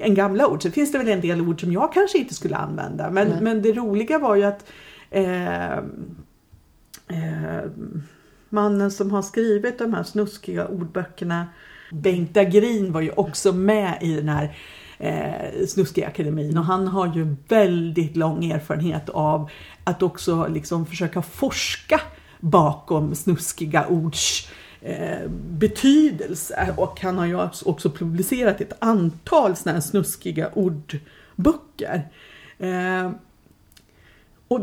än 0.00 0.14
gamla 0.14 0.48
ord. 0.48 0.62
Så 0.62 0.70
finns 0.70 0.92
det 0.92 0.98
väl 0.98 1.08
en 1.08 1.20
del 1.20 1.40
ord 1.40 1.60
som 1.60 1.72
jag 1.72 1.92
kanske 1.92 2.18
inte 2.18 2.34
skulle 2.34 2.56
använda. 2.56 3.10
Men, 3.10 3.28
Nej. 3.28 3.38
men 3.40 3.62
det 3.62 3.72
roliga 3.72 4.18
var 4.18 4.34
ju 4.34 4.44
att 4.44 4.70
eh, 5.10 5.78
eh, 7.12 7.70
mannen 8.48 8.90
som 8.90 9.10
har 9.10 9.22
skrivit 9.22 9.78
de 9.78 9.94
här 9.94 10.02
snuskiga 10.02 10.66
ordböckerna, 10.66 11.46
Bengt 11.92 12.34
Dagrin 12.34 12.92
var 12.92 13.00
ju 13.00 13.10
också 13.10 13.52
med 13.52 13.98
i 14.00 14.16
den 14.16 14.28
här 14.28 14.56
eh, 14.98 15.66
Snuskiga 15.66 16.06
akademin 16.06 16.58
och 16.58 16.64
han 16.64 16.88
har 16.88 17.14
ju 17.14 17.36
väldigt 17.48 18.16
lång 18.16 18.44
erfarenhet 18.44 19.08
av 19.08 19.50
att 19.84 20.02
också 20.02 20.48
liksom 20.48 20.86
försöka 20.86 21.22
forska 21.22 22.00
bakom 22.40 23.14
snuskiga 23.14 23.86
ords 23.86 24.50
eh, 24.80 25.28
betydelse 25.30 26.74
och 26.76 27.00
han 27.00 27.18
har 27.18 27.26
ju 27.26 27.48
också 27.64 27.90
publicerat 27.90 28.60
ett 28.60 28.72
antal 28.78 29.56
sådana 29.56 29.76
här 29.76 29.80
snuskiga 29.80 30.50
ordböcker. 30.54 32.08
Eh, 32.58 33.10
och 34.48 34.60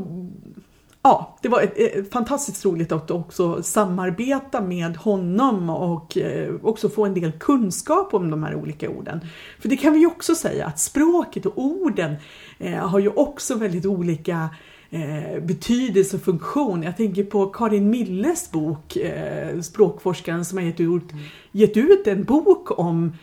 ja, 1.02 1.38
det 1.41 1.50
var 1.50 1.62
ett, 1.62 2.12
fantastiskt 2.12 2.66
roligt 2.66 2.91
att 2.91 3.12
också 3.12 3.64
samarbeta 3.64 4.62
med 4.62 4.97
honom 4.97 5.70
och 5.70 6.18
eh, 6.18 6.54
också 6.64 6.89
få 6.89 7.06
en 7.06 7.14
del 7.14 7.32
kunskap 7.32 8.14
om 8.14 8.32
de 8.32 8.43
här 8.43 8.56
olika 8.56 8.89
orden. 8.89 9.20
För 9.60 9.70
det 9.70 9.78
kan 9.78 9.93
vi 9.93 10.06
också 10.06 10.36
säga 10.36 10.66
att 10.66 10.80
språket 10.80 11.45
och 11.45 11.58
orden 11.58 12.16
eh, 12.58 12.74
har 12.74 13.00
ju 13.00 13.10
också 13.10 13.56
väldigt 13.56 13.86
olika 13.86 14.50
eh, 14.89 15.43
betydelse 15.43 16.18
och 16.18 16.24
funktion. 16.24 16.84
Jag 16.84 16.97
tänker 16.97 17.24
på 17.24 17.45
Karin 17.45 17.89
Milles 17.89 18.52
bok, 18.52 18.97
språkforskaren 19.62 20.45
som 20.45 20.58
har 20.58 20.66
gett 20.66 20.80
ut, 20.80 21.04
gett 21.52 21.78
ut 21.78 22.08
en 22.08 22.24
bok 22.24 22.80
om 22.80 23.14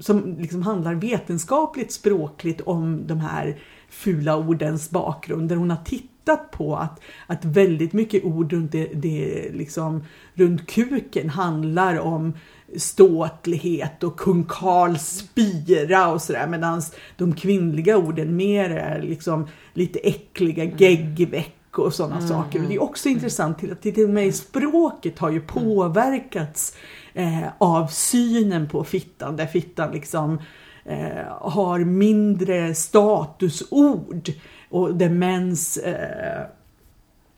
som 0.00 0.36
liksom 0.38 0.62
handlar 0.62 0.94
vetenskapligt 0.94 1.92
språkligt 1.92 2.60
om 2.60 3.06
de 3.06 3.20
här 3.20 3.58
fula 3.88 4.36
ordens 4.36 4.90
bakgrund 4.90 5.48
där 5.48 5.56
hon 5.56 5.70
har 5.70 5.84
tittat 5.84 6.09
på 6.24 6.76
att, 6.76 7.00
att 7.26 7.44
väldigt 7.44 7.92
mycket 7.92 8.24
ord 8.24 8.52
runt, 8.52 8.72
det, 8.72 8.86
det, 8.94 9.50
liksom, 9.52 10.04
runt 10.34 10.70
kuken 10.70 11.28
handlar 11.28 11.98
om 11.98 12.32
ståtlighet 12.76 14.02
och 14.02 14.16
kung 14.16 14.44
Karls 14.48 15.02
spira 15.02 16.08
och 16.08 16.22
sådär 16.22 16.46
medan 16.46 16.82
de 17.16 17.34
kvinnliga 17.34 17.98
orden 17.98 18.36
mer 18.36 18.70
är 18.70 19.02
liksom 19.02 19.48
lite 19.74 19.98
äckliga 19.98 20.64
geggveck 20.64 21.78
och 21.78 21.94
sådana 21.94 22.28
saker. 22.28 22.62
Och 22.62 22.68
det 22.68 22.74
är 22.74 22.82
också 22.82 23.08
intressant 23.08 23.58
till 23.58 23.72
att 23.72 23.82
till 23.82 24.04
och 24.04 24.10
med 24.10 24.34
språket 24.34 25.18
har 25.18 25.30
ju 25.30 25.40
påverkats 25.40 26.76
eh, 27.14 27.48
av 27.58 27.86
synen 27.86 28.68
på 28.68 28.84
fittan 28.84 29.36
där 29.36 29.46
fittan 29.46 29.92
liksom 29.92 30.40
eh, 30.84 31.26
har 31.40 31.78
mindre 31.78 32.74
statusord 32.74 34.30
och 34.70 34.94
där 34.94 35.08
mäns 35.08 35.76
eh, 35.76 36.42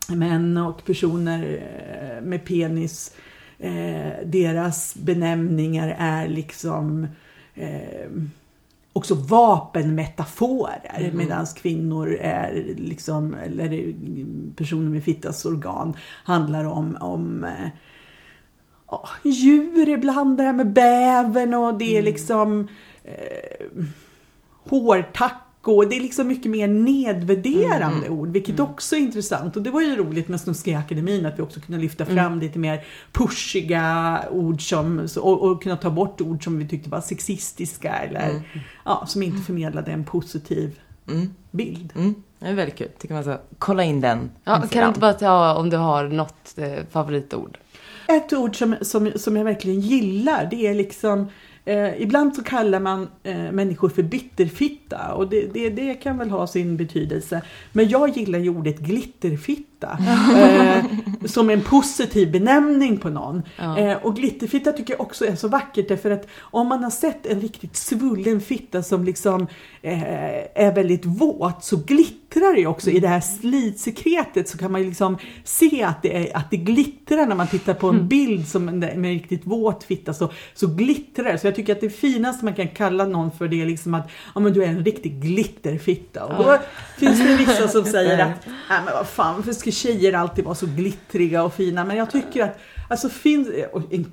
män 0.09 0.57
och 0.57 0.85
personer 0.85 1.63
eh, 1.63 2.25
med 2.25 2.45
penis 2.45 3.15
eh, 3.59 4.13
deras 4.25 4.95
benämningar 4.95 5.97
är 5.99 6.29
liksom 6.29 7.07
eh, 7.55 8.11
också 8.93 9.15
vapenmetaforer 9.15 10.81
Mm. 10.99 11.17
medan 11.17 11.47
kvinnor 11.47 12.17
är 12.21 12.75
liksom, 12.77 13.35
eller 13.35 13.95
personer 14.57 14.91
med 14.91 15.05
fittas 15.05 15.45
organ 15.45 15.97
handlar 16.25 16.65
om, 16.65 16.97
om 17.01 17.47
ja, 18.91 19.09
djur 19.25 19.89
ibland, 19.89 20.37
det 20.37 20.43
här 20.43 20.53
med 20.53 20.73
bävern 20.73 21.55
och 21.55 21.75
det 21.79 21.85
är 21.97 22.01
Mm. 22.01 22.05
liksom 22.05 22.69
eh, 23.05 23.85
hårtack 24.65 25.42
och 25.63 25.89
det 25.89 25.97
är 25.97 26.01
liksom 26.01 26.29
mycket 26.29 26.51
mer 26.51 26.69
nedvärderande 26.69 28.09
ord, 28.09 28.29
vilket 28.29 28.61
också 28.61 28.97
är 28.97 29.01
intressant. 29.01 29.57
Och 29.57 29.63
det 29.63 29.71
var 29.71 29.81
ju 29.81 29.97
roligt 29.97 30.29
med 30.29 30.41
Snuskiga 30.41 30.79
akademin 30.79 31.27
att 31.27 31.39
vi 31.39 31.43
också 31.43 31.61
kunde 31.61 31.81
lyfta 31.81 32.07
fram 32.07 32.41
lite 32.41 32.59
mer 32.59 32.85
pushiga 33.13 34.19
ord 34.31 34.69
som, 34.69 35.09
och, 35.17 35.43
och 35.43 35.63
kunna 35.63 35.77
ta 35.77 35.91
bort 35.91 36.21
ord 36.21 36.45
som 36.45 36.59
vi 36.59 36.69
tyckte 36.69 36.91
var 36.91 37.01
sexistiska 37.01 37.95
eller 37.95 38.43
ja, 38.85 39.05
som 39.07 39.23
inte 39.23 39.43
förmedlade 39.43 39.93
en 39.93 40.05
positiv 40.05 40.81
Mm. 41.09 41.35
bild. 41.51 41.93
Mm. 41.97 42.15
Det 42.39 42.47
är 42.47 42.55
väldigt 42.55 42.77
kul. 42.79 42.89
Tycker 42.99 43.15
man 43.15 43.23
ska 43.23 43.39
kolla 43.59 43.85
in 43.85 44.01
den. 44.01 44.31
Ja, 44.45 44.63
kan 44.71 44.83
du 44.83 44.89
inte 44.89 45.01
bara 45.01 45.13
ta 45.13 45.55
om 45.55 45.71
du 45.71 45.77
har 45.77 46.05
något 46.05 46.59
eh, 46.59 46.85
favoritord? 46.91 47.59
Ett 48.09 48.33
ord 48.33 48.57
som, 48.57 48.75
som, 48.81 49.13
som 49.17 49.37
jag 49.37 49.45
verkligen 49.45 49.81
gillar 49.81 50.49
det 50.51 50.67
är 50.67 50.75
liksom 50.75 51.29
Eh, 51.65 52.03
ibland 52.03 52.35
så 52.35 52.43
kallar 52.43 52.81
man 52.81 53.09
eh, 53.23 53.53
människor 53.53 53.89
för 53.89 54.03
bitterfitta 54.03 55.15
och 55.15 55.29
det, 55.29 55.47
det, 55.55 55.71
det 55.71 55.95
kan 55.95 56.19
väl 56.19 56.31
ha 56.31 56.47
sin 56.47 56.77
betydelse. 56.77 57.43
Men 57.73 57.89
jag 57.89 58.09
gillar 58.09 58.39
ju 58.39 58.49
ordet 58.49 58.79
glitterfitta 58.79 59.72
eh, 59.83 60.85
som 61.25 61.51
en 61.51 61.61
positiv 61.61 62.33
benämning 62.33 62.99
på 62.99 63.09
någon. 63.09 63.43
Ja. 63.57 63.79
Eh, 63.79 63.97
och 63.97 64.17
glitterfitta 64.17 64.73
tycker 64.73 64.93
jag 64.93 65.01
också 65.01 65.27
är 65.27 65.37
så 65.37 65.49
vackert 65.49 65.89
därför 65.89 66.11
att 66.11 66.27
om 66.41 66.69
man 66.69 66.85
har 66.85 66.91
sett 66.91 67.27
en 67.27 67.41
riktigt 67.41 67.77
svullen 67.77 68.41
fitta 68.41 68.83
som 68.83 69.05
liksom 69.05 69.47
eh, 69.83 70.03
är 70.55 70.75
väldigt 70.75 71.05
våt 71.05 71.65
så 71.65 71.77
glittrar 71.77 72.57
det 72.57 72.67
också 72.67 72.91
i 72.91 73.01
det 73.01 73.09
här 73.09 73.21
slitsekretet 73.21 74.49
så 74.49 74.59
kan 74.59 74.73
man 74.73 74.81
ju 74.81 74.87
liksom 74.87 75.19
se 75.45 75.83
att 75.83 76.03
det, 76.03 76.17
är, 76.17 76.37
att 76.37 76.51
det 76.51 76.57
glittrar 76.57 77.27
när 77.27 77.35
man 77.35 77.47
tittar 77.47 77.75
på 77.75 77.89
en 77.89 78.09
bild 78.09 78.49
som 78.49 78.69
en, 78.69 78.79
med 78.79 78.95
en 78.95 79.05
riktigt 79.05 79.47
våt 79.47 79.85
fitta 79.85 80.15
så, 80.15 80.33
så 80.55 80.67
glittrar 80.67 81.33
det. 81.33 81.39
Så 81.39 81.47
jag 81.47 81.55
tycker 81.55 81.73
att 81.73 81.81
det 81.81 81.91
finaste 81.91 82.45
man 82.45 82.55
kan 82.55 82.69
kalla 82.69 83.05
någon 83.05 83.31
för 83.31 83.49
det 83.49 83.63
är 83.63 83.67
liksom 83.67 83.95
att 83.95 84.11
ja, 84.35 84.41
men 84.41 84.53
du 84.53 84.65
är 84.65 84.69
en 84.69 84.85
riktig 84.85 85.23
glitterfitta. 85.23 86.25
Och 86.25 86.45
då 86.45 86.59
finns 86.99 87.19
det 87.19 87.37
vissa 87.37 87.69
som 87.69 87.85
säger 87.85 88.19
att 88.25 88.47
nej 88.47 88.81
men 88.85 88.95
vad 88.95 89.07
fan, 89.07 89.37
varför 89.37 89.53
ska 89.53 89.71
tjejer 89.73 90.13
alltid 90.13 90.45
vara 90.45 90.55
så 90.55 90.67
glittriga 90.67 91.43
och 91.43 91.55
fina? 91.55 91.85
Men 91.85 91.97
jag 91.97 92.11
tycker 92.11 92.43
att 92.43 92.59
Alltså 92.93 93.09
finns, 93.09 93.49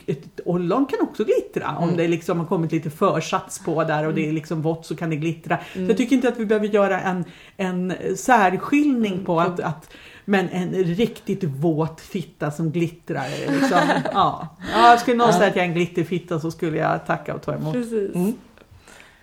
ett 0.05 0.39
ollon 0.45 0.85
kan 0.85 1.01
också 1.01 1.23
glittra 1.23 1.77
om 1.77 1.97
det 1.97 2.07
liksom 2.07 2.39
har 2.39 2.45
kommit 2.45 2.71
lite 2.71 2.89
försats 2.89 3.59
på 3.59 3.83
där 3.83 4.07
och 4.07 4.13
det 4.13 4.29
är 4.29 4.31
liksom 4.31 4.61
vått 4.61 4.85
så 4.85 4.95
kan 4.95 5.09
det 5.09 5.15
glittra. 5.15 5.59
Så 5.73 5.79
jag 5.79 5.97
tycker 5.97 6.15
inte 6.15 6.29
att 6.29 6.37
vi 6.37 6.45
behöver 6.45 6.67
göra 6.67 6.99
en, 7.01 7.25
en 7.57 7.93
särskiljning 8.15 9.25
på 9.25 9.39
att, 9.39 9.59
att 9.59 9.89
men 10.25 10.49
en 10.49 10.73
riktigt 10.73 11.43
våt 11.43 12.01
fitta 12.01 12.51
som 12.51 12.71
glittrar. 12.71 13.27
Liksom, 13.51 13.79
ja. 14.13 14.47
Ja, 14.73 14.97
skulle 14.97 15.17
någon 15.17 15.33
säga 15.33 15.47
att 15.47 15.55
jag 15.55 15.65
är 15.65 15.69
en 15.69 15.75
glitterfitta 15.75 16.39
så 16.39 16.51
skulle 16.51 16.77
jag 16.77 17.05
tacka 17.05 17.35
och 17.35 17.41
ta 17.41 17.53
emot. 17.53 17.73
Precis. 17.73 18.11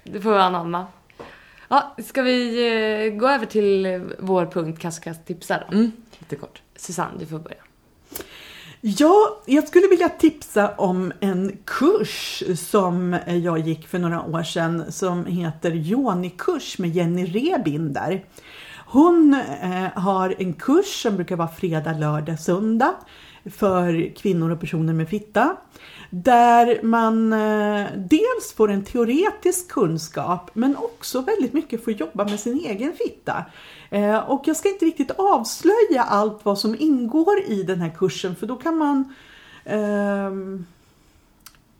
Det 0.05 0.21
får 0.21 0.33
vi 0.33 0.39
anamma. 0.39 0.87
Ja, 1.69 1.95
ska 2.05 2.23
vi 2.23 2.67
eh, 3.07 3.19
gå 3.19 3.29
över 3.29 3.47
till 3.47 4.03
vår 4.19 4.47
punkt 4.47 4.81
Kaskas 4.81 5.25
tipsar 5.25 5.67
då? 5.71 5.77
Mm, 5.77 5.93
Jättekort. 6.27 6.63
Susanne, 6.77 7.19
du 7.19 7.27
får 7.27 7.39
börja. 7.39 7.63
Ja, 8.81 9.43
jag 9.47 9.69
skulle 9.69 9.87
vilja 9.89 10.09
tipsa 10.09 10.75
om 10.77 11.13
en 11.21 11.57
kurs 11.65 12.43
som 12.57 13.19
jag 13.27 13.59
gick 13.59 13.89
för 13.89 13.99
några 13.99 14.23
år 14.23 14.43
sedan 14.43 14.93
som 14.93 15.27
heter 15.27 15.71
Joni-kurs 15.71 16.79
med 16.79 16.91
Jenny 16.91 17.25
Rebinder. 17.27 18.25
Hon 18.87 19.35
eh, 19.35 20.03
har 20.03 20.35
en 20.39 20.53
kurs 20.53 21.03
som 21.03 21.17
brukar 21.17 21.37
vara 21.37 21.49
fredag, 21.49 21.93
lördag, 21.93 22.41
söndag 22.41 22.95
för 23.45 24.15
kvinnor 24.17 24.51
och 24.51 24.61
personer 24.61 24.93
med 24.93 25.09
fitta. 25.09 25.57
Där 26.11 26.83
man 26.83 27.33
eh, 27.33 27.87
dels 27.97 28.53
får 28.57 28.71
en 28.71 28.85
teoretisk 28.85 29.69
kunskap 29.69 30.51
men 30.55 30.77
också 30.77 31.21
väldigt 31.21 31.53
mycket 31.53 31.85
får 31.85 31.93
jobba 31.93 32.25
med 32.25 32.41
sin 32.41 32.61
egen 32.65 32.93
fitta. 32.93 33.45
Eh, 33.91 34.19
och 34.19 34.43
jag 34.45 34.57
ska 34.57 34.69
inte 34.69 34.85
riktigt 34.85 35.11
avslöja 35.11 36.03
allt 36.03 36.45
vad 36.45 36.59
som 36.59 36.77
ingår 36.79 37.41
i 37.47 37.63
den 37.63 37.81
här 37.81 37.93
kursen 37.99 38.37
för 38.37 38.47
då 38.47 38.57
kan 38.57 38.77
man 38.77 39.15
eh, 39.65 40.31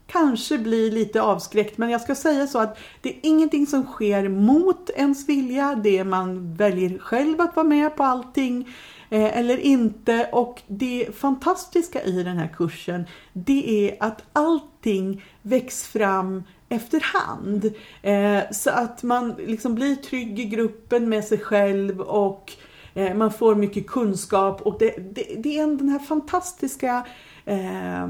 kanske 0.07 0.59
bli 0.59 0.91
lite 0.91 1.23
avskräckt. 1.23 1.79
Men 1.79 1.91
jag 1.91 2.01
ska 2.01 2.15
säga 2.15 2.47
så 2.47 2.59
att 2.59 2.79
det 3.01 3.09
är 3.09 3.19
ingenting 3.23 3.67
som 3.67 3.87
sker 3.87 4.29
mot 4.29 4.91
ens 4.91 5.29
vilja. 5.29 5.75
Det 5.83 5.99
är 5.99 6.05
man 6.05 6.55
väljer 6.55 6.99
själv 6.99 7.41
att 7.41 7.57
vara 7.57 7.67
med 7.67 7.97
på 7.97 8.05
allting 8.05 8.69
eh, 9.11 9.39
eller 9.39 9.57
inte. 9.57 10.29
Och 10.33 10.63
det 10.67 11.09
fantastiska 11.17 12.03
i 12.03 12.23
den 12.23 12.37
här 12.37 12.49
kursen 12.57 13.05
det 13.33 13.89
är 13.89 13.97
att 14.01 14.23
allting 14.33 15.25
väcks 15.43 15.87
fram 15.87 16.43
efterhand. 16.69 17.73
Eh, 18.03 18.41
så 18.51 18.71
att 18.71 19.03
man 19.03 19.35
liksom 19.39 19.75
blir 19.75 19.97
trygg 19.97 20.41
i 20.41 20.45
gruppen 20.45 21.09
med 21.09 21.25
sig 21.25 21.39
själv 21.39 22.01
och 22.01 22.53
eh, 22.95 23.15
man 23.15 23.33
får 23.33 23.55
mycket 23.55 23.87
kunskap 23.87 24.63
och 24.63 24.77
det, 24.79 25.15
det, 25.15 25.37
det 25.39 25.59
är 25.59 25.63
en, 25.63 25.77
den 25.77 25.89
här 25.89 25.99
fantastiska 25.99 27.07
eh, 27.45 28.09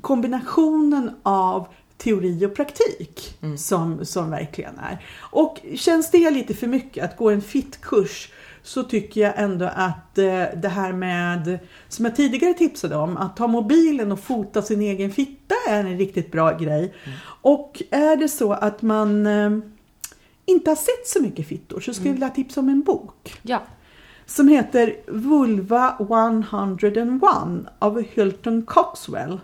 kombinationen 0.00 1.10
av 1.22 1.68
teori 1.96 2.46
och 2.46 2.54
praktik 2.54 3.38
som, 3.58 4.04
som 4.06 4.30
verkligen 4.30 4.78
är. 4.78 5.04
Och 5.18 5.58
känns 5.74 6.10
det 6.10 6.30
lite 6.30 6.54
för 6.54 6.66
mycket 6.66 7.04
att 7.04 7.16
gå 7.16 7.30
en 7.30 7.42
fit-kurs 7.42 8.28
så 8.62 8.82
tycker 8.82 9.20
jag 9.20 9.32
ändå 9.36 9.70
att 9.74 10.18
eh, 10.18 10.44
det 10.56 10.68
här 10.68 10.92
med, 10.92 11.58
som 11.88 12.04
jag 12.04 12.16
tidigare 12.16 12.54
tipsade 12.54 12.96
om, 12.96 13.16
att 13.16 13.36
ta 13.36 13.46
mobilen 13.46 14.12
och 14.12 14.20
fota 14.20 14.62
sin 14.62 14.80
egen 14.82 15.10
fitta 15.10 15.54
är 15.68 15.80
en 15.80 15.98
riktigt 15.98 16.32
bra 16.32 16.56
grej. 16.58 16.94
Och 17.42 17.82
är 17.90 18.16
det 18.16 18.28
så 18.28 18.52
att 18.52 18.82
man 18.82 19.26
eh, 19.26 19.50
inte 20.46 20.70
har 20.70 20.76
sett 20.76 21.06
så 21.06 21.22
mycket 21.22 21.46
fittor 21.48 21.80
så 21.80 21.94
skulle 21.94 22.08
jag 22.08 22.14
vilja 22.14 22.30
tipsa 22.30 22.60
om 22.60 22.68
en 22.68 22.82
bok 22.82 23.38
Ja. 23.42 23.62
som 24.26 24.48
heter 24.48 24.96
Vulva 25.06 25.96
101 26.00 27.22
av 27.78 28.02
Hilton 28.14 28.62
Coxwell. 28.62 29.40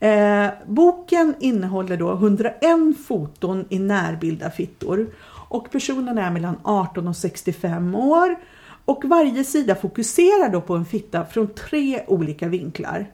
Eh, 0.00 0.46
boken 0.66 1.34
innehåller 1.40 1.96
då 1.96 2.12
101 2.12 2.60
foton 3.06 3.64
i 3.68 3.78
närbilda 3.78 4.50
fittor 4.50 5.06
och 5.54 5.70
personen 5.70 6.18
är 6.18 6.30
mellan 6.30 6.56
18 6.62 7.08
och 7.08 7.16
65 7.16 7.94
år 7.94 8.36
och 8.84 9.04
varje 9.04 9.44
sida 9.44 9.74
fokuserar 9.74 10.48
då 10.48 10.60
på 10.60 10.74
en 10.74 10.84
fitta 10.84 11.24
från 11.24 11.54
tre 11.54 12.04
olika 12.06 12.48
vinklar. 12.48 13.10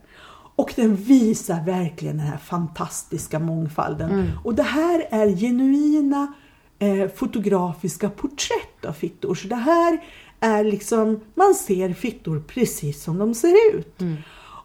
Och 0.56 0.72
den 0.76 0.96
visar 0.96 1.64
verkligen 1.64 2.16
den 2.16 2.26
här 2.26 2.36
fantastiska 2.38 3.38
mångfalden. 3.38 4.10
Och 4.44 4.54
det 4.54 4.62
här 4.62 5.06
är 5.10 5.36
genuina 5.36 6.34
eh, 6.78 7.08
fotografiska 7.08 8.10
porträtt 8.10 8.84
av 8.84 8.92
fittor. 8.92 9.34
Så 9.34 9.48
det 9.48 9.54
här 9.54 10.04
är 10.40 10.64
liksom, 10.64 11.20
man 11.34 11.54
ser 11.54 11.92
fittor 11.92 12.44
precis 12.48 13.02
som 13.02 13.18
de 13.18 13.34
ser 13.34 13.76
ut. 13.76 14.00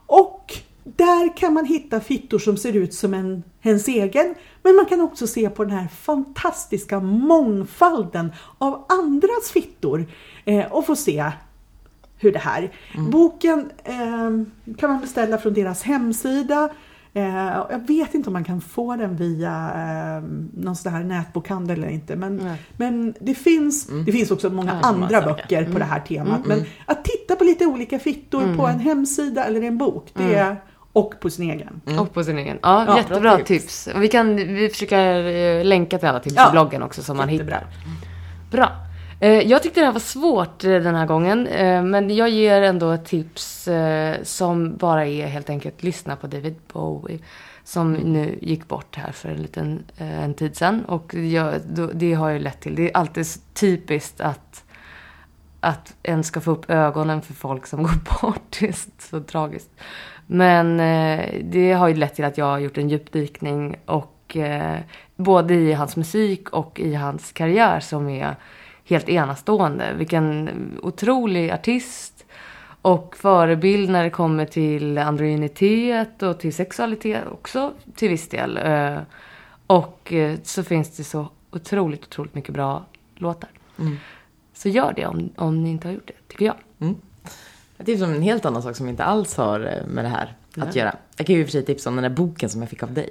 Och 0.07 0.53
där 0.85 1.37
kan 1.37 1.53
man 1.53 1.65
hitta 1.65 1.99
fittor 1.99 2.39
som 2.39 2.57
ser 2.57 2.73
ut 2.75 2.93
som 2.93 3.13
en, 3.13 3.43
ens 3.61 3.87
egen. 3.87 4.35
Men 4.63 4.75
man 4.75 4.85
kan 4.85 5.01
också 5.01 5.27
se 5.27 5.49
på 5.49 5.63
den 5.63 5.77
här 5.77 5.87
fantastiska 5.87 6.99
mångfalden 6.99 8.31
av 8.57 8.85
andras 8.89 9.51
fittor. 9.53 10.05
Eh, 10.45 10.71
och 10.71 10.85
få 10.85 10.95
se 10.95 11.31
hur 12.17 12.31
det 12.31 12.39
här. 12.39 12.71
Boken 13.11 13.71
eh, 13.83 14.73
kan 14.77 14.89
man 14.89 15.01
beställa 15.01 15.37
från 15.37 15.53
deras 15.53 15.83
hemsida. 15.83 16.69
Eh, 17.13 17.65
jag 17.69 17.87
vet 17.87 18.13
inte 18.13 18.29
om 18.29 18.33
man 18.33 18.43
kan 18.43 18.61
få 18.61 18.95
den 18.95 19.15
via 19.15 19.71
eh, 19.75 20.23
någon 20.53 20.75
sån 20.75 20.91
här 20.91 21.03
nätbokhandel 21.03 21.77
eller 21.77 21.89
inte. 21.89 22.15
Men, 22.15 22.37
Nej. 22.37 22.61
men 22.77 23.13
det, 23.19 23.35
finns, 23.35 23.87
det 24.05 24.11
finns 24.11 24.31
också 24.31 24.49
många 24.49 24.79
Ja, 24.81 24.87
andra 24.87 25.21
böcker 25.21 25.71
på 25.71 25.79
det 25.79 25.85
här 25.85 25.99
temat. 25.99 26.45
Men 26.45 26.63
att 26.85 27.05
titta 27.05 27.35
på 27.35 27.43
lite 27.43 27.65
olika 27.65 27.99
fittor 27.99 28.55
på 28.57 28.67
en 28.67 28.79
hemsida 28.79 29.43
eller 29.45 29.61
en 29.61 29.77
bok. 29.77 30.11
Det 30.13 30.35
är, 30.35 30.55
och 30.95 31.19
på 31.19 31.29
sin 31.29 31.51
egen. 31.51 31.81
Och 31.99 32.13
på 32.13 32.23
sin 32.23 32.37
egen. 32.37 32.59
Ja, 32.61 32.85
Ja, 32.87 32.97
jättebra 32.97 33.19
bra 33.19 33.37
tips. 33.37 33.47
tips. 33.47 33.95
Och 33.95 34.03
vi, 34.03 34.07
kan, 34.07 34.35
vi 34.35 34.69
försöker 34.69 35.23
eh, 35.59 35.63
länka 35.65 35.97
till 35.97 36.07
alla 36.07 36.19
tips 36.19 36.35
Ja, 36.37 36.47
i 36.49 36.51
bloggen 36.51 36.83
också 36.83 37.03
som 37.03 37.17
man 37.17 37.29
jättebra. 37.29 37.55
hittar. 37.55 37.69
Bra. 38.51 38.71
Eh, 39.19 39.29
Jag 39.47 39.63
tyckte 39.63 39.79
det 39.79 39.85
här 39.85 39.93
var 39.93 39.99
svårt 39.99 40.63
eh, 40.63 40.69
den 40.69 40.95
här 40.95 41.05
gången. 41.05 41.43
Men 41.91 42.15
jag 42.15 42.29
ger 42.29 42.61
ändå 42.61 42.91
ett 42.91 43.05
tips 43.05 43.67
som 44.23 44.77
bara 44.77 45.05
är 45.05 45.27
helt 45.27 45.49
enkelt 45.49 45.83
lyssna 45.83 46.15
på 46.15 46.27
David 46.27 46.55
Bowie. 46.73 47.19
Som 47.63 47.93
nu 47.93 48.37
gick 48.41 48.67
bort 48.67 48.95
här 48.95 49.11
för 49.11 49.29
en 49.29 49.37
liten 49.41 49.83
en 49.97 50.33
tid 50.33 50.57
sedan. 50.57 50.85
Och 50.85 51.13
jag, 51.13 51.53
det 51.93 52.13
har 52.13 52.29
ju 52.29 52.39
lett 52.39 52.61
till, 52.61 52.75
det 52.75 52.89
är 52.91 52.97
alltid 52.97 53.27
så 53.27 53.39
typiskt 53.53 54.21
att 54.21 54.61
att 55.59 55.93
en 56.03 56.23
ska 56.23 56.41
få 56.41 56.51
upp 56.51 56.69
ögonen 56.69 57.21
för 57.21 57.33
folk 57.33 57.65
som 57.67 57.83
går 57.83 58.21
bort. 58.21 58.57
Det 58.59 58.67
är 58.67 58.75
så 59.09 59.19
tragiskt. 59.19 59.69
Men 60.27 60.79
eh, 60.79 61.41
det 61.43 61.73
har 61.73 61.87
ju 61.87 61.93
lett 61.93 62.15
till 62.15 62.25
att 62.25 62.37
jag 62.37 62.45
har 62.45 62.59
gjort 62.59 62.77
en 62.77 62.89
djupdykning 62.89 63.75
och 63.85 64.37
eh, 64.37 64.79
både 65.15 65.53
i 65.53 65.73
hans 65.73 65.95
musik 65.95 66.49
och 66.49 66.79
i 66.79 66.93
hans 66.93 67.31
karriär 67.31 67.79
som 67.79 68.09
är 68.09 68.35
helt 68.85 69.09
enastående. 69.09 69.93
Vilken 69.97 70.49
otrolig 70.81 71.51
artist 71.51 72.25
och 72.81 73.15
förebild 73.17 73.89
när 73.89 74.03
det 74.03 74.09
kommer 74.09 74.45
till 74.45 74.97
androgynitet 74.97 76.23
och 76.23 76.39
till 76.39 76.53
sexualitet 76.53 77.23
också 77.31 77.73
till 77.95 78.09
viss 78.09 78.29
del. 78.29 78.57
Eh, 78.57 78.97
och 79.67 80.13
så 80.43 80.63
finns 80.63 80.97
det 80.97 81.03
så 81.03 81.27
otroligt, 81.51 82.03
otroligt 82.03 82.35
mycket 82.35 82.53
bra 82.53 82.85
låtar. 83.15 83.49
Så 84.53 84.69
gör 84.69 84.93
det 84.95 85.05
om, 85.05 85.29
om 85.35 85.63
ni 85.63 85.69
inte 85.69 85.87
har 85.87 85.93
gjort 85.93 86.07
det, 86.07 86.27
tycker 86.27 86.45
jag. 86.45 86.55
Jag 87.77 87.85
tipsar 87.85 88.05
om 88.05 88.13
en 88.13 88.21
helt 88.21 88.45
annan 88.45 88.63
sak 88.63 88.75
som 88.75 88.89
inte 88.89 89.03
alls 89.03 89.35
har 89.35 89.59
eh, 89.59 89.87
med 89.87 90.05
det 90.05 90.09
här 90.09 90.37
att 90.51 90.57
Nej. 90.57 90.77
göra. 90.77 90.95
Jag 91.17 91.27
kan 91.27 91.35
ju 91.35 91.41
i 91.41 91.43
och 91.43 91.47
för 91.47 91.51
sig 91.51 91.65
tipsa 91.65 91.89
om 91.89 91.95
den 91.95 92.03
där 92.03 92.09
boken 92.09 92.49
som 92.49 92.61
jag 92.61 92.69
fick 92.69 92.83
av 92.83 92.93
dig. 92.93 93.09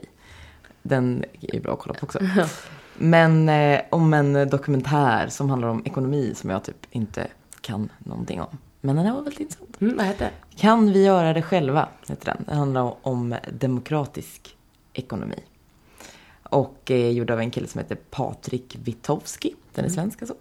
Den 0.82 1.24
är 1.40 1.54
ju 1.54 1.60
bra 1.60 1.72
att 1.72 1.78
kolla 1.78 1.94
på 1.94 2.06
också. 2.06 2.18
Men 2.98 3.48
eh, 3.48 3.80
om 3.90 4.14
en 4.14 4.48
dokumentär 4.48 5.28
som 5.28 5.50
handlar 5.50 5.68
om 5.68 5.82
ekonomi 5.86 6.32
som 6.34 6.50
jag 6.50 6.64
typ 6.64 6.86
inte 6.90 7.26
kan 7.60 7.88
någonting 7.98 8.40
om. 8.40 8.58
Men 8.80 8.96
den 8.96 9.06
här 9.06 9.14
var 9.14 9.22
väldigt 9.22 9.40
intressant. 9.40 9.80
Mm, 9.80 9.96
vad 9.96 10.06
heter? 10.06 10.30
Kan 10.56 10.92
vi 10.92 11.04
göra 11.04 11.32
det 11.32 11.42
själva? 11.42 11.88
Heter 12.08 12.24
den. 12.26 12.44
Den 12.46 12.58
handlar 12.58 12.94
om 13.06 13.36
demokratisk 13.52 14.56
ekonomi. 14.92 15.38
och 16.42 16.90
är 16.90 17.10
gjord 17.10 17.30
av 17.30 17.40
en 17.40 17.50
kille 17.50 17.66
som 17.66 17.78
heter 17.78 17.98
Patrik 18.10 18.76
Witowski. 18.84 19.54
Den 19.74 19.84
är 19.84 19.88
svensk 19.88 20.22
alltså. 20.22 20.36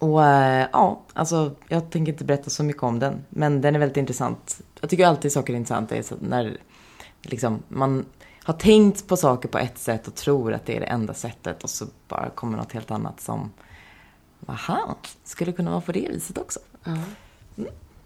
Och 0.00 0.24
eh, 0.24 0.68
ja, 0.72 1.00
alltså 1.12 1.50
jag 1.68 1.90
tänker 1.90 2.12
inte 2.12 2.24
berätta 2.24 2.50
så 2.50 2.62
mycket 2.62 2.82
om 2.82 2.98
den. 2.98 3.24
Men 3.28 3.60
den 3.60 3.74
är 3.74 3.78
väldigt 3.78 3.96
intressant. 3.96 4.60
Jag 4.80 4.90
tycker 4.90 5.06
alltid 5.06 5.32
saker 5.32 5.52
är 5.52 5.56
intressanta 5.56 5.96
är 5.96 6.04
när 6.20 6.56
liksom, 7.22 7.62
man 7.68 8.04
har 8.44 8.54
tänkt 8.54 9.08
på 9.08 9.16
saker 9.16 9.48
på 9.48 9.58
ett 9.58 9.78
sätt 9.78 10.08
och 10.08 10.14
tror 10.14 10.52
att 10.52 10.66
det 10.66 10.76
är 10.76 10.80
det 10.80 10.86
enda 10.86 11.14
sättet 11.14 11.64
och 11.64 11.70
så 11.70 11.86
bara 12.08 12.30
kommer 12.30 12.56
något 12.56 12.72
helt 12.72 12.90
annat 12.90 13.20
som, 13.20 13.50
aha, 14.46 14.96
skulle 15.24 15.52
kunna 15.52 15.70
vara 15.70 15.80
på 15.80 15.92
det 15.92 16.08
viset 16.10 16.38
också. 16.38 16.60
Ja. 16.84 16.96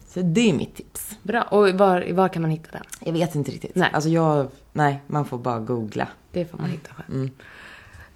Så 0.09 0.20
det 0.22 0.51
är 0.51 0.55
mitt 0.55 0.74
tips. 0.74 1.18
Bra. 1.22 1.42
Och 1.42 1.68
var, 1.68 2.12
var 2.12 2.28
kan 2.28 2.42
man 2.42 2.51
hitta 2.51 2.68
den? 2.72 2.84
Jag 3.01 3.12
vet 3.12 3.34
inte 3.34 3.51
riktigt. 3.51 3.74
Nej. 3.74 3.90
Alltså 3.92 4.11
jag, 4.11 4.49
nej, 4.72 5.03
man 5.07 5.24
får 5.24 5.38
bara 5.38 5.61
googla. 5.61 6.09
Det 6.32 6.45
får 6.45 6.59
man 6.59 6.70
hitta 6.70 6.95
själv. 6.95 7.14
Mm. 7.14 7.30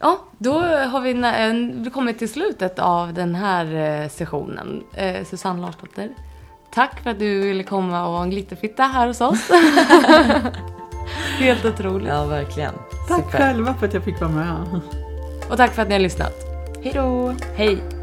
Ja, 0.01 0.19
då 0.39 0.61
har 0.61 1.01
vi 1.01 1.11
eh, 1.85 1.93
kommit 1.93 2.19
till 2.19 2.29
slutet 2.29 2.79
av 2.79 3.15
den 3.15 3.35
här 3.35 3.75
eh, 4.03 4.09
sessionen. 4.09 4.83
Eh, 4.95 5.25
Susanne 5.25 5.61
Larsdotter, 5.61 6.11
tack 6.71 7.01
för 7.03 7.11
att 7.11 7.19
du 7.19 7.41
ville 7.41 7.63
komma 7.63 8.07
och 8.07 8.13
vara 8.13 8.23
en 8.23 8.31
glitterfitta 8.31 8.83
här 8.83 9.07
hos 9.07 9.21
oss. 9.21 9.51
Helt 11.39 11.65
otroligt. 11.65 12.09
Ja, 12.09 12.25
verkligen. 12.25 12.75
Tack 13.09 13.25
Super. 13.25 13.39
själva 13.39 13.75
för 13.75 13.87
att 13.87 13.95
jag 13.95 14.05
fick 14.05 14.21
vara 14.21 14.31
med. 14.31 14.81
Och 15.51 15.57
tack 15.57 15.75
för 15.75 15.83
att 15.83 15.89
ni 15.89 15.95
har 15.95 16.01
lyssnat. 16.01 16.35
Hej 16.83 16.93
då! 16.95 17.35
Hej! 17.57 17.98